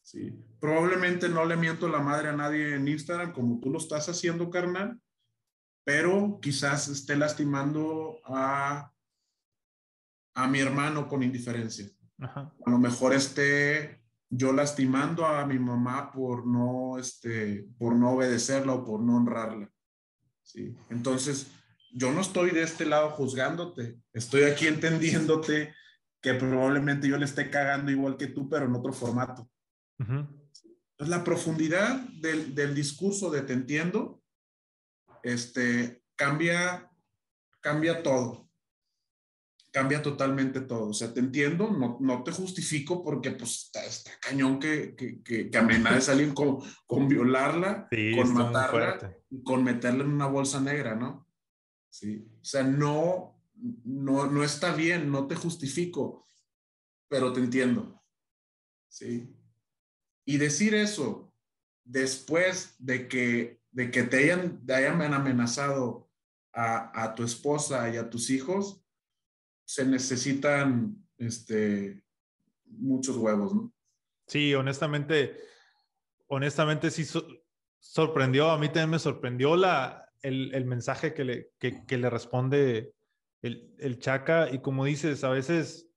Sí. 0.04 0.38
Probablemente 0.60 1.30
no 1.30 1.46
le 1.46 1.56
miento 1.56 1.88
la 1.88 2.00
madre 2.00 2.28
a 2.28 2.36
nadie 2.36 2.76
en 2.76 2.86
Instagram 2.90 3.32
como 3.32 3.62
tú 3.62 3.70
lo 3.70 3.78
estás 3.78 4.10
haciendo, 4.10 4.50
carnal, 4.50 5.02
pero 5.86 6.40
quizás 6.42 6.90
esté 6.90 7.16
lastimando 7.16 8.20
a, 8.26 8.92
a 10.36 10.48
mi 10.50 10.60
hermano 10.60 11.08
con 11.08 11.24
indiferencia. 11.24 11.90
Ajá. 12.20 12.54
A 12.66 12.70
lo 12.70 12.78
mejor 12.80 13.14
esté 13.14 14.03
yo 14.36 14.52
lastimando 14.52 15.26
a 15.26 15.46
mi 15.46 15.60
mamá 15.60 16.12
por 16.12 16.46
no, 16.48 16.98
este, 16.98 17.68
por 17.78 17.96
no 17.96 18.14
obedecerla 18.14 18.74
o 18.74 18.84
por 18.84 19.00
no 19.00 19.18
honrarla. 19.18 19.72
¿sí? 20.42 20.76
Entonces, 20.90 21.48
yo 21.92 22.12
no 22.12 22.22
estoy 22.22 22.52
de 22.52 22.64
este 22.64 22.86
lado 22.86 23.12
juzgándote, 23.12 24.00
estoy 24.12 24.44
aquí 24.44 24.68
entendiéndote 24.68 25.74
que 26.22 26.34
probablemente 26.34 27.08
yo 27.08 27.18
le 27.18 27.26
esté 27.26 27.50
cagando 27.50 27.92
igual 27.92 28.18
que 28.18 28.28
tú, 28.28 28.50
pero 28.50 28.66
en 28.66 28.74
otro 28.74 28.94
formato. 28.94 29.50
Uh 30.00 30.04
-huh. 30.04 30.28
Entonces, 30.92 31.10
la 31.10 31.24
profundidad 31.24 32.00
del, 32.22 32.56
del, 32.56 32.74
discurso 32.74 33.30
de 33.30 33.42
te 33.42 33.54
entiendo, 33.54 34.22
este, 35.22 36.04
cambia, 36.16 36.90
cambia 37.62 38.02
todo 38.02 38.43
cambia 39.74 40.04
totalmente 40.04 40.62
todo. 40.62 40.90
O 40.90 40.94
sea, 40.94 41.12
te 41.12 41.20
entiendo, 41.20 41.72
no, 41.72 41.98
no 42.00 42.24
te 42.24 42.32
justifico 42.32 43.04
porque 43.04 43.32
pues 43.32 43.66
está, 43.66 43.84
está 43.84 44.12
cañón 44.22 44.60
que, 44.60 44.96
que, 44.96 45.24
que, 45.24 45.50
que 45.50 45.58
amenaces 45.58 46.08
a 46.08 46.12
alguien 46.12 46.36
con, 46.36 46.60
con 46.86 47.08
violarla, 47.08 47.88
sí, 47.90 48.16
con 48.16 48.34
matarla, 48.36 49.18
con 49.44 49.64
meterla 49.64 50.04
en 50.04 50.12
una 50.12 50.28
bolsa 50.28 50.62
negra, 50.62 50.96
¿no? 50.96 51.28
Sí. 51.90 52.24
O 52.40 52.46
sea, 52.46 52.62
no, 52.62 53.42
no, 53.84 54.28
no 54.28 54.44
está 54.44 54.76
bien, 54.76 55.12
no 55.12 55.26
te 55.26 55.36
justifico, 55.36 56.28
pero 57.10 57.34
te 57.34 57.40
entiendo. 57.40 58.00
Sí. 58.90 59.36
Y 60.24 60.38
decir 60.38 60.76
eso 60.76 61.34
después 61.84 62.76
de 62.78 63.08
que, 63.08 63.60
de 63.72 63.90
que 63.90 64.04
te 64.04 64.18
hayan, 64.18 64.64
te 64.68 64.76
hayan 64.76 65.02
amenazado 65.16 66.12
a, 66.54 67.04
a 67.04 67.16
tu 67.16 67.24
esposa 67.24 67.90
y 67.92 67.98
a 67.98 68.12
tus 68.12 68.30
hijos, 68.30 68.83
se 69.74 69.86
necesitan 69.86 70.96
este, 71.18 72.04
muchos 72.66 73.18
huevos, 73.18 73.56
¿no? 73.56 73.74
Sí, 74.28 74.54
honestamente, 74.54 75.36
honestamente 76.28 76.92
sí 76.92 77.06
so 77.06 77.26
sorprendió, 77.80 78.52
a 78.52 78.60
mí 78.60 78.68
también 78.68 78.92
me 78.92 79.00
sorprendió 79.00 79.56
la, 79.56 80.08
el, 80.22 80.54
el 80.54 80.66
mensaje 80.66 81.16
que 81.16 81.24
le, 81.24 81.50
que, 81.58 81.98
le 81.98 82.10
responde 82.10 82.94
el, 83.42 83.74
el, 83.80 83.98
Chaca 83.98 84.48
y 84.52 84.62
como 84.62 84.86
dices, 84.86 85.24
a 85.24 85.30
veces 85.30 85.90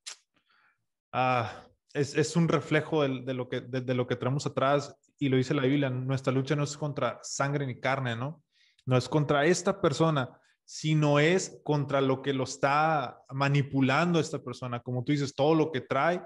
ah, 1.12 1.68
es, 1.92 2.16
es, 2.16 2.34
un 2.34 2.48
reflejo 2.48 3.02
de, 3.02 3.34
lo 3.34 3.50
que, 3.50 3.60
de, 3.60 3.82
de, 3.82 3.94
lo 3.94 4.06
que 4.06 4.16
traemos 4.16 4.46
atrás 4.46 4.96
y 5.18 5.28
lo 5.28 5.36
dice 5.36 5.52
la 5.52 5.62
Biblia, 5.62 5.90
nuestra 5.90 6.32
lucha 6.32 6.56
no 6.56 6.64
es 6.64 6.78
contra 6.78 7.20
sangre 7.22 7.66
ni 7.66 7.78
carne, 7.78 8.16
¿no? 8.16 8.42
No 8.86 8.96
es 8.96 9.06
contra 9.06 9.44
esta 9.44 9.82
persona, 9.82 10.40
sino 10.66 11.20
es 11.20 11.60
contra 11.62 12.00
lo 12.00 12.20
que 12.22 12.34
lo 12.34 12.44
está 12.44 13.22
manipulando 13.30 14.18
esta 14.18 14.42
persona, 14.42 14.80
como 14.80 15.04
tú 15.04 15.12
dices, 15.12 15.34
todo 15.34 15.54
lo 15.54 15.70
que 15.70 15.80
trae. 15.80 16.20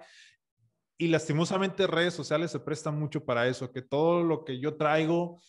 Y 0.96 1.08
lastimosamente 1.08 1.86
redes 1.86 2.14
sociales 2.14 2.50
se 2.50 2.58
prestan 2.58 2.98
mucho 2.98 3.24
para 3.24 3.46
eso, 3.46 3.70
que 3.70 3.82
todo 3.82 4.24
lo 4.24 4.44
que 4.44 4.58
yo 4.58 4.76
traigo, 4.76 5.40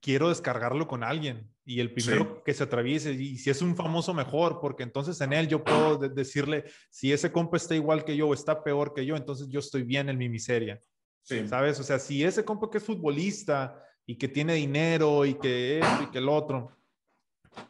quiero 0.00 0.30
descargarlo 0.30 0.88
con 0.88 1.04
alguien 1.04 1.50
y 1.66 1.80
el 1.80 1.92
primero 1.92 2.24
sí. 2.24 2.42
que 2.44 2.54
se 2.54 2.64
atraviese, 2.64 3.12
y 3.12 3.38
si 3.38 3.48
es 3.50 3.62
un 3.62 3.74
famoso 3.74 4.12
mejor, 4.12 4.60
porque 4.60 4.82
entonces 4.82 5.18
en 5.20 5.32
él 5.32 5.48
yo 5.48 5.64
puedo 5.64 5.96
de 5.96 6.08
decirle, 6.10 6.64
si 6.90 7.12
ese 7.12 7.32
compa 7.32 7.56
está 7.56 7.74
igual 7.74 8.04
que 8.04 8.16
yo 8.16 8.28
o 8.28 8.34
está 8.34 8.62
peor 8.62 8.92
que 8.92 9.06
yo, 9.06 9.16
entonces 9.16 9.48
yo 9.48 9.60
estoy 9.60 9.82
bien 9.82 10.08
en 10.08 10.18
mi 10.18 10.28
miseria. 10.28 10.82
Sí. 11.22 11.48
¿Sabes? 11.48 11.80
O 11.80 11.82
sea, 11.82 11.98
si 11.98 12.22
ese 12.22 12.44
compa 12.44 12.70
que 12.70 12.78
es 12.78 12.84
futbolista 12.84 13.82
y 14.04 14.16
que 14.16 14.28
tiene 14.28 14.54
dinero 14.54 15.24
y 15.24 15.34
que 15.34 15.78
esto 15.78 16.02
y 16.02 16.10
que 16.10 16.18
el 16.18 16.28
otro, 16.28 16.70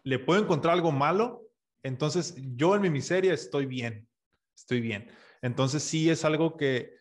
le 0.05 0.19
puedo 0.19 0.41
encontrar 0.41 0.75
algo 0.75 0.93
malo, 0.93 1.43
entonces 1.83 2.35
yo 2.57 2.77
en 2.77 2.83
mi 2.83 2.91
miseria 2.91 3.33
estoy 3.33 3.67
bien, 3.67 4.07
estoy 4.55 4.81
bien. 4.81 5.11
Entonces 5.43 5.83
sí 5.83 6.09
es 6.09 6.25
algo 6.25 6.57
que, 6.57 6.95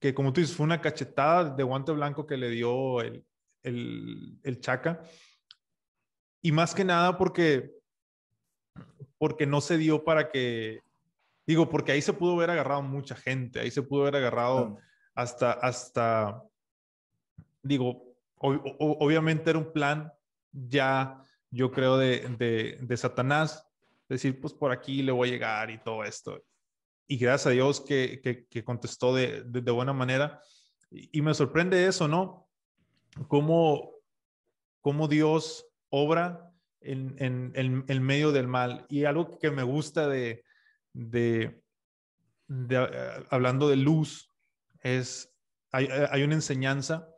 que 0.00 0.14
como 0.14 0.32
tú 0.32 0.40
dices, 0.40 0.56
fue 0.56 0.64
una 0.64 0.80
cachetada 0.80 1.54
de 1.54 1.62
guante 1.62 1.92
blanco 1.92 2.26
que 2.26 2.36
le 2.36 2.50
dio 2.50 3.00
el, 3.00 3.24
el, 3.62 4.38
el 4.42 4.60
Chaca. 4.60 5.02
Y 6.42 6.52
más 6.52 6.74
que 6.74 6.84
nada 6.84 7.16
porque, 7.16 7.70
porque 9.18 9.46
no 9.46 9.60
se 9.60 9.78
dio 9.78 10.04
para 10.04 10.30
que, 10.30 10.80
digo, 11.46 11.68
porque 11.68 11.92
ahí 11.92 12.02
se 12.02 12.12
pudo 12.12 12.34
haber 12.34 12.50
agarrado 12.50 12.82
mucha 12.82 13.14
gente, 13.14 13.60
ahí 13.60 13.70
se 13.70 13.82
pudo 13.82 14.02
haber 14.02 14.16
agarrado 14.16 14.78
hasta, 15.14 15.52
hasta, 15.52 16.42
digo, 17.62 18.16
obviamente 18.38 19.50
era 19.50 19.58
un 19.58 19.72
plan 19.72 20.12
ya 20.52 21.22
yo 21.56 21.72
creo, 21.72 21.96
de, 21.96 22.20
de, 22.38 22.78
de, 22.80 22.96
Satanás, 22.96 23.66
decir, 24.08 24.40
pues 24.40 24.52
por 24.52 24.70
aquí 24.70 25.02
le 25.02 25.12
voy 25.12 25.28
a 25.28 25.32
llegar 25.32 25.70
y 25.70 25.82
todo 25.82 26.04
esto. 26.04 26.42
Y 27.08 27.16
gracias 27.16 27.46
a 27.46 27.50
Dios 27.50 27.80
que, 27.80 28.20
que, 28.22 28.46
que 28.46 28.64
contestó 28.64 29.14
de, 29.14 29.42
de, 29.44 29.70
buena 29.70 29.92
manera. 29.92 30.40
Y, 30.90 31.18
y, 31.18 31.22
me 31.22 31.34
sorprende 31.34 31.86
eso, 31.86 32.08
¿no? 32.08 32.48
Cómo, 33.28 33.92
cómo 34.80 35.08
Dios 35.08 35.66
obra 35.88 36.52
en, 36.80 37.16
en, 37.18 37.52
en, 37.54 37.84
en, 37.88 38.02
medio 38.02 38.32
del 38.32 38.48
mal. 38.48 38.86
Y 38.88 39.04
algo 39.04 39.38
que 39.38 39.50
me 39.50 39.62
gusta 39.62 40.08
de, 40.08 40.44
de, 40.92 41.62
de 42.48 42.78
uh, 42.78 43.24
hablando 43.30 43.68
de 43.68 43.76
luz, 43.76 44.32
es, 44.82 45.32
hay, 45.72 45.88
hay 46.10 46.22
una 46.22 46.34
enseñanza 46.34 47.08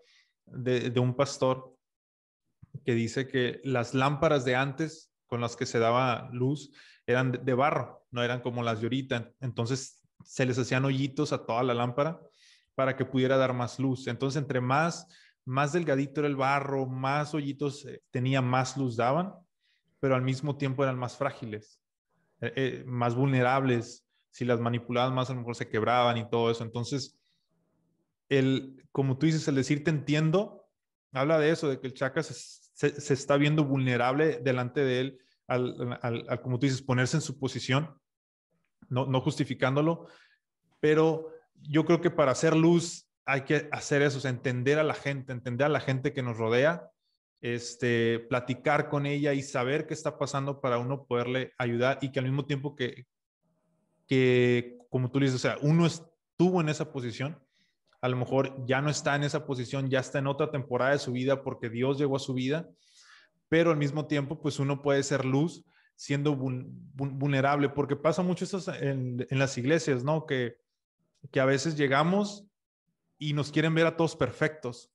de, 0.47 0.91
de 0.91 1.01
un 1.01 1.15
pastor 1.15 1.78
que 2.85 2.95
dice 2.95 3.29
que 3.29 3.61
las 3.65 3.95
lámparas 3.95 4.45
de 4.45 4.57
antes 4.57 5.13
con 5.27 5.41
las 5.41 5.57
que 5.57 5.67
se 5.67 5.79
daba 5.79 6.29
luz 6.33 6.73
eran 7.07 7.33
de, 7.33 7.55
barro, 7.55 8.07
no 8.11 8.23
eran 8.23 8.41
como 8.41 8.63
las 8.63 8.81
de 8.81 8.87
ahorita. 8.87 9.33
Entonces 9.41 10.03
se 10.25 10.47
les 10.47 10.59
hacían 10.59 10.85
hoyitos 10.85 11.33
a 11.33 11.45
toda 11.45 11.63
la 11.63 11.75
lámpara 11.75 12.21
para 12.75 12.97
que 12.97 13.05
pudiera 13.05 13.37
dar 13.37 13.55
más 13.55 13.79
luz. 13.79 14.07
Entonces, 14.07 14.41
entre 14.41 14.61
más, 14.61 15.07
más 15.45 15.73
delgadito 15.73 16.21
era 16.21 16.29
el 16.29 16.37
barro, 16.37 16.87
más 16.87 17.35
hoyitos 17.35 17.85
eh, 17.87 18.03
tenía, 18.11 18.43
más 18.43 18.77
luz 18.77 18.97
daban, 18.97 19.33
pero 20.01 20.15
al 20.15 20.23
mismo 20.23 20.57
tiempo 20.57 20.83
eran 20.83 20.99
más 20.99 21.17
frágiles, 21.17 21.81
eh, 22.41 22.53
eh, 22.57 22.85
más 22.87 23.15
vulnerables. 23.15 24.07
Si 24.31 24.45
las 24.45 24.61
manipulaban 24.61 25.15
más, 25.15 25.31
a 25.31 25.33
lo 25.33 25.41
mejor 25.41 25.57
se 25.57 25.69
quebraban 25.69 26.19
y 26.19 26.29
todo 26.29 26.51
eso. 26.51 26.63
Entonces, 26.63 27.19
el, 28.29 28.87
como 28.93 29.19
tú 29.19 29.27
dices, 29.27 29.49
el 29.49 29.55
decir 29.55 29.83
te 29.83 29.91
entiendo, 29.91 30.58
habla 31.13 31.39
de 31.39 31.51
eso, 31.51 31.69
de 31.69 31.81
que 31.81 31.87
el 31.87 31.95
Chaca 31.95 32.23
se, 32.23 32.35
se, 32.35 33.15
está 33.15 33.37
viendo 33.37 33.65
vulnerable 33.65 34.41
delante 34.43 34.81
de 34.81 35.01
él 35.01 35.19
al, 35.47 35.99
al, 36.03 36.41
como 36.43 36.59
tú 36.59 36.67
dices, 36.67 36.83
ponerse 36.83 37.17
en 37.17 37.23
su 37.23 37.39
posición, 37.39 37.99
no, 38.89 39.07
no 39.07 39.21
justificándolo, 39.21 40.07
pero 40.81 41.33
yo 41.55 41.85
creo 41.85 42.01
que 42.01 42.11
para 42.11 42.33
hacer 42.33 42.55
luz 42.55 43.09
hay 43.25 43.43
que 43.43 43.69
hacer 43.73 44.03
eso, 44.03 44.27
entender 44.27 44.79
a 44.79 44.85
la 44.85 44.95
gente, 44.95 45.33
entender 45.33 45.67
a 45.67 45.71
la 45.71 45.81
gente 45.81 46.13
que 46.13 46.23
nos 46.23 46.37
rodea, 46.37 46.91
este, 47.41 48.21
platicar 48.21 48.89
con 48.89 49.07
ella 49.07 49.33
y 49.33 49.43
saber 49.43 49.87
qué 49.87 49.95
está 49.95 50.19
pasando 50.19 50.61
para 50.61 50.79
uno 50.79 51.05
poderle 51.05 51.53
ayudar 51.59 51.99
y 52.01 52.11
que 52.11 52.19
al 52.19 52.25
mismo 52.25 52.47
tiempo 52.47 52.75
que, 52.75 53.07
que 54.07 54.79
como 54.91 55.11
tú 55.11 55.21
dices, 55.21 55.37
o 55.37 55.39
sea, 55.39 55.59
uno 55.63 55.87
estuvo 55.87 56.61
en 56.61 56.69
esa 56.69 56.91
posición, 56.91 57.39
a 58.01 58.09
lo 58.09 58.17
mejor 58.17 58.65
ya 58.67 58.81
no 58.81 58.91
está 58.91 59.17
en 59.17 59.25
esa 59.25 59.45
posición, 59.45 59.91
ya 59.91 60.01
está 60.01 60.19
en 60.19 60.27
otra 60.27 60.51
temporada 60.51 60.93
de 60.93 60.99
su 60.99 61.13
vida 61.13 61.43
porque 61.43 61.69
Dios 61.69 61.99
llegó 61.99 62.17
a 62.17 62.21
su 62.21 62.35
vida, 62.35 62.69
pero 63.49 63.71
al 63.71 63.77
mismo 63.77 64.07
tiempo, 64.07 64.41
pues 64.41 64.59
uno 64.59 64.83
puede 64.83 65.03
ser 65.03 65.25
luz 65.25 65.65
siendo 65.97 66.37
vulnerable, 66.37 67.69
porque 67.71 67.97
pasa 67.97 68.23
mucho 68.23 68.45
eso 68.45 68.73
en, 68.75 69.27
las 69.31 69.59
iglesias, 69.59 70.05
¿no? 70.05 70.27
Que, 70.27 70.57
que 71.33 71.41
a 71.41 71.45
veces 71.45 71.77
llegamos 71.77 72.47
y 73.19 73.33
nos 73.33 73.51
quieren 73.51 73.75
ver 73.75 73.87
a 73.87 73.97
todos 73.97 74.15
perfectos. 74.15 74.93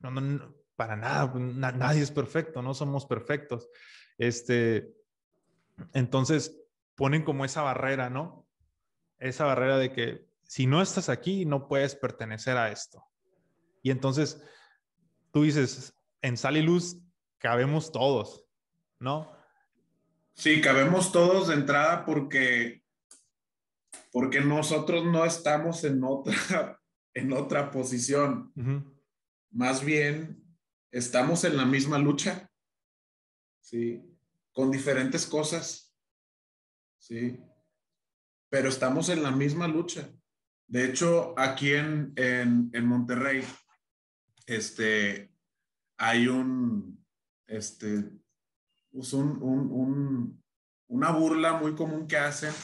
No, 0.00 0.10
no, 0.10 0.54
para 0.74 0.96
nada, 0.96 1.30
pues, 1.30 1.44
nadie 1.44 2.00
es 2.00 2.10
perfecto, 2.10 2.62
no 2.62 2.72
somos 2.72 3.04
perfectos. 3.04 3.68
Este, 4.16 4.94
entonces 5.92 6.58
ponen 6.94 7.24
como 7.24 7.44
esa 7.44 7.60
barrera, 7.60 8.08
¿no? 8.08 8.46
Esa 9.18 9.44
barrera 9.44 9.76
de 9.76 9.92
que 9.92 10.31
si 10.52 10.66
no 10.66 10.82
estás 10.82 11.08
aquí, 11.08 11.46
no 11.46 11.66
puedes 11.66 11.94
pertenecer 11.94 12.58
a 12.58 12.70
esto. 12.70 13.02
Y 13.82 13.90
entonces 13.90 14.38
tú 15.32 15.44
dices, 15.44 15.94
en 16.20 16.36
Sal 16.36 16.58
y 16.58 16.60
Luz 16.60 16.98
cabemos 17.38 17.90
todos, 17.90 18.44
¿no? 19.00 19.32
Sí, 20.34 20.60
cabemos 20.60 21.10
todos 21.10 21.48
de 21.48 21.54
entrada 21.54 22.04
porque, 22.04 22.84
porque 24.10 24.42
nosotros 24.42 25.06
no 25.06 25.24
estamos 25.24 25.84
en 25.84 26.04
otra, 26.04 26.78
en 27.14 27.32
otra 27.32 27.70
posición. 27.70 28.52
Más 29.50 29.82
bien, 29.82 30.44
estamos 30.90 31.44
en 31.44 31.56
la 31.56 31.64
misma 31.64 31.96
lucha, 31.96 32.50
¿sí? 33.62 34.04
Con 34.52 34.70
diferentes 34.70 35.24
cosas, 35.24 35.96
¿sí? 36.98 37.40
Pero 38.50 38.68
estamos 38.68 39.08
en 39.08 39.22
la 39.22 39.30
misma 39.30 39.66
lucha. 39.66 40.12
De 40.72 40.86
hecho, 40.86 41.34
aquí 41.38 41.72
en, 41.72 42.14
en, 42.16 42.86
Monterrey, 42.86 43.44
este, 44.46 45.30
hay 45.98 46.28
un, 46.28 47.04
este, 47.46 48.10
pues 48.90 49.12
un, 49.12 50.42
una 50.88 51.10
burla 51.10 51.58
muy 51.58 51.74
común 51.74 52.06
que 52.06 52.16
hacen, 52.16 52.54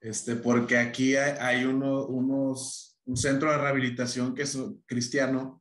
este, 0.00 0.36
porque 0.36 0.78
aquí 0.78 1.16
hay, 1.16 1.36
hay 1.40 1.64
uno, 1.64 2.06
unos, 2.06 3.00
un 3.04 3.16
centro 3.16 3.50
de 3.50 3.58
rehabilitación 3.58 4.34
que 4.34 4.42
es 4.42 4.56
cristiano, 4.86 5.60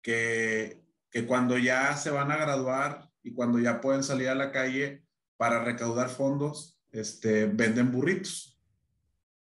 que 0.00 0.84
que 1.14 1.26
cuando 1.26 1.56
ya 1.56 1.96
se 1.96 2.10
van 2.10 2.32
a 2.32 2.36
graduar 2.36 3.08
y 3.22 3.32
cuando 3.34 3.60
ya 3.60 3.80
pueden 3.80 4.02
salir 4.02 4.28
a 4.28 4.34
la 4.34 4.50
calle 4.50 5.04
para 5.36 5.62
recaudar 5.62 6.08
fondos, 6.08 6.76
este, 6.90 7.46
venden 7.46 7.92
burritos. 7.92 8.60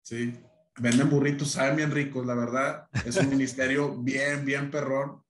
Sí, 0.03 0.35
venden 0.79 1.11
burritos, 1.11 1.53
saben 1.53 1.77
bien 1.77 1.91
ricos, 1.91 2.27
la 2.27 2.35
verdad. 2.35 2.89
Es 3.05 3.17
un 3.17 3.31
ministerio 3.31 3.97
bien, 3.99 4.45
bien 4.45 4.71
perrón. 4.71 5.23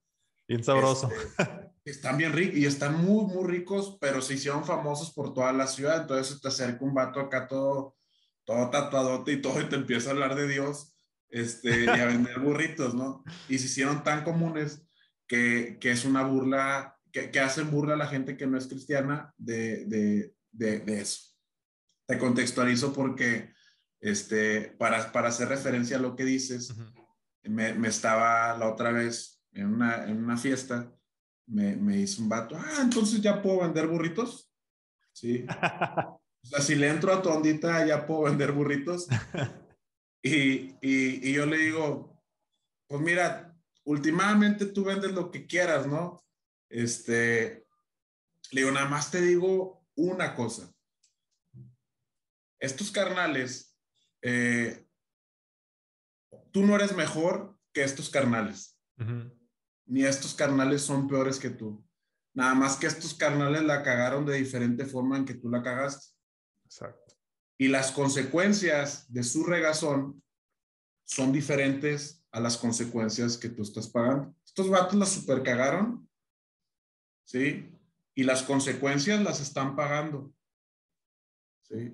Bien 0.47 0.63
sabroso. 0.63 1.09
Este, 1.11 1.71
están 1.85 2.17
bien 2.17 2.33
ricos 2.33 2.57
y 2.57 2.65
están 2.65 3.03
muy, 3.03 3.25
muy 3.25 3.47
ricos, 3.47 3.97
pero 3.99 4.21
se 4.21 4.35
hicieron 4.35 4.65
famosos 4.65 5.13
por 5.13 5.33
toda 5.33 5.53
la 5.53 5.67
ciudad. 5.67 6.01
Entonces 6.01 6.41
te 6.41 6.47
acerca 6.47 6.83
un 6.85 6.93
vato 6.93 7.19
acá 7.19 7.47
todo, 7.47 7.95
todo 8.43 8.69
tatuadote 8.69 9.33
y 9.33 9.41
todo 9.41 9.61
y 9.61 9.69
te 9.69 9.75
empieza 9.75 10.09
a 10.09 10.13
hablar 10.13 10.35
de 10.35 10.47
Dios 10.47 10.95
este, 11.29 11.85
y 11.85 11.87
a 11.87 12.05
vender 12.05 12.39
burritos, 12.39 12.93
¿no? 12.93 13.23
Y 13.49 13.57
se 13.57 13.65
hicieron 13.65 14.03
tan 14.03 14.23
comunes 14.23 14.85
que, 15.27 15.77
que 15.79 15.91
es 15.91 16.05
una 16.05 16.23
burla, 16.23 16.97
que, 17.11 17.31
que, 17.31 17.39
hacen 17.39 17.71
burla 17.71 17.95
a 17.95 17.97
la 17.97 18.07
gente 18.07 18.37
que 18.37 18.47
no 18.47 18.57
es 18.57 18.67
cristiana 18.67 19.33
de, 19.37 19.85
de, 19.85 20.33
de, 20.51 21.01
eso. 21.01 21.33
Te 22.07 22.17
contextualizo 22.17 22.93
porque, 22.93 23.53
este, 24.01 24.61
para, 24.77 25.11
para 25.11 25.29
hacer 25.29 25.47
referencia 25.49 25.97
a 25.97 26.01
lo 26.01 26.15
que 26.15 26.25
dices, 26.25 26.73
me, 27.43 27.73
me, 27.73 27.87
estaba 27.87 28.57
la 28.57 28.69
otra 28.69 28.91
vez 28.91 29.41
en 29.51 29.73
una, 29.73 30.05
en 30.05 30.23
una 30.23 30.37
fiesta, 30.37 30.91
me, 31.47 31.75
me 31.75 31.97
hizo 31.99 32.21
un 32.21 32.29
vato, 32.29 32.57
ah, 32.57 32.81
entonces 32.81 33.21
ya 33.21 33.41
puedo 33.41 33.61
vender 33.61 33.87
burritos. 33.87 34.51
Sí. 35.13 35.45
o 36.43 36.47
sea, 36.47 36.61
si 36.61 36.75
le 36.75 36.89
entro 36.89 37.13
a 37.13 37.21
tu 37.21 37.29
ondita, 37.29 37.85
ya 37.85 38.05
puedo 38.05 38.23
vender 38.23 38.51
burritos. 38.51 39.07
Y, 40.27 40.75
y, 40.81 41.29
y, 41.29 41.33
yo 41.33 41.45
le 41.45 41.55
digo, 41.55 42.19
pues 42.87 42.99
mira, 42.99 43.55
últimamente 43.83 44.65
tú 44.65 44.83
vendes 44.83 45.11
lo 45.11 45.29
que 45.29 45.45
quieras, 45.45 45.85
¿no? 45.85 46.19
Este, 46.67 47.67
le 48.51 48.61
digo, 48.61 48.71
nada 48.71 48.87
más 48.87 49.11
te 49.11 49.21
digo 49.21 49.85
una 49.95 50.35
cosa. 50.35 50.73
Estos 52.59 52.89
carnales, 52.89 53.74
eh, 54.27 54.83
tú 56.51 56.65
no 56.65 56.75
eres 56.75 56.95
mejor 56.95 57.55
que 57.71 57.83
estos 57.83 58.09
carnales. 58.09 58.75
Ni 59.85 60.03
estos 60.03 60.33
carnales 60.33 60.81
son 60.81 61.07
peores 61.07 61.37
que 61.37 61.51
tú. 61.51 61.85
Nada 62.33 62.55
más 62.55 62.75
que 62.75 62.87
estos 62.87 63.13
carnales 63.13 63.61
la 63.61 63.83
cagaron 63.83 64.25
de 64.25 64.37
diferente 64.37 64.85
forma 64.85 65.17
en 65.17 65.25
que 65.25 65.35
tú 65.35 65.47
la 65.47 65.61
cagaste. 65.61 66.07
Exacto. 66.63 67.13
Y 67.59 67.67
las 67.67 67.91
consecuencias 67.91 69.05
de 69.13 69.23
su 69.23 69.43
regazón 69.43 70.23
son 71.03 71.31
diferentes 71.31 72.25
a 72.31 72.39
las 72.39 72.57
consecuencias 72.57 73.37
que 73.37 73.49
tú 73.49 73.61
estás 73.61 73.87
pagando. 73.87 74.35
Estos 74.43 74.71
vatos 74.71 74.95
las 74.95 75.09
super 75.09 75.43
cagaron, 75.43 76.09
¿sí? 77.25 77.71
Y 78.15 78.23
las 78.23 78.41
consecuencias 78.41 79.21
las 79.21 79.39
están 79.39 79.75
pagando, 79.75 80.33
¿sí? 81.61 81.93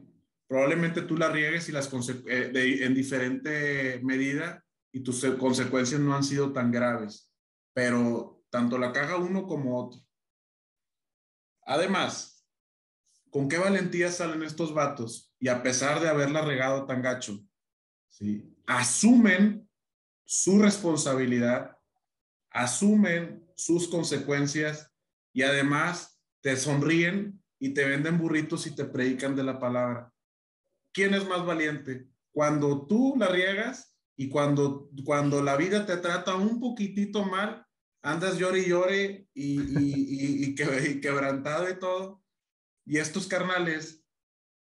Probablemente 0.51 1.03
tú 1.03 1.15
las 1.15 1.31
riegues 1.31 1.69
y 1.69 1.71
las 1.71 1.89
eh, 2.27 2.51
en 2.81 2.93
diferente 2.93 4.01
medida 4.03 4.61
y 4.91 4.99
tus 4.99 5.23
consecuencias 5.39 6.01
no 6.01 6.13
han 6.13 6.25
sido 6.25 6.51
tan 6.51 6.73
graves, 6.73 7.31
pero 7.73 8.43
tanto 8.49 8.77
la 8.77 8.91
caga 8.91 9.15
uno 9.15 9.47
como 9.47 9.79
otro. 9.79 10.01
Además, 11.65 12.45
¿con 13.29 13.47
qué 13.47 13.59
valentía 13.59 14.11
salen 14.11 14.43
estos 14.43 14.73
vatos? 14.73 15.33
Y 15.39 15.47
a 15.47 15.63
pesar 15.63 16.01
de 16.01 16.09
haberla 16.09 16.41
regado 16.41 16.85
tan 16.85 17.01
gacho, 17.01 17.39
¿sí? 18.09 18.53
asumen 18.67 19.69
su 20.25 20.61
responsabilidad, 20.61 21.77
asumen 22.49 23.49
sus 23.55 23.87
consecuencias 23.87 24.91
y 25.31 25.43
además 25.43 26.21
te 26.41 26.57
sonríen 26.57 27.41
y 27.57 27.73
te 27.73 27.85
venden 27.85 28.17
burritos 28.17 28.67
y 28.67 28.75
te 28.75 28.83
predican 28.83 29.33
de 29.33 29.45
la 29.45 29.57
palabra. 29.57 30.11
¿Quién 30.93 31.13
es 31.13 31.27
más 31.27 31.45
valiente? 31.45 32.07
Cuando 32.31 32.85
tú 32.87 33.15
la 33.17 33.27
riegas 33.27 33.95
y 34.17 34.29
cuando, 34.29 34.89
cuando 35.03 35.41
la 35.41 35.57
vida 35.57 35.85
te 35.85 35.97
trata 35.97 36.35
un 36.35 36.59
poquitito 36.59 37.23
mal, 37.23 37.65
andas 38.03 38.37
llore 38.37 38.59
y 38.59 38.69
llore 38.69 39.27
y, 39.33 40.55
quebrantado 41.01 41.69
y 41.69 41.79
todo. 41.79 42.23
Y 42.85 42.97
estos 42.97 43.27
carnales, 43.27 44.03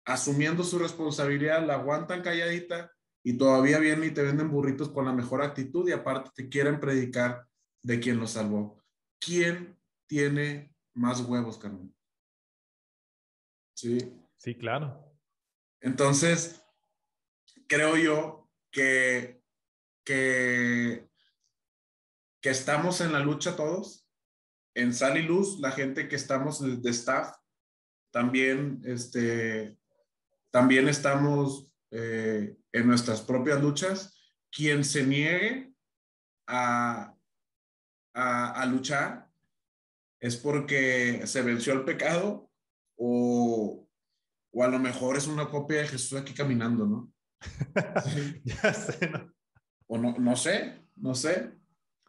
asumiendo 0.05 0.63
su 0.63 0.79
responsabilidad, 0.79 1.65
la 1.65 1.75
aguantan 1.75 2.21
calladita 2.21 2.91
y 3.23 3.37
todavía 3.37 3.79
vienen 3.79 4.09
y 4.09 4.13
te 4.13 4.23
venden 4.23 4.49
burritos 4.49 4.89
con 4.89 5.05
la 5.05 5.13
mejor 5.13 5.41
actitud 5.41 5.87
y 5.87 5.91
aparte 5.91 6.31
te 6.35 6.49
quieren 6.49 6.79
predicar 6.79 7.47
de 7.83 7.99
quién 7.99 8.19
los 8.19 8.31
salvó. 8.31 8.83
¿Quién 9.19 9.77
tiene 10.07 10.73
más 10.93 11.21
huevos, 11.21 11.57
Carmen? 11.57 11.93
Sí. 13.75 14.13
Sí, 14.37 14.55
claro. 14.55 15.08
Entonces, 15.81 16.61
creo 17.67 17.95
yo 17.97 18.49
que, 18.71 19.41
que, 20.03 21.07
estamos 22.41 23.01
en 23.01 23.13
la 23.13 23.19
lucha 23.19 23.55
todos, 23.55 24.07
en 24.73 24.93
Sal 24.93 25.17
y 25.17 25.23
Luz, 25.23 25.59
la 25.59 25.71
gente 25.71 26.07
que 26.07 26.15
estamos 26.15 26.81
de 26.81 26.89
staff, 26.89 27.35
también, 28.11 28.81
este, 28.85 29.77
también 30.51 30.87
estamos 30.87 31.71
eh, 31.91 32.57
en 32.71 32.87
nuestras 32.87 33.21
propias 33.21 33.61
luchas, 33.61 34.15
quien 34.51 34.83
se 34.83 35.05
niegue 35.05 35.73
a, 36.47 37.15
a, 38.13 38.65
luchar 38.65 39.29
es 40.19 40.35
porque 40.35 41.25
se 41.25 41.41
venció 41.43 41.73
el 41.73 41.85
pecado 41.85 42.51
o, 42.97 43.88
o, 44.51 44.63
a 44.63 44.67
lo 44.67 44.79
mejor 44.79 45.17
es 45.17 45.27
una 45.27 45.49
copia 45.49 45.79
de 45.79 45.87
Jesús 45.87 46.19
aquí 46.19 46.33
caminando, 46.33 46.85
¿no? 46.85 47.11
ya 48.43 48.73
sé, 48.73 49.09
¿no? 49.09 49.33
O 49.87 49.97
no, 49.97 50.15
no 50.17 50.35
sé, 50.35 50.81
no 50.95 51.15
sé. 51.15 51.51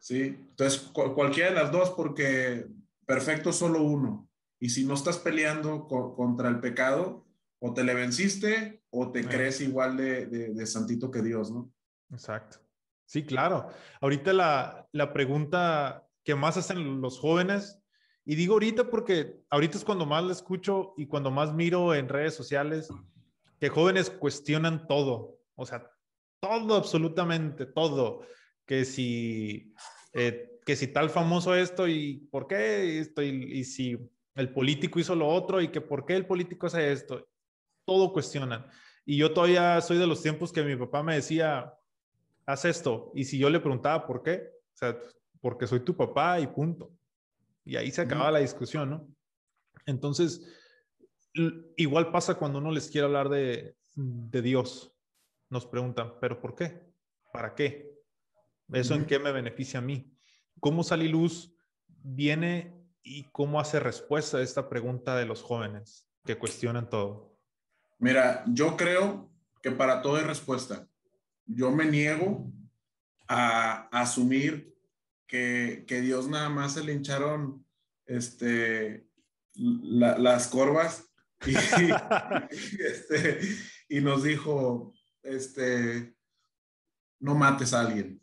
Sí, 0.01 0.23
entonces 0.23 0.91
cualquiera 0.93 1.51
de 1.51 1.57
las 1.57 1.73
dos 1.73 1.91
porque 1.91 2.67
perfecto 3.07 3.53
solo 3.53 3.83
uno. 3.83 4.29
Y 4.59 4.71
si 4.71 4.85
no 4.85 4.95
estás 4.95 5.19
peleando 5.19 5.87
contra 5.89 6.49
el 6.49 6.61
pecado, 6.61 7.27
o 7.61 7.75
te 7.75 7.85
le 7.85 7.95
venciste 7.95 8.83
o 8.91 9.13
te 9.13 9.25
crees 9.25 9.61
igual 9.61 9.97
de, 9.97 10.27
de, 10.27 10.67
santito 10.67 11.11
que 11.11 11.23
Dios, 11.23 11.53
¿no? 11.53 11.71
Exacto. 12.11 12.59
Sí, 13.07 13.25
claro. 13.25 13.69
Ahorita 14.01 14.33
la, 14.33 14.89
la 14.93 15.13
pregunta 15.13 16.09
que 16.25 16.35
más 16.35 16.57
hacen 16.57 17.01
los 17.01 17.19
jóvenes, 17.19 17.80
y 18.25 18.35
digo 18.35 18.55
ahorita 18.55 18.91
porque 18.91 19.41
ahorita 19.51 19.79
es 19.79 19.85
cuando 19.85 20.07
más 20.07 20.25
la 20.25 20.33
escucho 20.33 20.95
y 20.97 21.07
cuando 21.07 21.31
más 21.31 21.55
miro 21.55 21.95
en 21.95 22.09
redes 22.09 22.35
sociales, 22.35 22.89
que 23.59 23.69
jóvenes 23.69 24.11
cuestionan 24.11 24.87
todo, 24.87 25.39
o 25.55 25.67
sea, 25.67 25.91
todo, 26.41 26.75
absolutamente 26.77 27.67
todo, 27.67 28.23
que 28.67 28.85
si, 28.85 29.75
eh, 30.13 30.59
que 30.65 30.77
si 30.77 30.89
tal 30.89 31.11
famoso 31.11 31.55
esto 31.55 31.87
y 31.89 32.29
por 32.31 32.47
qué 32.47 32.99
esto 33.01 33.23
y, 33.23 33.65
si 33.65 33.99
el 34.35 34.53
político 34.53 34.99
hizo 34.99 35.15
lo 35.15 35.29
otro 35.29 35.61
y 35.61 35.69
que 35.69 35.81
por 35.81 36.07
qué 36.07 36.17
el 36.17 36.27
político 36.27 36.67
hace 36.67 36.93
esto, 36.93 37.27
todo 37.85 38.13
cuestionan. 38.13 38.67
Y 39.05 39.17
yo 39.17 39.33
todavía 39.33 39.81
soy 39.81 39.99
de 39.99 40.07
los 40.07 40.23
tiempos 40.23 40.53
que 40.53 40.63
mi 40.63 40.77
papá 40.77 41.03
me 41.03 41.17
decía, 41.17 41.75
haz 42.47 42.65
esto, 42.65 43.13
y 43.15 43.25
si 43.25 43.39
yo 43.39 43.51
le 43.51 43.61
preguntaba 43.61 44.07
por 44.07 44.23
qué, 44.23 44.51
o 44.75 44.77
sea, 44.77 44.99
porque 45.41 45.67
soy 45.67 45.81
tu 45.81 45.97
papá 45.97 46.39
y 46.41 46.47
punto. 46.47 46.91
Y 47.65 47.77
ahí 47.77 47.91
se 47.91 48.03
acaba 48.03 48.31
la 48.31 48.39
discusión, 48.39 48.91
¿no? 48.91 49.09
Entonces, 49.87 50.43
igual 51.77 52.11
pasa 52.11 52.35
cuando 52.35 52.59
uno 52.59 52.71
les 52.71 52.91
quiere 52.91 53.07
hablar 53.07 53.29
de, 53.29 53.77
de 53.95 54.43
Dios. 54.43 54.93
Nos 55.49 55.67
preguntan, 55.67 56.15
¿pero 56.21 56.41
por 56.41 56.55
qué? 56.55 56.91
¿Para 57.33 57.55
qué? 57.55 57.91
¿Eso 58.73 58.95
en 58.95 59.07
qué 59.07 59.19
me 59.19 59.33
beneficia 59.33 59.81
a 59.81 59.83
mí? 59.83 60.13
¿Cómo 60.61 60.85
Sali 60.85 61.09
Luz 61.09 61.55
viene 61.89 62.81
y 63.03 63.25
cómo 63.31 63.61
hace 63.61 63.81
respuesta 63.81 64.39
a 64.39 64.43
esta 64.43 64.69
pregunta 64.69 65.17
de 65.17 65.27
los 65.27 65.43
jóvenes 65.43 66.07
que 66.25 66.39
cuestionan 66.39 66.89
todo? 66.89 67.37
Mira, 67.99 68.45
yo 68.47 68.77
creo 68.77 69.31
que 69.63 69.71
para 69.71 70.03
todo 70.03 70.17
hay 70.17 70.25
respuesta. 70.25 70.89
Yo 71.47 71.71
me 71.71 71.87
niego 71.87 72.51
a, 73.29 73.89
asumir 73.91 74.70
que, 75.31 75.85
que, 75.87 76.01
Dios 76.01 76.29
nada 76.29 76.49
más 76.49 76.75
se 76.75 76.83
le 76.83 76.93
hincharon 76.93 77.65
este, 78.05 79.07
las 79.55 80.49
corvas 80.49 81.09
y, 81.47 81.55
este, 82.83 83.41
y 83.89 84.01
nos 84.01 84.25
dijo, 84.25 84.93
este, 85.23 86.17
no 87.21 87.37
mates 87.37 87.73
a 87.73 87.83
alguien. 87.83 88.21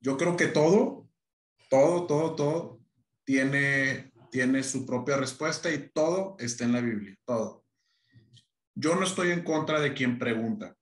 Yo 0.00 0.18
creo 0.18 0.36
que 0.36 0.46
todo, 0.46 1.08
todo, 1.70 2.06
todo, 2.06 2.34
todo 2.36 2.80
tiene, 3.24 4.12
tiene 4.30 4.62
su 4.62 4.84
propia 4.84 5.16
respuesta 5.16 5.72
y 5.72 5.88
todo 5.88 6.36
está 6.38 6.64
en 6.64 6.72
la 6.72 6.82
Biblia, 6.82 7.16
todo. 7.24 7.64
Yo 8.74 8.94
no 8.94 9.04
estoy 9.04 9.30
en 9.30 9.42
contra 9.42 9.80
de 9.80 9.94
quien 9.94 10.18
pregunta. 10.18 10.76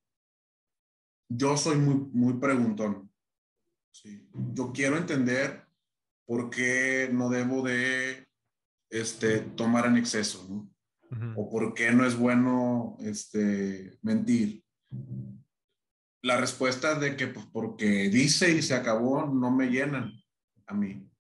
Yo 1.29 1.57
soy 1.57 1.77
muy, 1.77 1.95
muy 2.13 2.35
preguntón. 2.41 3.09
Yo 4.55 4.73
quiero 4.73 4.97
entender 4.97 5.67
por 6.27 6.51
qué 6.51 7.09
no 7.13 7.29
debo 7.31 7.63
de 7.63 8.29
este, 8.91 9.39
tomar 9.39 9.87
en 9.87 9.97
exceso, 9.97 10.47
¿no? 10.49 10.71
O 11.37 11.49
por 11.49 11.73
qué 11.73 11.91
no 11.91 12.05
es 12.05 12.17
bueno 12.17 12.97
este, 13.01 13.99
mentir. 14.03 14.63
La 16.21 16.37
respuesta 16.37 16.99
de 16.99 17.17
que 17.17 17.29
pues, 17.29 17.47
porque 17.47 18.11
dice 18.11 18.51
y 18.51 18.61
se 18.61 18.75
acabó 18.75 19.27
no 19.27 19.51
me 19.51 19.69
llenan 19.69 20.13
a 20.67 20.75
mí. 20.75 21.11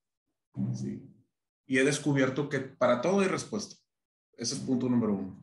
Sí. 0.74 1.03
Y 1.66 1.79
he 1.79 1.85
descubierto 1.85 2.49
que 2.51 2.61
para 2.61 3.01
todo 3.01 3.20
hay 3.20 3.29
respuesta. 3.29 3.76
Ese 4.37 4.55
es 4.55 4.61
punto 4.61 4.89
número 4.89 5.14
uno. 5.14 5.43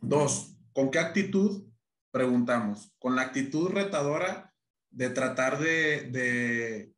Dos, 0.00 0.56
¿con 0.72 0.90
qué 0.90 1.00
actitud 1.00 1.64
preguntamos? 2.12 2.94
Con 3.00 3.16
la 3.16 3.22
actitud 3.22 3.70
retadora 3.70 4.49
de 4.90 5.10
tratar 5.10 5.58
de, 5.58 6.08
de, 6.10 6.92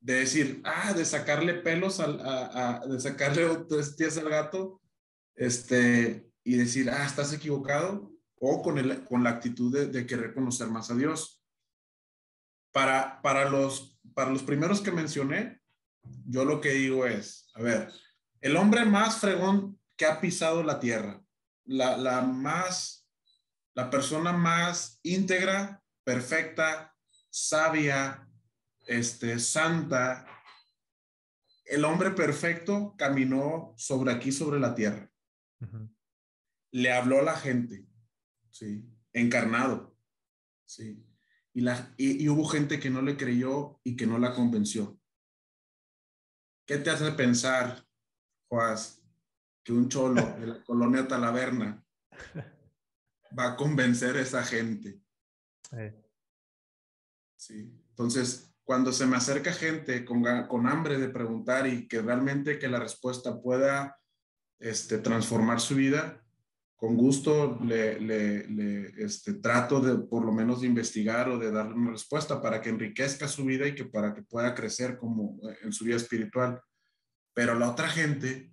de 0.00 0.14
decir, 0.14 0.60
ah, 0.64 0.92
de 0.92 1.04
sacarle 1.04 1.54
pelos, 1.54 2.00
al, 2.00 2.20
a, 2.20 2.82
de 2.86 3.00
sacarle 3.00 3.64
tres 3.68 3.96
días 3.96 4.16
al 4.18 4.28
gato, 4.28 4.80
este, 5.34 6.30
y 6.44 6.56
decir, 6.56 6.90
ah, 6.90 7.04
estás 7.04 7.32
equivocado, 7.32 8.12
o 8.38 8.62
con, 8.62 8.78
el, 8.78 9.04
con 9.04 9.24
la 9.24 9.30
actitud 9.30 9.72
de, 9.72 9.86
de, 9.86 10.06
querer 10.06 10.34
conocer 10.34 10.68
más 10.68 10.90
a 10.90 10.94
Dios. 10.94 11.42
Para, 12.72 13.22
para, 13.22 13.48
los, 13.48 13.98
para 14.14 14.30
los 14.30 14.42
primeros 14.42 14.80
que 14.80 14.90
mencioné, 14.90 15.60
yo 16.26 16.44
lo 16.44 16.60
que 16.60 16.70
digo 16.70 17.06
es, 17.06 17.50
a 17.54 17.62
ver, 17.62 17.90
el 18.40 18.56
hombre 18.56 18.84
más 18.84 19.18
fregón 19.18 19.80
que 19.96 20.06
ha 20.06 20.20
pisado 20.20 20.62
la 20.62 20.80
tierra, 20.80 21.24
la, 21.64 21.96
la 21.96 22.22
más, 22.22 23.08
la 23.74 23.90
persona 23.90 24.32
más 24.32 24.98
íntegra, 25.02 25.83
perfecta, 26.04 26.94
sabia, 27.30 28.28
este, 28.86 29.38
santa, 29.38 30.26
el 31.64 31.84
hombre 31.84 32.10
perfecto 32.10 32.94
caminó 32.96 33.74
sobre 33.76 34.12
aquí, 34.12 34.30
sobre 34.30 34.60
la 34.60 34.74
tierra. 34.74 35.10
Le 36.70 36.92
habló 36.92 37.20
a 37.20 37.22
la 37.22 37.36
gente, 37.36 37.86
¿sí? 38.50 38.84
Encarnado, 39.12 39.96
¿sí? 40.66 41.06
Y, 41.54 41.60
la, 41.60 41.94
y, 41.96 42.28
hubo 42.28 42.46
gente 42.46 42.80
que 42.80 42.90
no 42.90 43.00
le 43.00 43.16
creyó 43.16 43.80
y 43.84 43.96
que 43.96 44.06
no 44.06 44.18
la 44.18 44.34
convenció. 44.34 45.00
¿Qué 46.66 46.78
te 46.78 46.90
hace 46.90 47.12
pensar, 47.12 47.86
Juaz, 48.48 49.00
que 49.62 49.72
un 49.72 49.88
cholo 49.88 50.20
de 50.38 50.46
la 50.46 50.64
colonia 50.64 51.06
Talaverna 51.06 51.82
va 53.38 53.52
a 53.52 53.56
convencer 53.56 54.16
a 54.16 54.22
esa 54.22 54.42
gente? 54.42 55.03
Sí. 57.36 57.70
Entonces, 57.90 58.54
cuando 58.64 58.92
se 58.92 59.06
me 59.06 59.16
acerca 59.16 59.52
gente 59.52 60.04
con, 60.04 60.24
con, 60.48 60.66
hambre 60.66 60.98
de 60.98 61.08
preguntar 61.08 61.66
y 61.66 61.86
que 61.86 62.00
realmente 62.00 62.58
que 62.58 62.68
la 62.68 62.80
respuesta 62.80 63.40
pueda 63.40 63.98
este, 64.58 64.98
transformar 64.98 65.60
su 65.60 65.74
vida, 65.74 66.24
con 66.76 66.96
gusto 66.96 67.58
le, 67.62 68.00
le, 68.00 69.04
este, 69.04 69.34
trato 69.34 69.80
de 69.80 70.06
por 70.06 70.24
lo 70.24 70.32
menos 70.32 70.60
de 70.60 70.66
investigar 70.66 71.28
o 71.28 71.38
de 71.38 71.50
darle 71.50 71.74
una 71.74 71.92
respuesta 71.92 72.42
para 72.42 72.60
que 72.60 72.70
enriquezca 72.70 73.28
su 73.28 73.44
vida 73.44 73.66
y 73.66 73.74
que 73.74 73.84
para 73.84 74.14
que 74.14 74.22
pueda 74.22 74.54
crecer 74.54 74.98
como 74.98 75.38
eh, 75.48 75.56
en 75.62 75.72
su 75.72 75.84
vida 75.84 75.96
espiritual. 75.96 76.60
Pero 77.32 77.54
la 77.54 77.70
otra 77.70 77.88
gente 77.88 78.52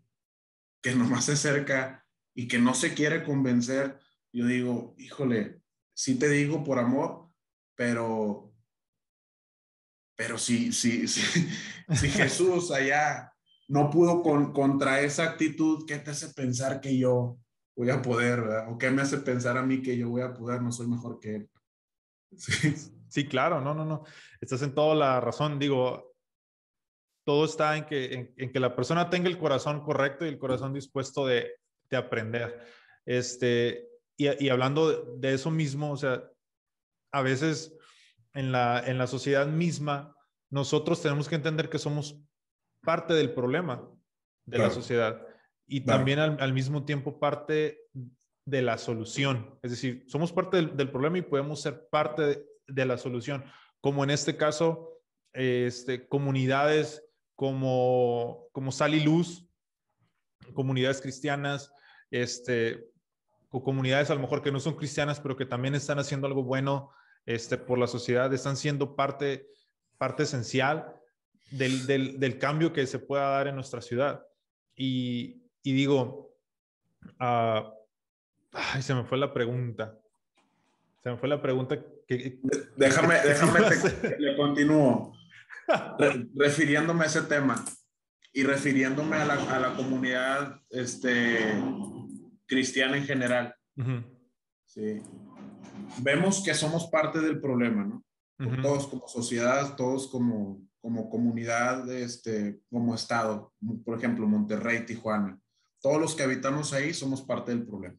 que 0.82 0.96
nomás 0.96 1.26
se 1.26 1.34
acerca 1.34 2.06
y 2.34 2.48
que 2.48 2.60
no 2.60 2.74
se 2.74 2.94
quiere 2.94 3.24
convencer, 3.24 4.00
yo 4.32 4.46
digo, 4.46 4.96
híjole, 4.98 5.61
sí 6.02 6.18
te 6.18 6.30
digo 6.30 6.64
por 6.64 6.80
amor, 6.80 7.30
pero 7.76 8.52
pero 10.16 10.40
si, 10.40 10.72
si, 10.72 11.08
si, 11.08 11.22
si 11.96 12.10
Jesús 12.10 12.72
allá 12.72 13.32
no 13.68 13.92
pudo 13.92 14.24
con, 14.24 14.52
contra 14.52 15.02
esa 15.02 15.24
actitud, 15.24 15.86
¿qué 15.88 16.00
te 16.00 16.10
hace 16.10 16.30
pensar 16.34 16.82
que 16.82 16.98
yo 16.98 17.38
voy 17.76 17.92
a 17.92 18.02
poder, 18.02 18.42
¿verdad? 18.42 18.72
¿O 18.72 18.80
qué 18.80 18.90
me 18.90 19.04
hace 19.04 19.20
pensar 19.20 19.58
a 19.58 19.64
mí 19.64 19.84
que 19.84 19.96
yo 19.96 20.10
voy 20.10 20.24
a 20.24 20.34
poder, 20.34 20.64
no 20.64 20.72
soy 20.72 20.88
mejor 20.88 21.20
que 21.20 21.36
él? 21.36 21.50
Sí, 22.38 22.74
sí 23.08 23.28
claro, 23.28 23.62
no, 23.62 23.76
no, 23.76 23.86
no. 23.86 24.04
Estás 24.40 24.64
en 24.64 24.74
toda 24.74 24.96
la 24.96 25.20
razón. 25.20 25.60
Digo, 25.60 26.16
todo 27.26 27.46
está 27.46 27.78
en 27.78 27.86
que, 27.86 28.34
en, 28.36 28.52
que 28.52 28.60
la 28.60 28.76
persona 28.76 29.10
tenga 29.10 29.30
el 29.30 29.38
corazón 29.38 29.82
correcto 29.82 30.26
y 30.26 30.30
el 30.30 30.40
corazón 30.40 30.74
dispuesto 30.74 31.28
de, 31.28 31.52
de 31.90 31.98
aprender. 31.98 32.66
Este, 33.06 33.91
y, 34.28 34.46
y, 34.46 34.50
hablando 34.50 35.16
de 35.18 35.34
eso 35.34 35.52
mismo, 35.52 35.92
o 35.92 35.98
sea, 35.98 36.24
a 37.12 37.22
veces 37.22 37.74
en 38.34 38.52
la, 38.52 38.84
en 38.86 38.98
la 38.98 39.08
sociedad 39.08 39.48
misma, 39.48 40.16
nosotros 40.50 41.02
tenemos 41.02 41.28
que 41.28 41.36
entender 41.36 41.70
que 41.70 41.80
somos 41.80 42.22
parte 42.84 43.14
del 43.14 43.34
problema 43.34 43.88
de 44.46 44.58
la 44.58 44.70
sociedad 44.70 45.26
y 45.68 45.82
también 45.82 46.20
al, 46.20 46.54
mismo 46.54 46.84
tiempo 46.84 47.20
parte 47.20 47.80
de 48.46 48.62
la 48.62 48.78
solución. 48.78 49.58
Es 49.62 49.72
decir, 49.72 50.04
somos 50.08 50.34
parte 50.34 50.58
del, 50.66 50.92
problema 50.92 51.18
y 51.18 51.22
podemos 51.22 51.62
ser 51.62 51.88
parte 51.90 52.46
de, 52.68 52.86
la 52.86 52.98
solución, 52.98 53.46
como 53.80 54.04
en 54.04 54.10
este 54.10 54.36
caso, 54.36 55.00
este, 55.34 56.08
comunidades 56.10 57.02
como, 57.36 58.48
como 58.52 58.74
Sal 58.74 58.96
y 58.96 59.00
Luz, 59.00 59.48
comunidades 60.54 61.00
cristianas, 61.00 61.72
este, 62.10 62.91
o 63.52 63.64
comunidades 63.64 64.10
a 64.10 64.16
lo 64.16 64.22
mejor 64.22 64.42
que 64.42 64.52
no 64.52 64.60
son 64.60 64.76
cristianas, 64.76 65.20
pero 65.20 65.36
que 65.36 65.46
también 65.46 65.76
están 65.76 66.00
haciendo 66.00 66.26
algo 66.26 66.44
bueno 66.44 66.92
este, 67.26 67.58
por 67.58 67.78
la 67.78 67.88
sociedad, 67.88 68.34
están 68.34 68.56
siendo 68.56 68.96
parte, 68.96 69.48
parte 69.98 70.24
esencial 70.24 70.96
del, 71.52 71.86
del, 71.86 72.20
del 72.20 72.40
cambio 72.40 72.72
que 72.72 72.88
se 72.88 72.98
pueda 72.98 73.30
dar 73.30 73.48
en 73.48 73.56
nuestra 73.56 73.82
ciudad. 73.82 74.26
Y, 74.76 75.44
y 75.64 75.74
digo, 75.74 76.34
uh, 77.20 77.70
ay, 78.54 78.82
se 78.82 78.96
me 78.96 79.04
fue 79.04 79.18
la 79.18 79.34
pregunta. 79.34 79.98
Se 81.04 81.10
me 81.10 81.18
fue 81.18 81.28
la 81.28 81.42
pregunta 81.42 81.78
que... 82.08 82.40
Déjame, 82.78 83.16
déjame, 83.26 83.60
le 84.18 84.36
continúo. 84.38 85.14
refiriéndome 86.36 87.04
a 87.04 87.08
ese 87.08 87.24
tema. 87.24 87.64
y 88.34 88.44
refiriéndome 88.44 89.18
a 89.18 89.26
la, 89.26 89.34
a 89.34 89.60
la 89.60 89.74
comunidad 89.76 90.62
este, 90.70 91.54
cristiana 92.52 92.98
en 92.98 93.06
general. 93.06 93.56
Sí. 94.66 95.02
Vemos 96.04 96.44
que 96.44 96.54
somos 96.54 96.90
parte 96.90 97.22
del 97.22 97.40
problema, 97.40 97.86
¿no? 97.86 98.04
Todos 98.62 98.88
como 98.88 99.08
sociedad, 99.08 99.78
todos 99.78 100.10
como, 100.10 100.62
como 100.82 101.10
comunidad, 101.10 101.90
este, 101.94 102.60
como 102.70 102.94
estado, 102.94 103.54
por 103.86 103.98
ejemplo, 103.98 104.28
Monterrey, 104.28 104.86
Tijuana. 104.86 105.40
Todos 105.80 106.02
los 106.02 106.14
que 106.14 106.24
habitamos 106.24 106.74
ahí 106.74 106.94
somos 106.94 107.22
parte 107.22 107.52
del 107.52 107.66
problema. 107.66 107.98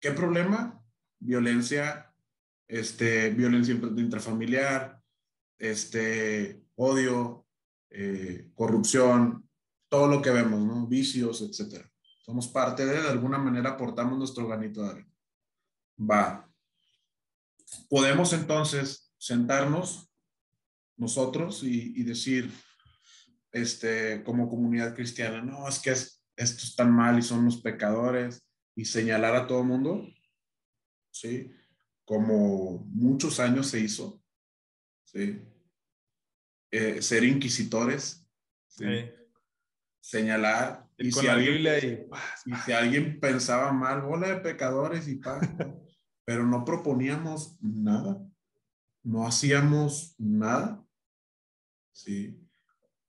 ¿Qué 0.00 0.12
problema? 0.12 0.80
Violencia, 1.18 2.14
este, 2.68 3.30
violencia 3.30 3.74
intrafamiliar, 3.74 5.00
este, 5.58 6.62
odio, 6.76 7.44
eh, 7.90 8.50
corrupción, 8.54 9.48
todo 9.88 10.06
lo 10.06 10.22
que 10.22 10.30
vemos, 10.30 10.60
¿no? 10.60 10.86
Vicios, 10.86 11.40
etcétera. 11.40 11.90
Somos 12.28 12.46
parte 12.46 12.84
de, 12.84 13.00
de 13.00 13.08
alguna 13.08 13.38
manera 13.38 13.70
aportamos 13.70 14.18
nuestro 14.18 14.46
granito 14.46 14.82
de 14.82 14.90
arena. 14.90 15.12
Va. 15.98 16.46
Podemos 17.88 18.34
entonces 18.34 19.10
sentarnos 19.16 20.12
nosotros 20.98 21.62
y, 21.62 22.02
decir, 22.02 22.52
este, 23.50 24.22
como 24.24 24.46
comunidad 24.46 24.94
cristiana, 24.94 25.40
no, 25.40 25.66
es 25.66 25.78
que 25.78 25.88
es, 25.88 26.22
esto 26.36 26.64
es 26.64 26.76
tan 26.76 26.92
mal 26.92 27.18
y 27.18 27.22
son 27.22 27.46
los 27.46 27.62
pecadores 27.62 28.46
y 28.76 28.84
señalar 28.84 29.34
a 29.34 29.46
todo 29.46 29.62
el 29.62 29.66
mundo, 29.66 30.06
¿sí? 31.10 31.50
Como 32.04 32.84
muchos 32.90 33.40
años 33.40 33.68
se 33.68 33.80
hizo, 33.80 34.22
¿sí? 35.04 35.40
Eh, 36.70 37.00
ser 37.00 37.24
inquisitores, 37.24 38.22
señalar. 40.02 40.87
Y, 40.98 41.12
si 41.12 41.28
alguien, 41.28 42.06
y, 42.44 42.54
si 42.64 42.72
alguien 42.72 43.20
pensaba 43.20 43.72
mal, 43.72 44.02
bola 44.02 44.28
de 44.28 44.40
pecadores 44.40 45.06
y 45.06 45.16
paz, 45.16 45.48
pero 46.24 46.44
no 46.44 46.64
proponíamos 46.64 47.56
nada, 47.60 48.20
no 49.04 49.26
hacíamos 49.26 50.16
nada. 50.18 50.84
Sí. 51.92 52.44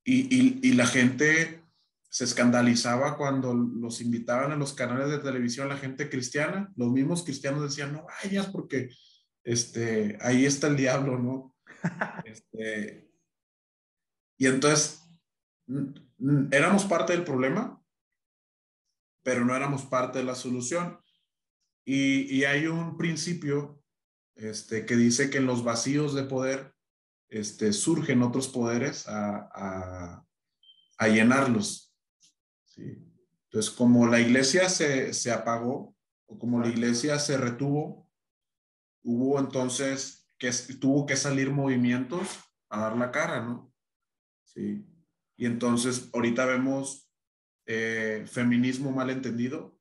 Y, 0.04 0.68
y, 0.68 0.74
la 0.74 0.86
gente 0.86 1.64
se 2.10 2.24
escandalizaba 2.24 3.18
cuando 3.18 3.54
los 3.54 4.02
invitaban 4.02 4.52
a 4.52 4.56
los 4.56 4.74
canales 4.74 5.10
de 5.10 5.20
televisión, 5.20 5.70
la 5.70 5.78
gente 5.78 6.10
cristiana, 6.10 6.72
los 6.76 6.92
mismos 6.92 7.24
cristianos 7.24 7.64
decían, 7.64 7.94
no 7.94 8.06
vayas 8.06 8.48
porque 8.48 8.90
este, 9.44 10.18
ahí 10.22 10.46
está 10.46 10.68
el 10.68 10.78
diablo, 10.78 11.18
¿no? 11.18 11.56
Este, 12.26 13.10
y 14.38 14.48
entonces, 14.48 15.04
éramos 16.52 16.86
parte 16.86 17.14
del 17.14 17.24
problema, 17.24 17.79
pero 19.30 19.46
no 19.46 19.56
éramos 19.56 19.86
parte 19.86 20.18
de 20.18 20.26
la 20.26 20.34
solución. 20.34 21.00
Y, 21.86 22.46
hay 22.46 22.66
un 22.66 22.98
principio 22.98 23.80
este, 24.34 24.88
que 24.88 24.96
dice 24.96 25.30
que 25.30 25.38
en 25.38 25.46
los 25.46 25.64
vacíos 25.64 26.16
de 26.16 26.24
poder 26.24 26.74
este, 27.28 27.72
surgen 27.72 28.24
otros 28.24 28.48
poderes 28.48 29.08
a, 29.08 30.26
a, 30.98 31.08
llenarlos. 31.08 31.96
¿sí? 32.66 33.06
Entonces, 33.44 33.70
como 33.70 34.08
la 34.08 34.20
iglesia 34.20 34.68
se, 34.68 35.14
se 35.14 35.32
apagó, 35.32 35.96
o 36.26 36.40
como 36.40 36.60
la 36.60 36.70
iglesia 36.70 37.20
se 37.20 37.38
retuvo, 37.38 38.10
hubo 39.04 39.38
entonces 39.38 40.28
que 40.40 40.52
tuvo 40.80 41.06
que 41.06 41.16
salir 41.16 41.52
movimientos 41.52 42.28
a 42.70 42.80
dar 42.80 42.98
la 42.98 43.12
cara, 43.12 43.44
¿no? 43.44 43.72
¿sí? 44.44 44.88
Y 45.38 45.46
entonces 45.46 46.10
ahorita 46.14 46.48
vemos 46.48 47.09
eh, 47.72 48.26
feminismo 48.26 48.92
mal 48.92 49.12
entendido, 49.12 49.80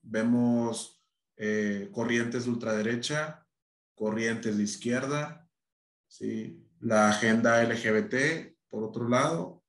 vemos 0.00 1.04
eh, 1.36 1.90
corrientes 1.92 2.46
de 2.46 2.50
ultraderecha, 2.52 3.46
corrientes 3.94 4.56
de 4.56 4.62
izquierda, 4.62 5.46
¿sí? 6.08 6.66
la 6.80 7.10
agenda 7.10 7.62
LGBT, 7.62 8.56
por 8.70 8.82
otro 8.82 9.10
lado, 9.10 9.62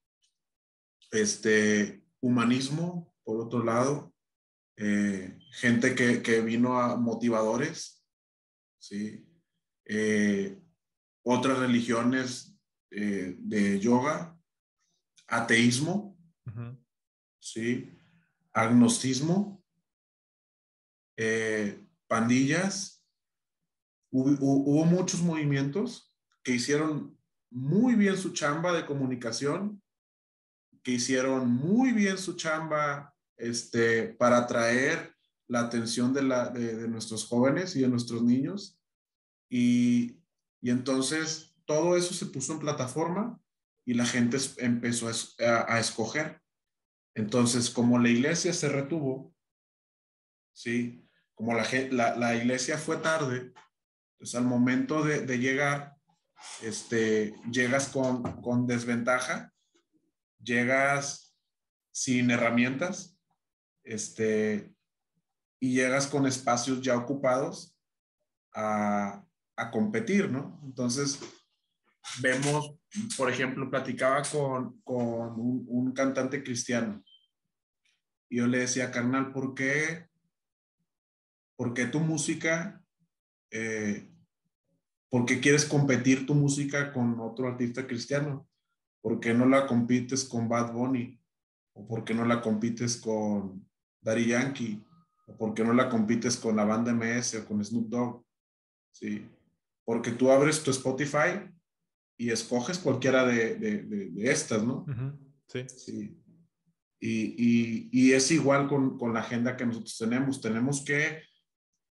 este, 1.11 2.05
humanismo, 2.22 3.14
por 3.26 3.41
otro 3.41 3.61
lado, 3.61 4.14
eh, 4.78 5.38
gente 5.51 5.95
que, 5.95 6.22
que, 6.22 6.39
vino 6.39 6.80
a 6.80 6.95
motivadores, 6.95 8.05
¿sí? 8.80 9.28
otras 11.24 11.59
religiones 11.59 12.57
de 12.89 13.80
yoga, 13.82 14.39
ateísmo, 15.28 16.12
¿sí? 17.39 17.89
agnosticismo, 18.54 19.64
eh, 21.18 21.86
pandillas. 22.08 23.04
Hubo, 24.12 24.86
muchos 24.86 25.22
movimientos 25.22 26.14
que 26.44 26.54
hicieron 26.54 27.18
muy 27.50 27.96
bien 27.96 28.16
su 28.16 28.32
chamba 28.32 28.72
de 28.72 28.86
comunicación, 28.86 29.82
que 30.84 30.91
hicieron 30.91 31.50
muy 31.50 31.94
bien 31.94 32.20
su 32.20 32.36
chamba 32.36 33.16
este, 33.38 34.04
para 34.04 34.38
atraer 34.38 35.16
la 35.48 35.62
atención 35.62 36.14
de, 36.14 36.24
la, 36.24 36.50
de, 36.50 36.88
nuestros 36.88 37.26
jóvenes 37.26 37.76
y 37.76 37.82
de 37.82 37.88
nuestros 37.88 38.22
niños. 38.22 38.80
Y, 39.50 40.22
y 40.62 40.70
entonces 40.70 41.56
todo 41.66 41.98
eso 41.98 42.14
se 42.14 42.28
puso 42.28 42.54
en 42.54 42.60
plataforma 42.60 43.43
y 43.86 43.94
la 43.94 44.06
gente 44.06 44.38
empezó 44.58 45.10
a, 45.40 45.80
escoger. 45.80 46.42
Entonces, 47.16 47.70
como 47.70 48.00
la 48.00 48.10
iglesia 48.10 48.54
se 48.54 48.70
retuvo, 48.70 49.36
¿sí? 50.54 51.08
Como 51.36 51.54
la, 51.54 52.16
la, 52.16 52.36
iglesia 52.36 52.78
fue 52.78 52.98
tarde, 52.98 53.54
pues 54.18 54.36
al 54.36 54.46
momento 54.46 55.04
de, 55.04 55.38
llegar, 55.38 55.96
este, 56.62 57.34
llegas 57.52 57.90
con, 57.90 58.42
con 58.42 58.68
desventaja, 58.68 59.54
llegas 60.42 61.36
sin 61.92 62.32
herramientas, 62.32 63.18
este, 63.84 64.74
y 65.60 65.74
llegas 65.74 66.08
con 66.08 66.26
espacios 66.26 66.82
ya 66.82 66.98
ocupados 66.98 67.76
a, 68.54 69.26
a 69.56 69.72
competir, 69.72 70.30
¿no? 70.30 70.60
Entonces, 70.64 71.20
vemos, 72.22 72.76
por 73.18 73.30
ejemplo, 73.30 73.70
platicaba 73.70 74.22
con, 74.24 74.82
con 74.82 75.39
un, 75.39 75.91
cantante 75.94 76.44
cristiano 76.44 77.04
y 78.30 78.38
yo 78.38 78.48
le 78.48 78.60
decía, 78.60 78.91
carnal, 78.91 79.32
¿por 79.32 79.54
qué, 79.54 80.08
por 81.56 81.74
qué 81.74 81.86
tu 81.86 82.00
música, 82.00 82.84
eh, 83.52 84.10
por 85.10 85.26
qué 85.26 85.39
quieres 85.39 85.66
competir 85.66 86.26
tu 86.26 86.34
música 86.34 86.91
con 86.91 87.20
otro 87.20 87.48
artista 87.48 87.86
cristiano? 87.86 88.48
¿Por 89.02 89.20
qué 89.20 89.34
no 89.34 89.46
la 89.46 89.68
compites 89.68 90.24
con 90.24 90.50
Bad 90.50 90.74
Bunny? 90.74 91.20
¿O 91.74 91.88
por 91.88 92.04
qué 92.04 92.16
no 92.16 92.26
la 92.26 92.41
compites 92.41 92.98
con 92.98 93.70
Daddy 94.02 94.28
Yankee? 94.28 94.84
¿O 95.28 95.38
por 95.38 95.54
qué 95.54 95.64
no 95.64 95.74
la 95.74 95.89
compites 95.89 96.38
con 96.38 96.56
la 96.56 96.66
banda 96.66 96.91
MS 96.91 97.36
o 97.36 97.46
con 97.46 97.64
Snoop 97.64 97.88
Dogg? 97.88 98.26
Sí. 98.91 99.30
Porque 99.86 100.12
tú 100.12 100.32
abres 100.32 100.64
tu 100.64 100.72
Spotify 100.72 101.53
y 102.24 102.32
escoges 102.32 102.80
cualquiera 102.80 103.26
de, 103.26 103.56
de, 103.56 104.32
estas, 104.32 104.64
¿no? 104.64 104.86
Sí. 105.48 105.66
sí. 105.68 106.18
Y, 107.02 107.90
y, 107.92 108.14
es 108.14 108.32
igual 108.32 108.70
con, 108.70 108.98
con, 108.98 109.14
la 109.14 109.20
agenda 109.20 109.58
que 109.58 109.66
nosotros 109.66 109.98
tenemos. 109.98 110.40
Tenemos 110.40 110.86
que, 110.86 111.22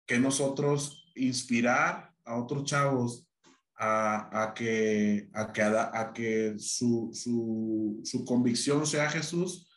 que 0.08 0.18
nosotros 0.20 1.12
inspirar 1.16 2.14
a 2.24 2.38
otros 2.38 2.64
chavos 2.64 3.28
a, 3.76 4.44
a 4.44 4.54
que, 4.54 5.30
a 5.34 5.52
que, 5.52 5.62
a, 5.62 6.14
que 6.14 6.56
su, 6.58 7.10
su, 7.14 8.00
su, 8.06 8.24
convicción 8.24 8.88
sea 8.88 9.10
Jesús, 9.10 9.70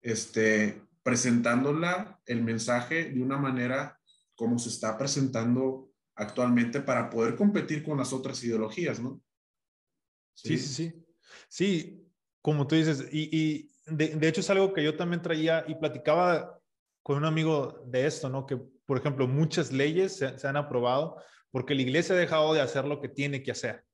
este, 0.00 0.80
presentándola 1.02 2.18
el 2.24 2.42
mensaje 2.42 3.10
de 3.10 3.22
una 3.22 3.36
manera 3.36 4.00
como 4.34 4.58
se 4.58 4.70
está 4.70 4.96
presentando 4.96 5.90
actualmente 6.14 6.80
para 6.80 7.10
poder 7.10 7.36
competir 7.36 7.82
con 7.82 7.98
las 7.98 8.14
otras 8.14 8.42
ideologías, 8.42 8.98
¿no? 8.98 9.20
Sí, 10.42 10.58
sí, 10.58 10.74
sí. 10.74 11.06
Sí, 11.48 12.06
como 12.42 12.66
tú 12.66 12.76
dices, 12.76 13.06
y, 13.12 13.70
de, 13.86 14.28
hecho 14.28 14.40
es 14.40 14.50
algo 14.50 14.72
que 14.72 14.82
yo 14.82 14.96
también 14.96 15.22
traía 15.22 15.64
y 15.66 15.74
platicaba 15.74 16.58
con 17.02 17.18
un 17.18 17.24
amigo 17.24 17.82
de 17.86 18.06
esto, 18.06 18.28
¿no? 18.28 18.46
Que, 18.46 18.56
por 18.86 18.98
ejemplo, 18.98 19.26
muchas 19.26 19.72
leyes 19.72 20.16
se, 20.16 20.46
han 20.46 20.56
aprobado 20.56 21.16
porque 21.50 21.74
la 21.74 21.82
iglesia 21.82 22.14
ha 22.14 22.18
dejado 22.18 22.54
de 22.54 22.60
hacer 22.60 22.84
lo 22.84 23.00
que 23.00 23.08
tiene 23.08 23.42
que 23.42 23.50
hacer, 23.50 23.84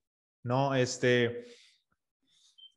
¿no? 0.42 0.74
Este, 0.74 1.46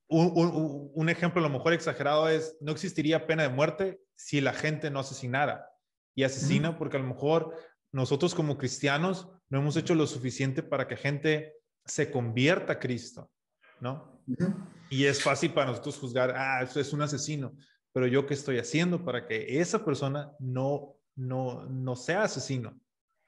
un, 0.07 1.09
ejemplo 1.09 1.39
a 1.39 1.47
lo 1.47 1.53
mejor 1.53 1.73
exagerado 1.73 2.29
es, 2.29 2.57
no 2.61 2.71
existiría 2.71 3.27
pena 3.27 3.43
de 3.43 3.49
muerte 3.49 3.99
si 4.15 4.41
la 4.41 4.53
gente 4.53 4.89
no 4.89 4.99
asesinara. 4.99 5.69
Y 6.15 6.23
asesina 6.23 6.77
porque 6.77 6.97
a 6.97 6.99
lo 6.99 7.07
mejor 7.07 7.55
nosotros 7.91 8.35
como 8.35 8.57
cristianos 8.57 9.29
no 9.49 9.59
hemos 9.59 9.77
hecho 9.77 9.95
lo 9.95 10.05
suficiente 10.07 10.63
para 10.63 10.87
que 10.87 10.97
gente 10.97 11.53
se 11.85 12.11
convierta 12.11 12.73
a 12.73 12.79
Cristo. 12.79 13.31
¿No? 13.79 14.19
Y 14.89 15.05
es 15.05 15.21
fácil 15.21 15.53
para 15.53 15.67
nosotros 15.67 15.97
juzgar, 15.97 16.33
ah, 16.35 16.61
eso 16.61 16.79
es 16.79 16.93
un 16.93 17.01
asesino, 17.01 17.55
pero 17.91 18.07
yo 18.07 18.25
qué 18.25 18.33
estoy 18.33 18.59
haciendo 18.59 19.03
para 19.03 19.25
que 19.25 19.59
esa 19.59 19.83
persona 19.83 20.31
no, 20.39 20.95
no, 21.15 21.65
no 21.65 21.95
sea 21.95 22.23
asesino, 22.23 22.79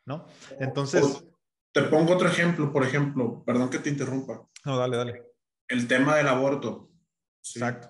¿no? 0.06 0.26
Entonces... 0.60 1.26
Te 1.74 1.84
pongo 1.84 2.16
otro 2.16 2.28
ejemplo, 2.28 2.74
por 2.74 2.84
ejemplo, 2.84 3.44
perdón 3.46 3.70
que 3.70 3.80
te 3.80 3.90
interrumpa. 3.90 4.46
No, 4.66 4.78
dale, 4.78 4.98
dale. 4.98 5.24
El 5.70 5.88
tema 5.88 6.18
del 6.18 6.28
aborto. 6.28 6.92
Exacto. 7.38 7.90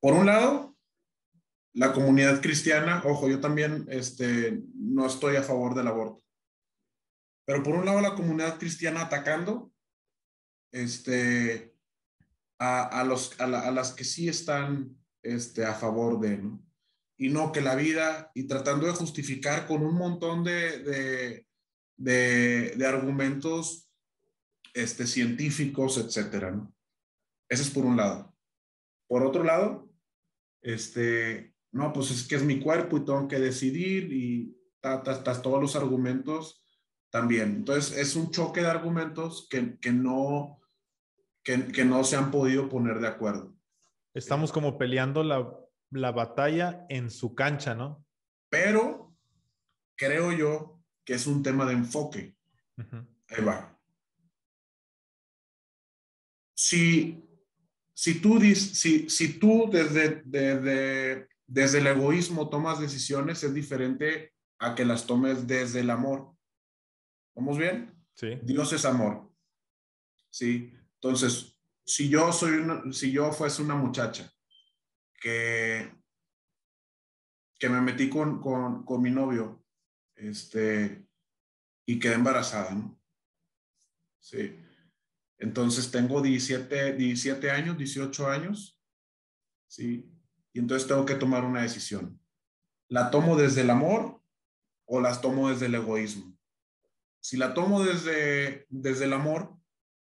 Por 0.00 0.14
un 0.14 0.26
lado, 0.26 0.76
la 1.74 1.92
comunidad 1.92 2.40
cristiana, 2.40 3.02
ojo, 3.04 3.28
yo 3.28 3.38
también 3.40 3.86
este, 3.88 4.62
no 4.74 5.06
estoy 5.06 5.36
a 5.36 5.44
favor 5.44 5.76
del 5.76 5.86
aborto. 5.86 6.24
Pero 7.44 7.62
por 7.62 7.76
un 7.76 7.84
lado, 7.84 8.00
la 8.00 8.14
comunidad 8.14 8.58
cristiana 8.58 9.02
atacando 9.02 9.70
este, 10.72 11.74
a, 12.58 13.04
los, 13.04 13.38
a, 13.40 13.70
las 13.70 13.92
que 13.92 14.04
sí 14.04 14.28
están 14.28 14.96
este, 15.22 15.64
a 15.64 15.74
favor 15.74 16.20
de, 16.20 16.38
¿no? 16.38 16.64
Y 17.16 17.30
no 17.30 17.50
que 17.50 17.60
la 17.60 17.74
vida, 17.74 18.30
y 18.34 18.44
tratando 18.44 18.86
de 18.86 18.92
justificar 18.92 19.66
con 19.66 19.82
un 19.82 19.96
montón 19.96 20.44
de, 20.44 21.44
de, 21.96 22.86
argumentos 22.86 23.90
este, 24.72 25.06
científicos, 25.06 25.98
etcétera, 25.98 26.52
¿no? 26.52 26.72
Ese 27.48 27.62
es 27.62 27.70
por 27.70 27.84
un 27.84 27.96
lado. 27.96 28.36
Por 29.08 29.24
otro 29.24 29.42
lado, 29.42 29.90
este, 30.62 31.54
no, 31.72 31.92
pues 31.92 32.10
es 32.10 32.28
que 32.28 32.36
es 32.36 32.44
mi 32.44 32.60
cuerpo 32.60 32.98
y 32.98 33.04
tengo 33.04 33.26
que 33.26 33.38
decidir 33.38 34.12
y 34.12 34.54
todos 35.42 35.60
los 35.60 35.76
argumentos 35.76 36.64
también. 37.10 37.56
Entonces, 37.56 37.96
es 37.96 38.16
un 38.16 38.30
choque 38.30 38.60
de 38.60 38.68
argumentos 38.68 39.48
que, 39.50 39.78
que 39.78 39.92
no, 39.92 40.57
que, 41.42 41.66
que, 41.68 41.84
no 41.84 42.04
se 42.04 42.16
han 42.16 42.30
podido 42.30 42.68
poner 42.68 43.00
de 43.00 43.08
acuerdo. 43.08 43.56
Estamos 44.14 44.52
como 44.52 44.76
peleando 44.76 45.22
la, 45.22 45.48
la 45.90 46.12
batalla 46.12 46.86
en 46.88 47.10
su 47.10 47.34
cancha, 47.34 47.74
¿no? 47.74 48.04
Pero 48.50 49.14
creo 49.96 50.32
yo 50.32 50.80
que 51.04 51.14
es 51.14 51.26
un 51.26 51.42
tema 51.42 51.64
de 51.66 51.72
enfoque. 51.72 52.36
Ahí 53.28 53.44
va. 53.44 53.78
Si, 56.54 57.24
si 57.94 58.20
tú, 58.20 58.40
si, 58.40 59.08
si 59.08 59.38
tú 59.38 59.68
desde, 59.70 60.22
desde, 60.24 61.28
desde 61.46 61.78
el 61.78 61.86
egoísmo 61.86 62.48
tomas 62.48 62.80
decisiones, 62.80 63.42
es 63.42 63.54
diferente 63.54 64.32
a 64.58 64.74
que 64.74 64.84
las 64.84 65.06
tomes 65.06 65.46
desde 65.46 65.80
el 65.80 65.90
amor. 65.90 66.34
¿Vamos 67.34 67.58
bien? 67.58 67.94
Sí. 68.14 68.38
Dios 68.42 68.72
es 68.72 68.84
amor. 68.84 69.32
Sí. 70.30 70.74
Entonces, 71.00 71.56
si 71.84 72.08
yo 72.08 72.32
soy 72.32 72.58
una, 72.58 72.92
si 72.92 73.12
yo 73.12 73.32
fuese 73.32 73.62
una 73.62 73.74
muchacha 73.74 74.32
que, 75.20 75.92
que 77.58 77.68
me 77.68 77.80
metí 77.80 78.08
con, 78.10 78.40
con, 78.40 78.84
con 78.84 79.00
mi 79.00 79.10
novio, 79.10 79.64
este, 80.16 81.06
y 81.86 81.98
quedé 81.98 82.14
embarazada, 82.14 82.74
¿no? 82.74 83.00
Sí. 84.20 84.58
Entonces 85.38 85.90
tengo 85.90 86.20
17, 86.20 86.94
17 86.94 87.50
años, 87.50 87.78
18 87.78 88.28
años, 88.28 88.78
¿sí? 89.68 90.12
Y 90.52 90.58
entonces 90.58 90.88
tengo 90.88 91.06
que 91.06 91.14
tomar 91.14 91.44
una 91.44 91.62
decisión. 91.62 92.20
¿La 92.88 93.10
tomo 93.10 93.36
desde 93.36 93.60
el 93.60 93.70
amor 93.70 94.20
o 94.84 95.00
las 95.00 95.20
tomo 95.20 95.48
desde 95.48 95.66
el 95.66 95.76
egoísmo? 95.76 96.36
Si 97.20 97.36
la 97.36 97.54
tomo 97.54 97.84
desde, 97.84 98.66
desde 98.68 99.04
el 99.04 99.12
amor, 99.12 99.57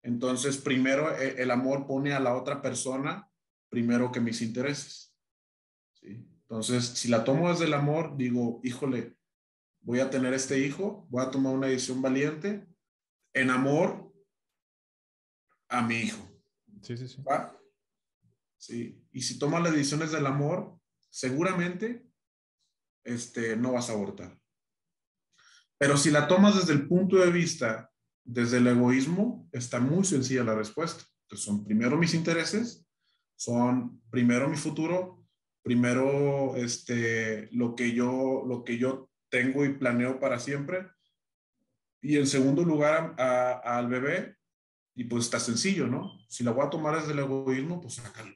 entonces 0.03 0.57
primero 0.57 1.17
eh, 1.17 1.35
el 1.39 1.49
amor 1.49 1.87
pone 1.87 2.13
a 2.13 2.19
la 2.19 2.35
otra 2.35 2.61
persona 2.61 3.29
primero 3.69 4.11
que 4.11 4.19
mis 4.19 4.41
intereses. 4.41 5.15
¿sí? 5.93 6.29
Entonces, 6.41 6.85
si 6.85 7.07
la 7.07 7.23
tomo 7.23 7.49
desde 7.49 7.65
el 7.65 7.73
amor, 7.73 8.15
digo, 8.15 8.59
híjole, 8.63 9.17
voy 9.81 9.99
a 9.99 10.11
tener 10.11 10.33
este 10.33 10.59
hijo, 10.59 11.07
voy 11.09 11.25
a 11.25 11.31
tomar 11.31 11.53
una 11.53 11.67
decisión 11.67 12.01
valiente 12.01 12.67
en 13.33 13.49
amor 13.49 14.13
a 15.69 15.81
mi 15.81 15.95
hijo. 15.95 16.23
Sí, 16.81 16.97
sí, 16.97 17.07
sí. 17.07 17.21
¿Va? 17.23 17.57
Sí. 18.57 19.03
Y 19.11 19.21
si 19.21 19.39
tomas 19.39 19.63
las 19.63 19.73
decisiones 19.73 20.11
del 20.11 20.27
amor, 20.27 20.79
seguramente 21.09 22.05
este, 23.03 23.55
no 23.55 23.73
vas 23.73 23.89
a 23.89 23.93
abortar. 23.93 24.39
Pero 25.77 25.97
si 25.97 26.11
la 26.11 26.27
tomas 26.27 26.55
desde 26.55 26.73
el 26.73 26.87
punto 26.87 27.17
de 27.17 27.31
vista, 27.31 27.92
desde 28.23 28.57
el 28.57 28.67
egoísmo, 28.67 29.49
está 29.51 29.79
muy 29.79 30.03
sencilla 30.05 30.43
la 30.43 30.55
respuesta. 30.55 31.03
Entonces, 31.23 31.45
son 31.45 31.63
primero 31.63 31.97
mis 31.97 32.13
intereses, 32.13 32.85
son 33.35 34.01
primero 34.09 34.47
mi 34.47 34.57
futuro, 34.57 35.25
primero 35.61 36.55
este, 36.55 37.49
lo, 37.51 37.75
que 37.75 37.93
yo, 37.93 38.43
lo 38.45 38.63
que 38.63 38.77
yo 38.77 39.09
tengo 39.29 39.65
y 39.65 39.73
planeo 39.73 40.19
para 40.19 40.39
siempre. 40.39 40.87
Y 42.01 42.17
en 42.17 42.27
segundo 42.27 42.63
lugar, 42.63 43.15
al 43.17 43.87
bebé, 43.87 44.37
y 44.95 45.05
pues 45.05 45.25
está 45.25 45.39
sencillo, 45.39 45.87
¿no? 45.87 46.19
Si 46.27 46.43
la 46.43 46.51
voy 46.51 46.65
a 46.65 46.69
tomar 46.69 46.99
desde 46.99 47.13
el 47.13 47.19
egoísmo, 47.19 47.81
pues 47.81 47.95
sácalo. 47.95 48.35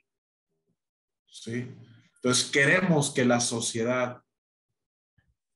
¿Sí? 1.28 1.70
Entonces, 2.16 2.50
queremos 2.50 3.12
que 3.12 3.26
la 3.26 3.40
sociedad 3.40 4.24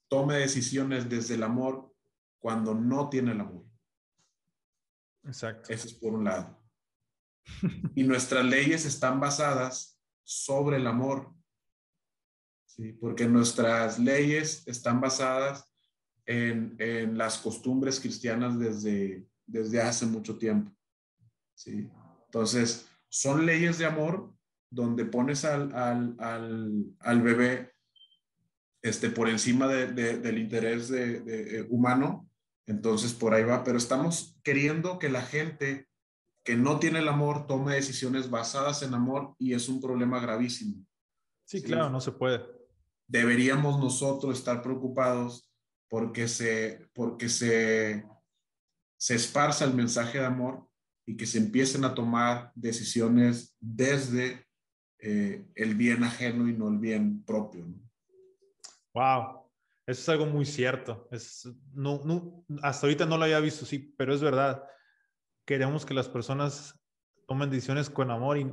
tome 0.10 0.36
decisiones 0.36 1.10
desde 1.10 1.36
el 1.36 1.44
amor 1.44 1.96
cuando 2.40 2.76
no 2.76 3.10
tiene 3.10 3.32
el 3.32 3.42
amor. 3.42 3.71
Exacto. 5.24 5.72
Eso 5.72 5.88
es 5.88 5.94
por 5.94 6.14
un 6.14 6.24
lado. 6.26 6.60
y 7.96 8.04
nuestras 8.04 8.46
leyes 8.46 8.86
están 8.86 9.20
basadas 9.20 10.00
sobre 10.24 10.78
el 10.78 10.88
amor. 10.88 11.34
¿sí? 12.66 12.94
Porque 12.94 13.28
nuestras 13.28 14.00
leyes 14.00 14.68
están 14.68 15.02
basadas 15.02 15.72
en, 16.26 16.76
en, 16.80 17.18
las 17.18 17.38
costumbres 17.38 18.00
cristianas 18.00 18.58
desde, 18.58 19.26
desde 19.46 19.82
hace 19.82 20.06
mucho 20.06 20.38
tiempo. 20.38 20.72
¿sí? 21.56 21.90
Entonces, 22.26 22.88
son 23.10 23.46
leyes 23.46 23.78
de 23.78 23.86
amor 23.86 24.34
donde 24.70 25.06
pones 25.06 25.44
al, 25.44 25.74
al, 25.76 26.16
al, 26.20 26.86
al 27.00 27.22
bebé 27.22 27.74
este, 28.82 29.10
por 29.10 29.30
encima 29.30 29.68
del 29.68 30.38
interés 30.38 30.90
de, 30.90 31.68
humano. 31.70 32.30
Entonces, 32.72 33.14
por 33.14 33.34
ahí 33.34 33.44
va. 33.44 33.66
Pero 33.66 33.78
estamos 33.78 34.40
queriendo 34.44 34.98
que 34.98 35.10
la 35.10 35.22
gente 35.22 35.90
que 36.46 36.56
no 36.56 36.80
tiene 36.80 37.00
el 37.00 37.10
amor 37.10 37.46
tome 37.46 37.76
decisiones 37.76 38.30
basadas 38.30 38.82
en 38.82 38.94
amor 38.94 39.36
y 39.38 39.54
es 39.54 39.68
un 39.68 39.82
problema 39.82 40.22
gravísimo. 40.22 40.86
Sí, 41.46 41.62
claro, 41.62 41.90
no 41.90 42.00
se 42.00 42.14
puede. 42.14 42.46
Deberíamos 43.08 43.78
nosotros 43.78 44.38
estar 44.38 44.62
preocupados 44.62 45.52
porque 45.90 46.30
se, 46.30 46.88
porque 46.94 47.28
se, 47.28 48.06
se 48.98 49.16
esparza 49.16 49.66
el 49.66 49.74
mensaje 49.74 50.20
de 50.20 50.26
amor 50.26 50.66
y 51.06 51.18
que 51.18 51.26
se 51.26 51.40
empiecen 51.40 51.84
a 51.84 51.94
tomar 51.94 52.54
decisiones 52.56 53.54
desde 53.60 54.48
eh, 55.00 55.46
el 55.56 55.76
bien 55.76 56.06
ajeno 56.06 56.48
y 56.48 56.54
no 56.54 56.70
el 56.70 56.78
bien 56.78 57.22
propio. 57.26 57.66
¿no? 57.66 57.76
Wow, 58.94 59.41
eso 59.92 60.02
es 60.02 60.10
algo 60.10 60.26
muy 60.26 60.46
cierto. 60.46 61.08
Es, 61.12 61.48
no, 61.74 62.02
no, 62.06 62.46
hasta 62.62 62.88
ahorita 62.88 63.06
no 63.06 63.18
lo 63.18 63.26
había 63.26 63.40
visto, 63.40 63.66
sí, 63.66 63.94
pero 63.98 64.14
es 64.14 64.22
verdad. 64.22 64.64
Queremos 65.46 65.86
que 65.86 65.94
las 65.94 66.08
personas 66.08 66.80
tomen 67.28 67.50
decisiones 67.50 67.90
con 67.90 68.12
amor 68.12 68.38
y 68.38 68.52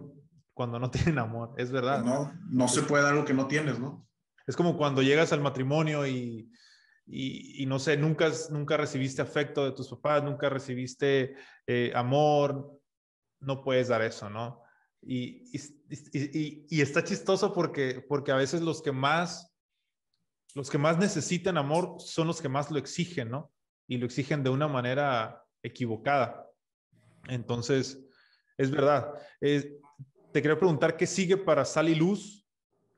cuando 0.52 0.78
no 0.78 0.90
tienen 0.90 1.18
amor, 1.18 1.54
es 1.56 1.70
verdad. 1.70 2.02
No, 2.02 2.32
no 2.50 2.68
se 2.68 2.82
puede 2.82 3.04
dar 3.04 3.14
lo 3.14 3.24
que 3.24 3.34
no 3.34 3.46
tienes, 3.46 3.78
¿no? 3.78 4.06
Es 4.46 4.56
como 4.56 4.76
cuando 4.76 5.02
llegas 5.02 5.32
al 5.32 5.40
matrimonio 5.40 6.06
y, 6.06 6.50
y, 7.06 7.64
no 7.66 7.78
sé, 7.78 7.96
nunca, 7.96 8.30
nunca 8.50 8.76
recibiste 8.76 9.22
afecto 9.22 9.64
de 9.64 9.72
tus 9.72 9.88
papás, 9.88 10.24
nunca 10.24 10.48
recibiste 10.48 11.36
eh, 11.66 11.92
amor, 11.94 12.80
no 13.40 13.62
puedes 13.62 13.88
dar 13.88 14.02
eso, 14.02 14.28
¿no? 14.30 14.62
Y, 15.02 15.44
y, 16.12 16.66
y, 16.68 16.80
está 16.80 17.04
chistoso 17.04 17.52
porque, 17.52 18.04
porque 18.08 18.32
a 18.32 18.36
veces 18.36 18.62
los 18.62 18.82
que 18.82 18.90
más 18.90 19.47
los 20.54 20.70
que 20.70 20.78
más 20.78 20.98
necesitan 20.98 21.56
amor 21.56 21.96
son 21.98 22.26
los 22.26 22.40
que 22.40 22.48
más 22.48 22.70
lo 22.70 22.78
exigen, 22.78 23.30
¿no? 23.30 23.52
Y 23.86 23.98
lo 23.98 24.06
exigen 24.06 24.42
de 24.42 24.50
una 24.50 24.68
manera 24.68 25.44
equivocada. 25.62 26.50
Entonces, 27.28 27.98
es 28.56 28.70
verdad. 28.70 29.12
te 29.40 30.42
quería 30.42 30.58
preguntar 30.58 30.96
qué 30.96 31.06
sigue 31.06 31.36
para 31.36 31.64
Sal 31.64 31.88
y 31.88 31.94
Luz, 31.94 32.38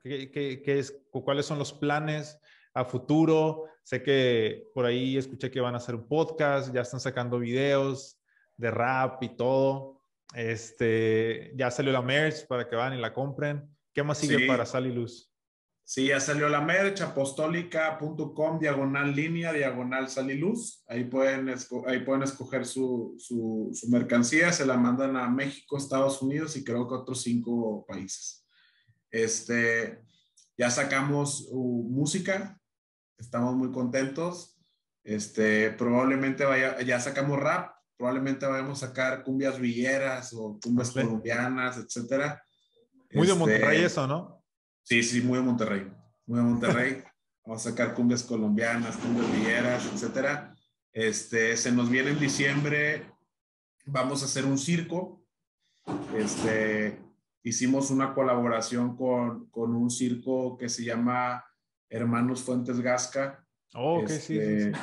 ¿Qué, 0.03 0.61
es, 0.65 0.99
cuáles 1.11 1.45
son 1.45 1.59
los 1.59 1.71
planes 1.71 2.39
a 2.73 2.85
futuro. 2.85 3.65
Sé 3.83 4.01
que 4.01 4.69
por 4.73 4.85
ahí 4.85 5.17
escuché 5.17 5.51
que 5.51 5.61
van 5.61 5.75
a 5.75 5.77
hacer 5.77 5.95
un 5.95 6.07
podcast, 6.07 6.73
ya 6.73 6.81
están 6.81 6.99
sacando 6.99 7.39
videos 7.39 8.19
de 8.57 8.71
rap 8.71 9.21
y 9.21 9.29
todo. 9.35 10.01
Este, 10.33 11.51
ya 11.55 11.69
salió 11.69 11.91
la 11.91 12.01
merch 12.01 12.47
para 12.47 12.67
que 12.67 12.75
van 12.75 12.93
y 12.93 13.01
la 13.01 13.13
compren. 13.13 13.69
¿Qué 13.93 14.01
más 14.01 14.17
sigue 14.17 14.47
para 14.47 14.65
Sal 14.65 14.87
y 14.87 14.91
Luz? 14.91 15.30
Sí, 15.93 16.07
ya 16.07 16.21
salió 16.21 16.47
la 16.47 16.61
merch, 16.61 17.01
apostólica.com, 17.01 18.59
diagonal 18.59 19.13
línea, 19.13 19.51
diagonal 19.51 20.07
saliluz. 20.07 20.85
Ahí 20.87 21.03
pueden, 21.03 21.53
ahí 21.85 21.99
pueden 22.05 22.23
escoger 22.23 22.65
su, 22.65 23.17
su, 23.19 23.71
su, 23.73 23.89
mercancía, 23.89 24.53
se 24.53 24.65
la 24.65 24.77
mandan 24.77 25.17
a 25.17 25.27
México, 25.27 25.75
Estados 25.75 26.21
Unidos 26.21 26.55
y 26.55 26.63
creo 26.63 26.87
que 26.87 26.95
otros 26.95 27.23
cinco 27.23 27.85
países. 27.85 28.47
Este, 29.09 30.01
ya 30.57 30.69
sacamos 30.69 31.49
uh, 31.51 31.89
música, 31.89 32.57
estamos 33.17 33.53
muy 33.55 33.73
contentos. 33.73 34.57
Este, 35.03 35.71
probablemente 35.71 36.45
vaya, 36.45 36.81
ya 36.83 37.01
sacamos 37.01 37.37
rap, 37.37 37.69
probablemente 37.97 38.45
vayamos 38.45 38.81
a 38.81 38.87
sacar 38.87 39.25
cumbias 39.25 39.59
villeras 39.59 40.31
o 40.31 40.57
cumbias 40.57 40.91
colombianas, 40.91 41.77
etcétera. 41.79 42.41
Muy 43.11 43.27
de 43.27 43.33
Monterrey 43.33 43.75
este, 43.75 43.87
eso, 43.87 44.07
¿no? 44.07 44.40
Sí, 44.83 45.03
sí, 45.03 45.21
muy 45.21 45.39
de 45.39 45.45
Monterrey. 45.45 45.91
Muy 46.25 46.39
de 46.39 46.45
Monterrey. 46.45 47.03
vamos 47.45 47.65
a 47.65 47.69
sacar 47.71 47.93
cumbias 47.93 48.23
colombianas, 48.23 48.97
cumbias 48.97 49.31
villeras, 49.31 49.85
etcétera. 49.93 50.55
Este, 50.93 51.55
se 51.57 51.71
nos 51.71 51.89
viene 51.89 52.11
en 52.11 52.19
diciembre, 52.19 53.05
vamos 53.85 54.21
a 54.21 54.25
hacer 54.25 54.45
un 54.45 54.57
circo. 54.57 55.25
Este, 56.15 56.99
hicimos 57.43 57.89
una 57.91 58.13
colaboración 58.13 58.95
con, 58.95 59.47
con 59.49 59.75
un 59.75 59.89
circo 59.89 60.57
que 60.57 60.69
se 60.69 60.83
llama 60.83 61.43
Hermanos 61.89 62.43
Fuentes 62.43 62.79
Gasca. 62.79 63.45
Oh, 63.73 64.05
sí, 64.07 64.19
sí, 64.19 64.37
este, 64.37 64.73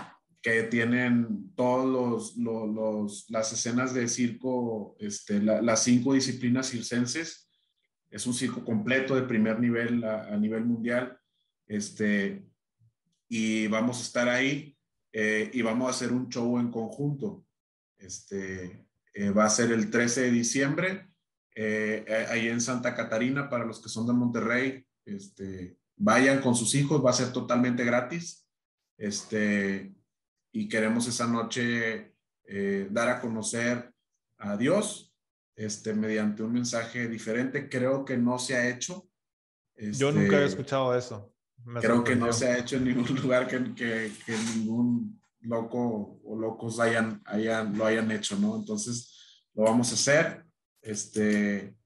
Que 0.42 0.64
tienen 0.64 1.53
todos 1.55 1.86
los, 1.86 2.36
los, 2.36 3.26
las 3.28 3.53
escenas 3.53 3.92
de 3.92 4.09
circo, 4.09 4.96
este, 4.99 5.40
las 5.40 5.82
cinco 5.82 6.14
disciplinas 6.14 6.70
circenses. 6.70 7.47
Es 8.11 8.27
un 8.27 8.35
circo 8.35 8.65
completo 8.65 9.15
de 9.15 9.23
primer 9.23 9.61
nivel 9.61 10.03
a, 10.05 10.37
nivel 10.37 10.65
mundial. 10.65 11.19
Este, 11.67 12.43
y 13.29 13.67
vamos 13.67 13.99
a 13.99 14.03
estar 14.03 14.29
ahí 14.29 14.77
eh, 15.13 15.51
y 15.53 15.63
vamos 15.63 15.89
a 15.89 15.91
hacer 15.91 16.13
un 16.13 16.29
show 16.29 16.59
en 16.59 16.71
conjunto. 16.71 17.45
Este, 17.99 18.87
eh, 19.13 19.31
va 19.31 19.45
a 19.45 19.51
ser 19.51 19.73
el 19.73 19.91
13 19.91 20.23
de 20.23 20.31
diciembre, 20.31 21.11
eh, 21.55 22.27
ahí 22.31 22.49
en 22.49 22.61
Santa 22.61 22.95
Catarina, 22.95 23.51
para 23.51 23.67
los 23.67 23.83
que 23.83 23.89
son 23.89 24.07
de 24.07 24.13
Monterrey. 24.15 24.87
Este, 25.05 25.77
vayan 25.97 26.41
con 26.41 26.55
sus 26.55 26.75
hijos, 26.75 27.05
va 27.05 27.11
a 27.11 27.15
ser 27.15 27.33
totalmente 27.33 27.85
gratis. 27.85 28.49
Este, 28.97 29.93
y 30.53 30.69
queremos 30.69 31.07
esa 31.07 31.27
noche 31.27 32.15
dar 32.91 33.11
a 33.11 33.21
conocer 33.21 33.93
a 34.39 34.57
Dios 34.57 35.08
este, 35.59 35.93
mediante 35.93 36.45
un 36.45 36.53
mensaje 36.53 37.09
diferente. 37.09 37.69
Creo 37.69 38.05
que 38.05 38.17
no 38.17 38.39
se 38.39 38.57
ha 38.57 38.69
hecho. 38.69 39.11
Yo 39.77 40.13
nunca 40.13 40.39
he 40.39 40.45
este, 40.45 40.61
escuchado 40.61 40.97
eso. 40.97 41.35
creo 41.81 42.05
que 42.05 42.15
no 42.15 42.33
se 42.33 42.47
ha 42.47 42.59
hecho 42.59 42.77
en 42.77 42.85
ningún 42.85 43.17
lugar 43.23 43.49
que, 43.49 43.75
que, 43.75 44.13
que, 44.25 44.39
ningún 44.55 45.21
loco 45.41 46.21
o 46.25 46.37
locos 46.37 46.79
hayan, 46.79 47.21
hayan, 47.27 47.77
lo 47.77 47.87
hayan 47.87 48.11
hecho, 48.13 48.37
¿no? 48.39 48.55
Entonces, 48.55 49.43
lo 49.55 49.65
vamos 49.65 49.91
a 49.91 49.95
hacer. 49.95 50.47
Este, 50.81 51.77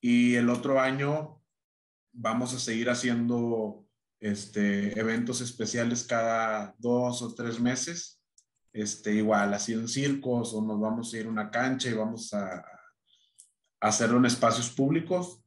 y 0.00 0.34
el 0.34 0.50
otro 0.50 0.80
año 0.80 1.40
vamos 2.12 2.52
a 2.54 2.58
seguir 2.58 2.90
haciendo 2.90 3.86
este, 4.18 4.98
eventos 4.98 5.40
especiales 5.40 6.02
cada 6.02 6.74
dos 6.78 7.22
o 7.22 7.32
tres 7.34 7.60
meses. 7.60 8.20
Este, 8.72 9.14
igual, 9.14 9.54
así 9.54 9.74
en 9.74 9.86
circos 9.86 10.52
o 10.54 10.62
nos 10.62 10.80
vamos 10.80 11.14
a 11.14 11.18
ir 11.18 11.26
a 11.26 11.30
una 11.30 11.50
cancha 11.50 11.88
y 11.88 11.92
vamos 11.94 12.32
a 12.34 12.71
hacerlo 13.82 14.18
en 14.18 14.26
espacios 14.26 14.70
públicos 14.70 15.42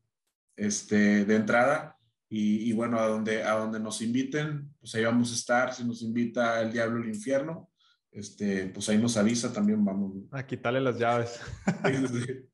este, 0.55 1.25
de 1.25 1.35
entrada. 1.35 1.97
Y, 2.27 2.69
y, 2.69 2.73
bueno, 2.73 2.99
a 2.99 3.07
donde, 3.07 3.43
a 3.43 3.53
donde 3.53 3.79
nos 3.79 4.01
inviten, 4.01 4.73
pues 4.79 4.93
ahí 4.95 5.05
vamos 5.05 5.31
a 5.31 5.35
estar. 5.35 5.73
Si 5.73 5.85
nos 5.85 6.01
invita 6.01 6.61
el 6.61 6.71
diablo 6.71 7.01
al 7.01 7.07
infierno, 7.07 7.69
este, 8.11 8.67
pues 8.67 8.89
ahí 8.89 8.97
nos 8.97 9.15
avisa, 9.15 9.53
también 9.53 9.83
vamos. 9.85 10.13
A 10.31 10.45
quitarle 10.45 10.81
las 10.81 10.97
llaves. 10.97 11.39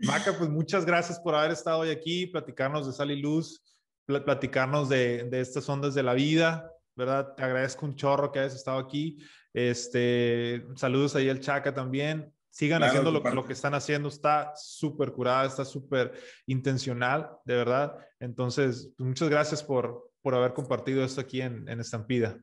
Maca, 0.00 0.36
pues 0.36 0.50
muchas 0.50 0.84
gracias 0.84 1.18
por 1.18 1.34
haber 1.34 1.52
estado 1.52 1.80
hoy 1.80 1.90
aquí, 1.90 2.26
platicarnos 2.26 2.86
de 2.86 2.92
Sal 2.92 3.10
y 3.10 3.20
Luz, 3.20 3.62
platicarnos 4.06 4.88
de, 4.88 5.24
de, 5.30 5.40
estas 5.40 5.68
ondas 5.68 5.94
de 5.94 6.02
la 6.02 6.14
vida, 6.14 6.70
¿verdad? 6.94 7.34
Te 7.34 7.42
agradezco 7.42 7.86
un 7.86 7.96
chorro 7.96 8.30
que 8.30 8.40
hayas 8.40 8.54
estado 8.54 8.78
aquí. 8.78 9.18
Este, 9.52 10.66
saludos 10.76 11.16
ahí 11.16 11.28
al 11.28 11.40
Chaca 11.40 11.72
también. 11.72 12.32
Sigan 12.54 12.84
haciendo 12.84 13.10
lo, 13.10 13.20
lo, 13.20 13.44
que 13.44 13.52
están 13.52 13.74
haciendo, 13.74 14.08
está 14.08 14.52
súper 14.54 15.12
curada, 15.12 15.44
está 15.44 15.64
súper 15.64 16.12
intencional, 16.46 17.30
de 17.44 17.56
verdad. 17.56 17.98
Entonces, 18.20 18.92
pues 18.96 19.08
muchas 19.08 19.28
gracias 19.28 19.62
por, 19.62 20.12
por 20.22 20.36
haber 20.36 20.54
compartido 20.54 21.04
esto 21.04 21.20
aquí 21.20 21.40
en, 21.40 21.68
en 21.68 21.80
Estampida. 21.80 22.38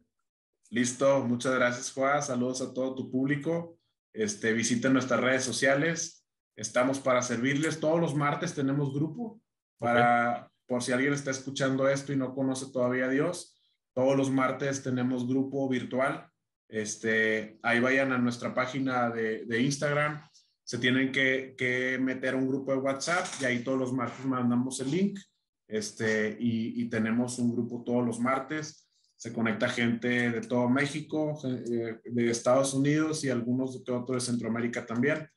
Listo, 0.70 1.22
muchas 1.22 1.55
gracias, 1.55 1.93
Juan. 1.93 2.22
Saludos 2.22 2.62
a 2.62 2.74
todo 2.74 2.93
tu 2.93 3.09
público. 3.09 3.78
Este, 4.14 4.51
visiten 4.51 4.91
nuestras 4.91 5.22
redes 5.22 5.45
sociales, 5.45 6.22
Estamos 6.55 6.99
para 6.99 7.22
servirles. 7.22 7.80
Todos 7.80 7.99
los 7.99 8.16
martes 8.16 8.53
tenemos 8.53 8.93
grupo 8.93 9.41
para, 9.80 10.51
por 10.68 10.84
si 10.84 10.91
alguien 10.91 11.14
está 11.14 11.32
escuchando 11.32 11.88
esto 11.88 12.14
y 12.14 12.18
no 12.18 12.36
conoce 12.36 12.72
todavía 12.72 13.05
a 13.05 13.09
Dios, 13.09 13.59
todos 13.93 14.16
los 14.16 14.30
martes 14.30 14.84
tenemos 14.84 15.28
grupo 15.28 15.68
virtual. 15.68 16.30
Este, 16.72 17.59
ahí 17.61 17.82
vayan 17.82 18.13
a 18.13 18.17
nuestra 18.17 18.53
página 18.55 19.09
de, 19.09 19.43
de 19.45 19.61
Instagram. 19.61 20.22
Se 20.63 20.78
tienen 20.78 21.11
que, 21.11 21.53
que, 21.57 21.99
meter 21.99 22.34
un 22.34 22.47
grupo 22.47 22.72
de 22.72 22.78
WhatsApp 22.78 23.28
y 23.41 23.45
ahí 23.45 23.61
todos 23.61 23.78
los 23.78 23.91
martes 23.91 24.26
mandamos 24.26 24.80
el 24.80 24.89
link. 24.89 25.19
Este, 25.67 26.38
y, 26.39 26.82
y 26.82 26.89
tenemos 26.89 27.38
un 27.39 27.51
grupo 27.51 27.84
todos 27.86 28.05
los 28.05 28.22
martes. 28.22 28.88
Se 29.17 29.34
conecta 29.34 29.67
gente 29.67 30.32
de 30.32 30.41
todo 30.41 30.69
México, 30.69 31.38
eh, 31.43 31.99
de 32.05 32.32
Estados 32.32 32.74
Unidos 32.74 33.24
y 33.26 33.30
algunos 33.30 33.84
de 33.84 33.91
otro 33.91 34.15
de 34.15 34.22
Centroamérica 34.22 34.86
también. 34.86 35.28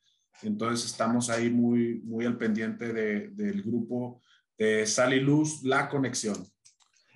Entonces 0.41 0.89
estamos 0.89 1.29
ahí 1.29 1.49
muy, 1.49 1.99
muy 2.05 2.25
al 2.25 2.37
pendiente 2.37 2.93
de, 2.93 3.27
del 3.31 3.61
grupo 3.61 4.21
de 4.57 4.85
Sal 4.85 5.13
y 5.13 5.19
Luz, 5.19 5.63
La 5.63 5.89
Conexión. 5.89 6.47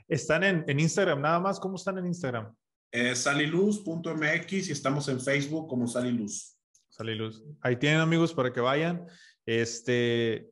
¿Están 0.09 0.43
en, 0.43 0.65
en 0.67 0.79
Instagram 0.79 1.21
nada 1.21 1.39
más? 1.39 1.57
¿Cómo 1.57 1.77
están 1.77 1.97
en 1.97 2.05
Instagram? 2.05 2.53
Eh, 2.91 3.15
saliluz.mx 3.15 4.69
y 4.69 4.71
estamos 4.71 5.07
en 5.09 5.19
Facebook 5.19 5.67
como 5.67 5.87
Saliluz. 5.87 6.57
Saliluz. 6.89 7.43
Ahí 7.61 7.75
tienen 7.75 7.99
amigos 7.99 8.33
para 8.33 8.51
que 8.51 8.61
vayan. 8.61 9.05
Este, 9.45 10.49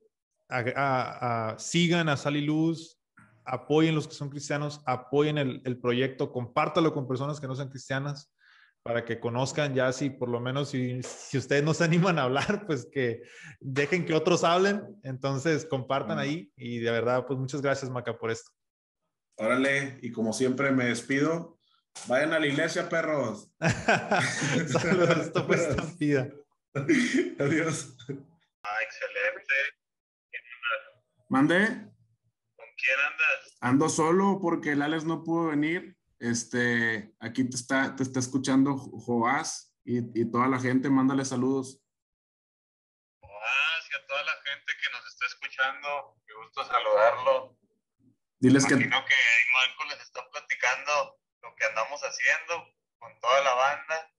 a, 0.50 1.52
a, 1.52 1.60
sigan 1.60 2.10
a 2.10 2.18
Saliluz, 2.18 3.00
apoyen 3.44 3.96
los 3.96 4.08
que 4.08 4.14
son 4.14 4.30
cristianos, 4.30 4.82
apoyen 4.86 5.38
el, 5.38 5.62
el 5.66 5.80
proyecto, 5.80 6.32
compártalo 6.32 6.94
con 6.94 7.08
personas 7.08 7.40
que 7.40 7.48
no 7.48 7.56
sean 7.56 7.70
cristianas 7.70 8.32
para 8.88 9.04
que 9.04 9.20
conozcan 9.20 9.76
ya 9.76 9.92
si 9.92 10.10
por 10.10 10.30
lo 10.30 10.40
menos 10.40 10.70
si, 10.70 11.04
si 11.04 11.38
ustedes 11.38 11.62
no 11.62 11.74
se 11.74 11.84
animan 11.84 12.18
a 12.18 12.24
hablar, 12.24 12.66
pues 12.68 12.88
que 12.90 13.22
dejen 13.60 14.06
que 14.06 14.14
otros 14.14 14.46
hablen. 14.46 14.82
Entonces 15.04 15.66
compartan 15.66 16.20
ahí 16.20 16.52
y 16.56 16.80
de 16.80 16.92
verdad, 16.92 17.26
pues 17.28 17.38
muchas 17.38 17.62
gracias 17.62 17.92
Maca 17.92 18.18
por 18.18 18.32
esto. 18.32 18.50
Órale, 19.36 20.00
y 20.02 20.12
como 20.12 20.34
siempre 20.34 20.72
me 20.72 20.86
despido. 20.86 21.57
Vayan 22.06 22.34
a 22.34 22.40
la 22.40 22.48
iglesia, 22.48 22.88
perros. 22.88 23.50
Saludos, 24.72 25.18
esto 25.18 25.46
fue 25.46 25.56
estampida. 25.56 26.30
Adiós. 27.40 27.96
Ah, 28.64 28.78
excelente. 28.82 29.54
¿Mande? 31.30 31.68
¿Con 32.56 32.66
quién 32.78 33.00
andas? 33.12 33.58
Ando 33.60 33.90
solo 33.90 34.40
porque 34.42 34.72
el 34.72 34.82
Alex 34.82 35.04
no 35.04 35.24
pudo 35.24 35.48
venir. 35.48 35.98
Este, 36.20 37.14
aquí 37.20 37.44
te 37.44 37.58
está, 37.58 37.96
te 37.96 38.04
está 38.04 38.20
escuchando 38.20 38.78
Joás 38.78 39.76
y, 39.84 39.98
y 40.20 40.32
toda 40.32 40.48
la 40.48 40.60
gente, 40.60 40.90
mándale 40.90 41.26
saludos. 41.26 41.82
Joás 43.20 43.90
y 43.92 43.96
a 43.96 44.08
toda 44.08 44.24
la 44.24 44.32
gente 44.32 44.74
que 44.82 44.92
nos 44.92 45.06
está 45.08 45.26
escuchando, 45.26 46.18
me 46.26 46.34
gusta 46.46 46.66
saludarlo. 46.66 47.58
Diles 48.40 48.66
que... 48.66 48.78
que 48.78 48.88
Marco 48.88 49.86
les 49.90 50.02
está 50.02 50.28
platicando 50.30 51.20
que 51.58 51.66
andamos 51.66 52.02
haciendo 52.02 52.74
con 53.00 53.20
toda 53.20 53.42
la 53.42 53.54
banda. 53.54 54.12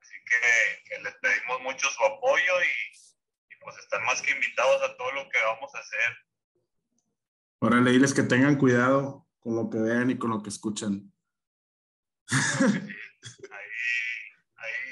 Así 0.00 0.14
que, 0.24 0.84
que 0.88 1.02
les 1.02 1.14
pedimos 1.16 1.60
mucho 1.62 1.90
su 1.90 2.04
apoyo 2.04 2.62
y, 2.62 3.54
y, 3.54 3.56
pues 3.60 3.76
están 3.78 4.04
más 4.04 4.22
que 4.22 4.30
invitados 4.30 4.82
a 4.82 4.96
todo 4.96 5.12
lo 5.12 5.28
que 5.28 5.38
vamos 5.44 5.74
a 5.74 5.78
hacer. 5.78 6.16
Órale, 7.60 7.90
diles 7.90 8.14
que 8.14 8.22
tengan 8.22 8.56
cuidado 8.56 9.26
con 9.40 9.56
lo 9.56 9.68
que 9.68 9.78
vean 9.78 10.10
y 10.10 10.18
con 10.18 10.30
lo 10.30 10.42
que 10.42 10.50
escuchan 10.50 11.12
ahí, 12.30 12.68
ahí, 14.56 14.82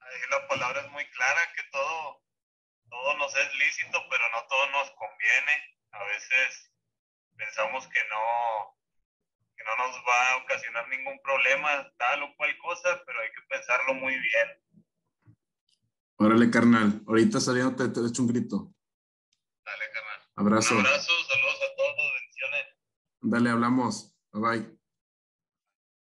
ahí 0.00 0.20
la 0.30 0.48
palabra 0.48 0.80
es 0.82 0.90
muy 0.92 1.04
clara, 1.10 1.40
que 1.54 1.62
todo, 1.72 2.22
todo 2.88 3.18
nos 3.18 3.34
es 3.34 3.54
lícito, 3.54 3.98
pero 4.10 4.24
no 4.30 4.46
todo 4.48 4.70
nos 4.70 4.90
conviene. 4.92 5.78
A 5.90 6.04
veces 6.04 6.72
pensamos 7.36 7.86
que 7.88 8.00
no, 8.08 8.75
no 9.66 9.86
nos 9.86 9.96
va 10.06 10.32
a 10.32 10.36
ocasionar 10.38 10.88
ningún 10.88 11.20
problema, 11.22 11.92
tal 11.98 12.22
o 12.22 12.36
cual 12.36 12.56
cosa, 12.58 13.02
pero 13.04 13.20
hay 13.20 13.28
que 13.28 13.42
pensarlo 13.48 13.94
muy 13.94 14.14
bien. 14.14 14.48
Órale, 16.18 16.50
carnal. 16.50 17.02
Ahorita 17.06 17.40
saliendo 17.40 17.76
te, 17.76 17.88
te 17.88 18.06
echo 18.06 18.22
un 18.22 18.28
grito. 18.28 18.72
Dale, 19.64 19.84
carnal. 19.92 20.20
Abrazo. 20.36 20.74
Un 20.74 20.86
abrazo, 20.86 21.12
saludos 21.28 21.60
a 21.62 21.76
todos, 21.76 22.12
bendiciones. 22.20 22.66
Dale, 23.20 23.50
hablamos. 23.50 24.16
Bye 24.32 24.42
bye. 24.42 24.75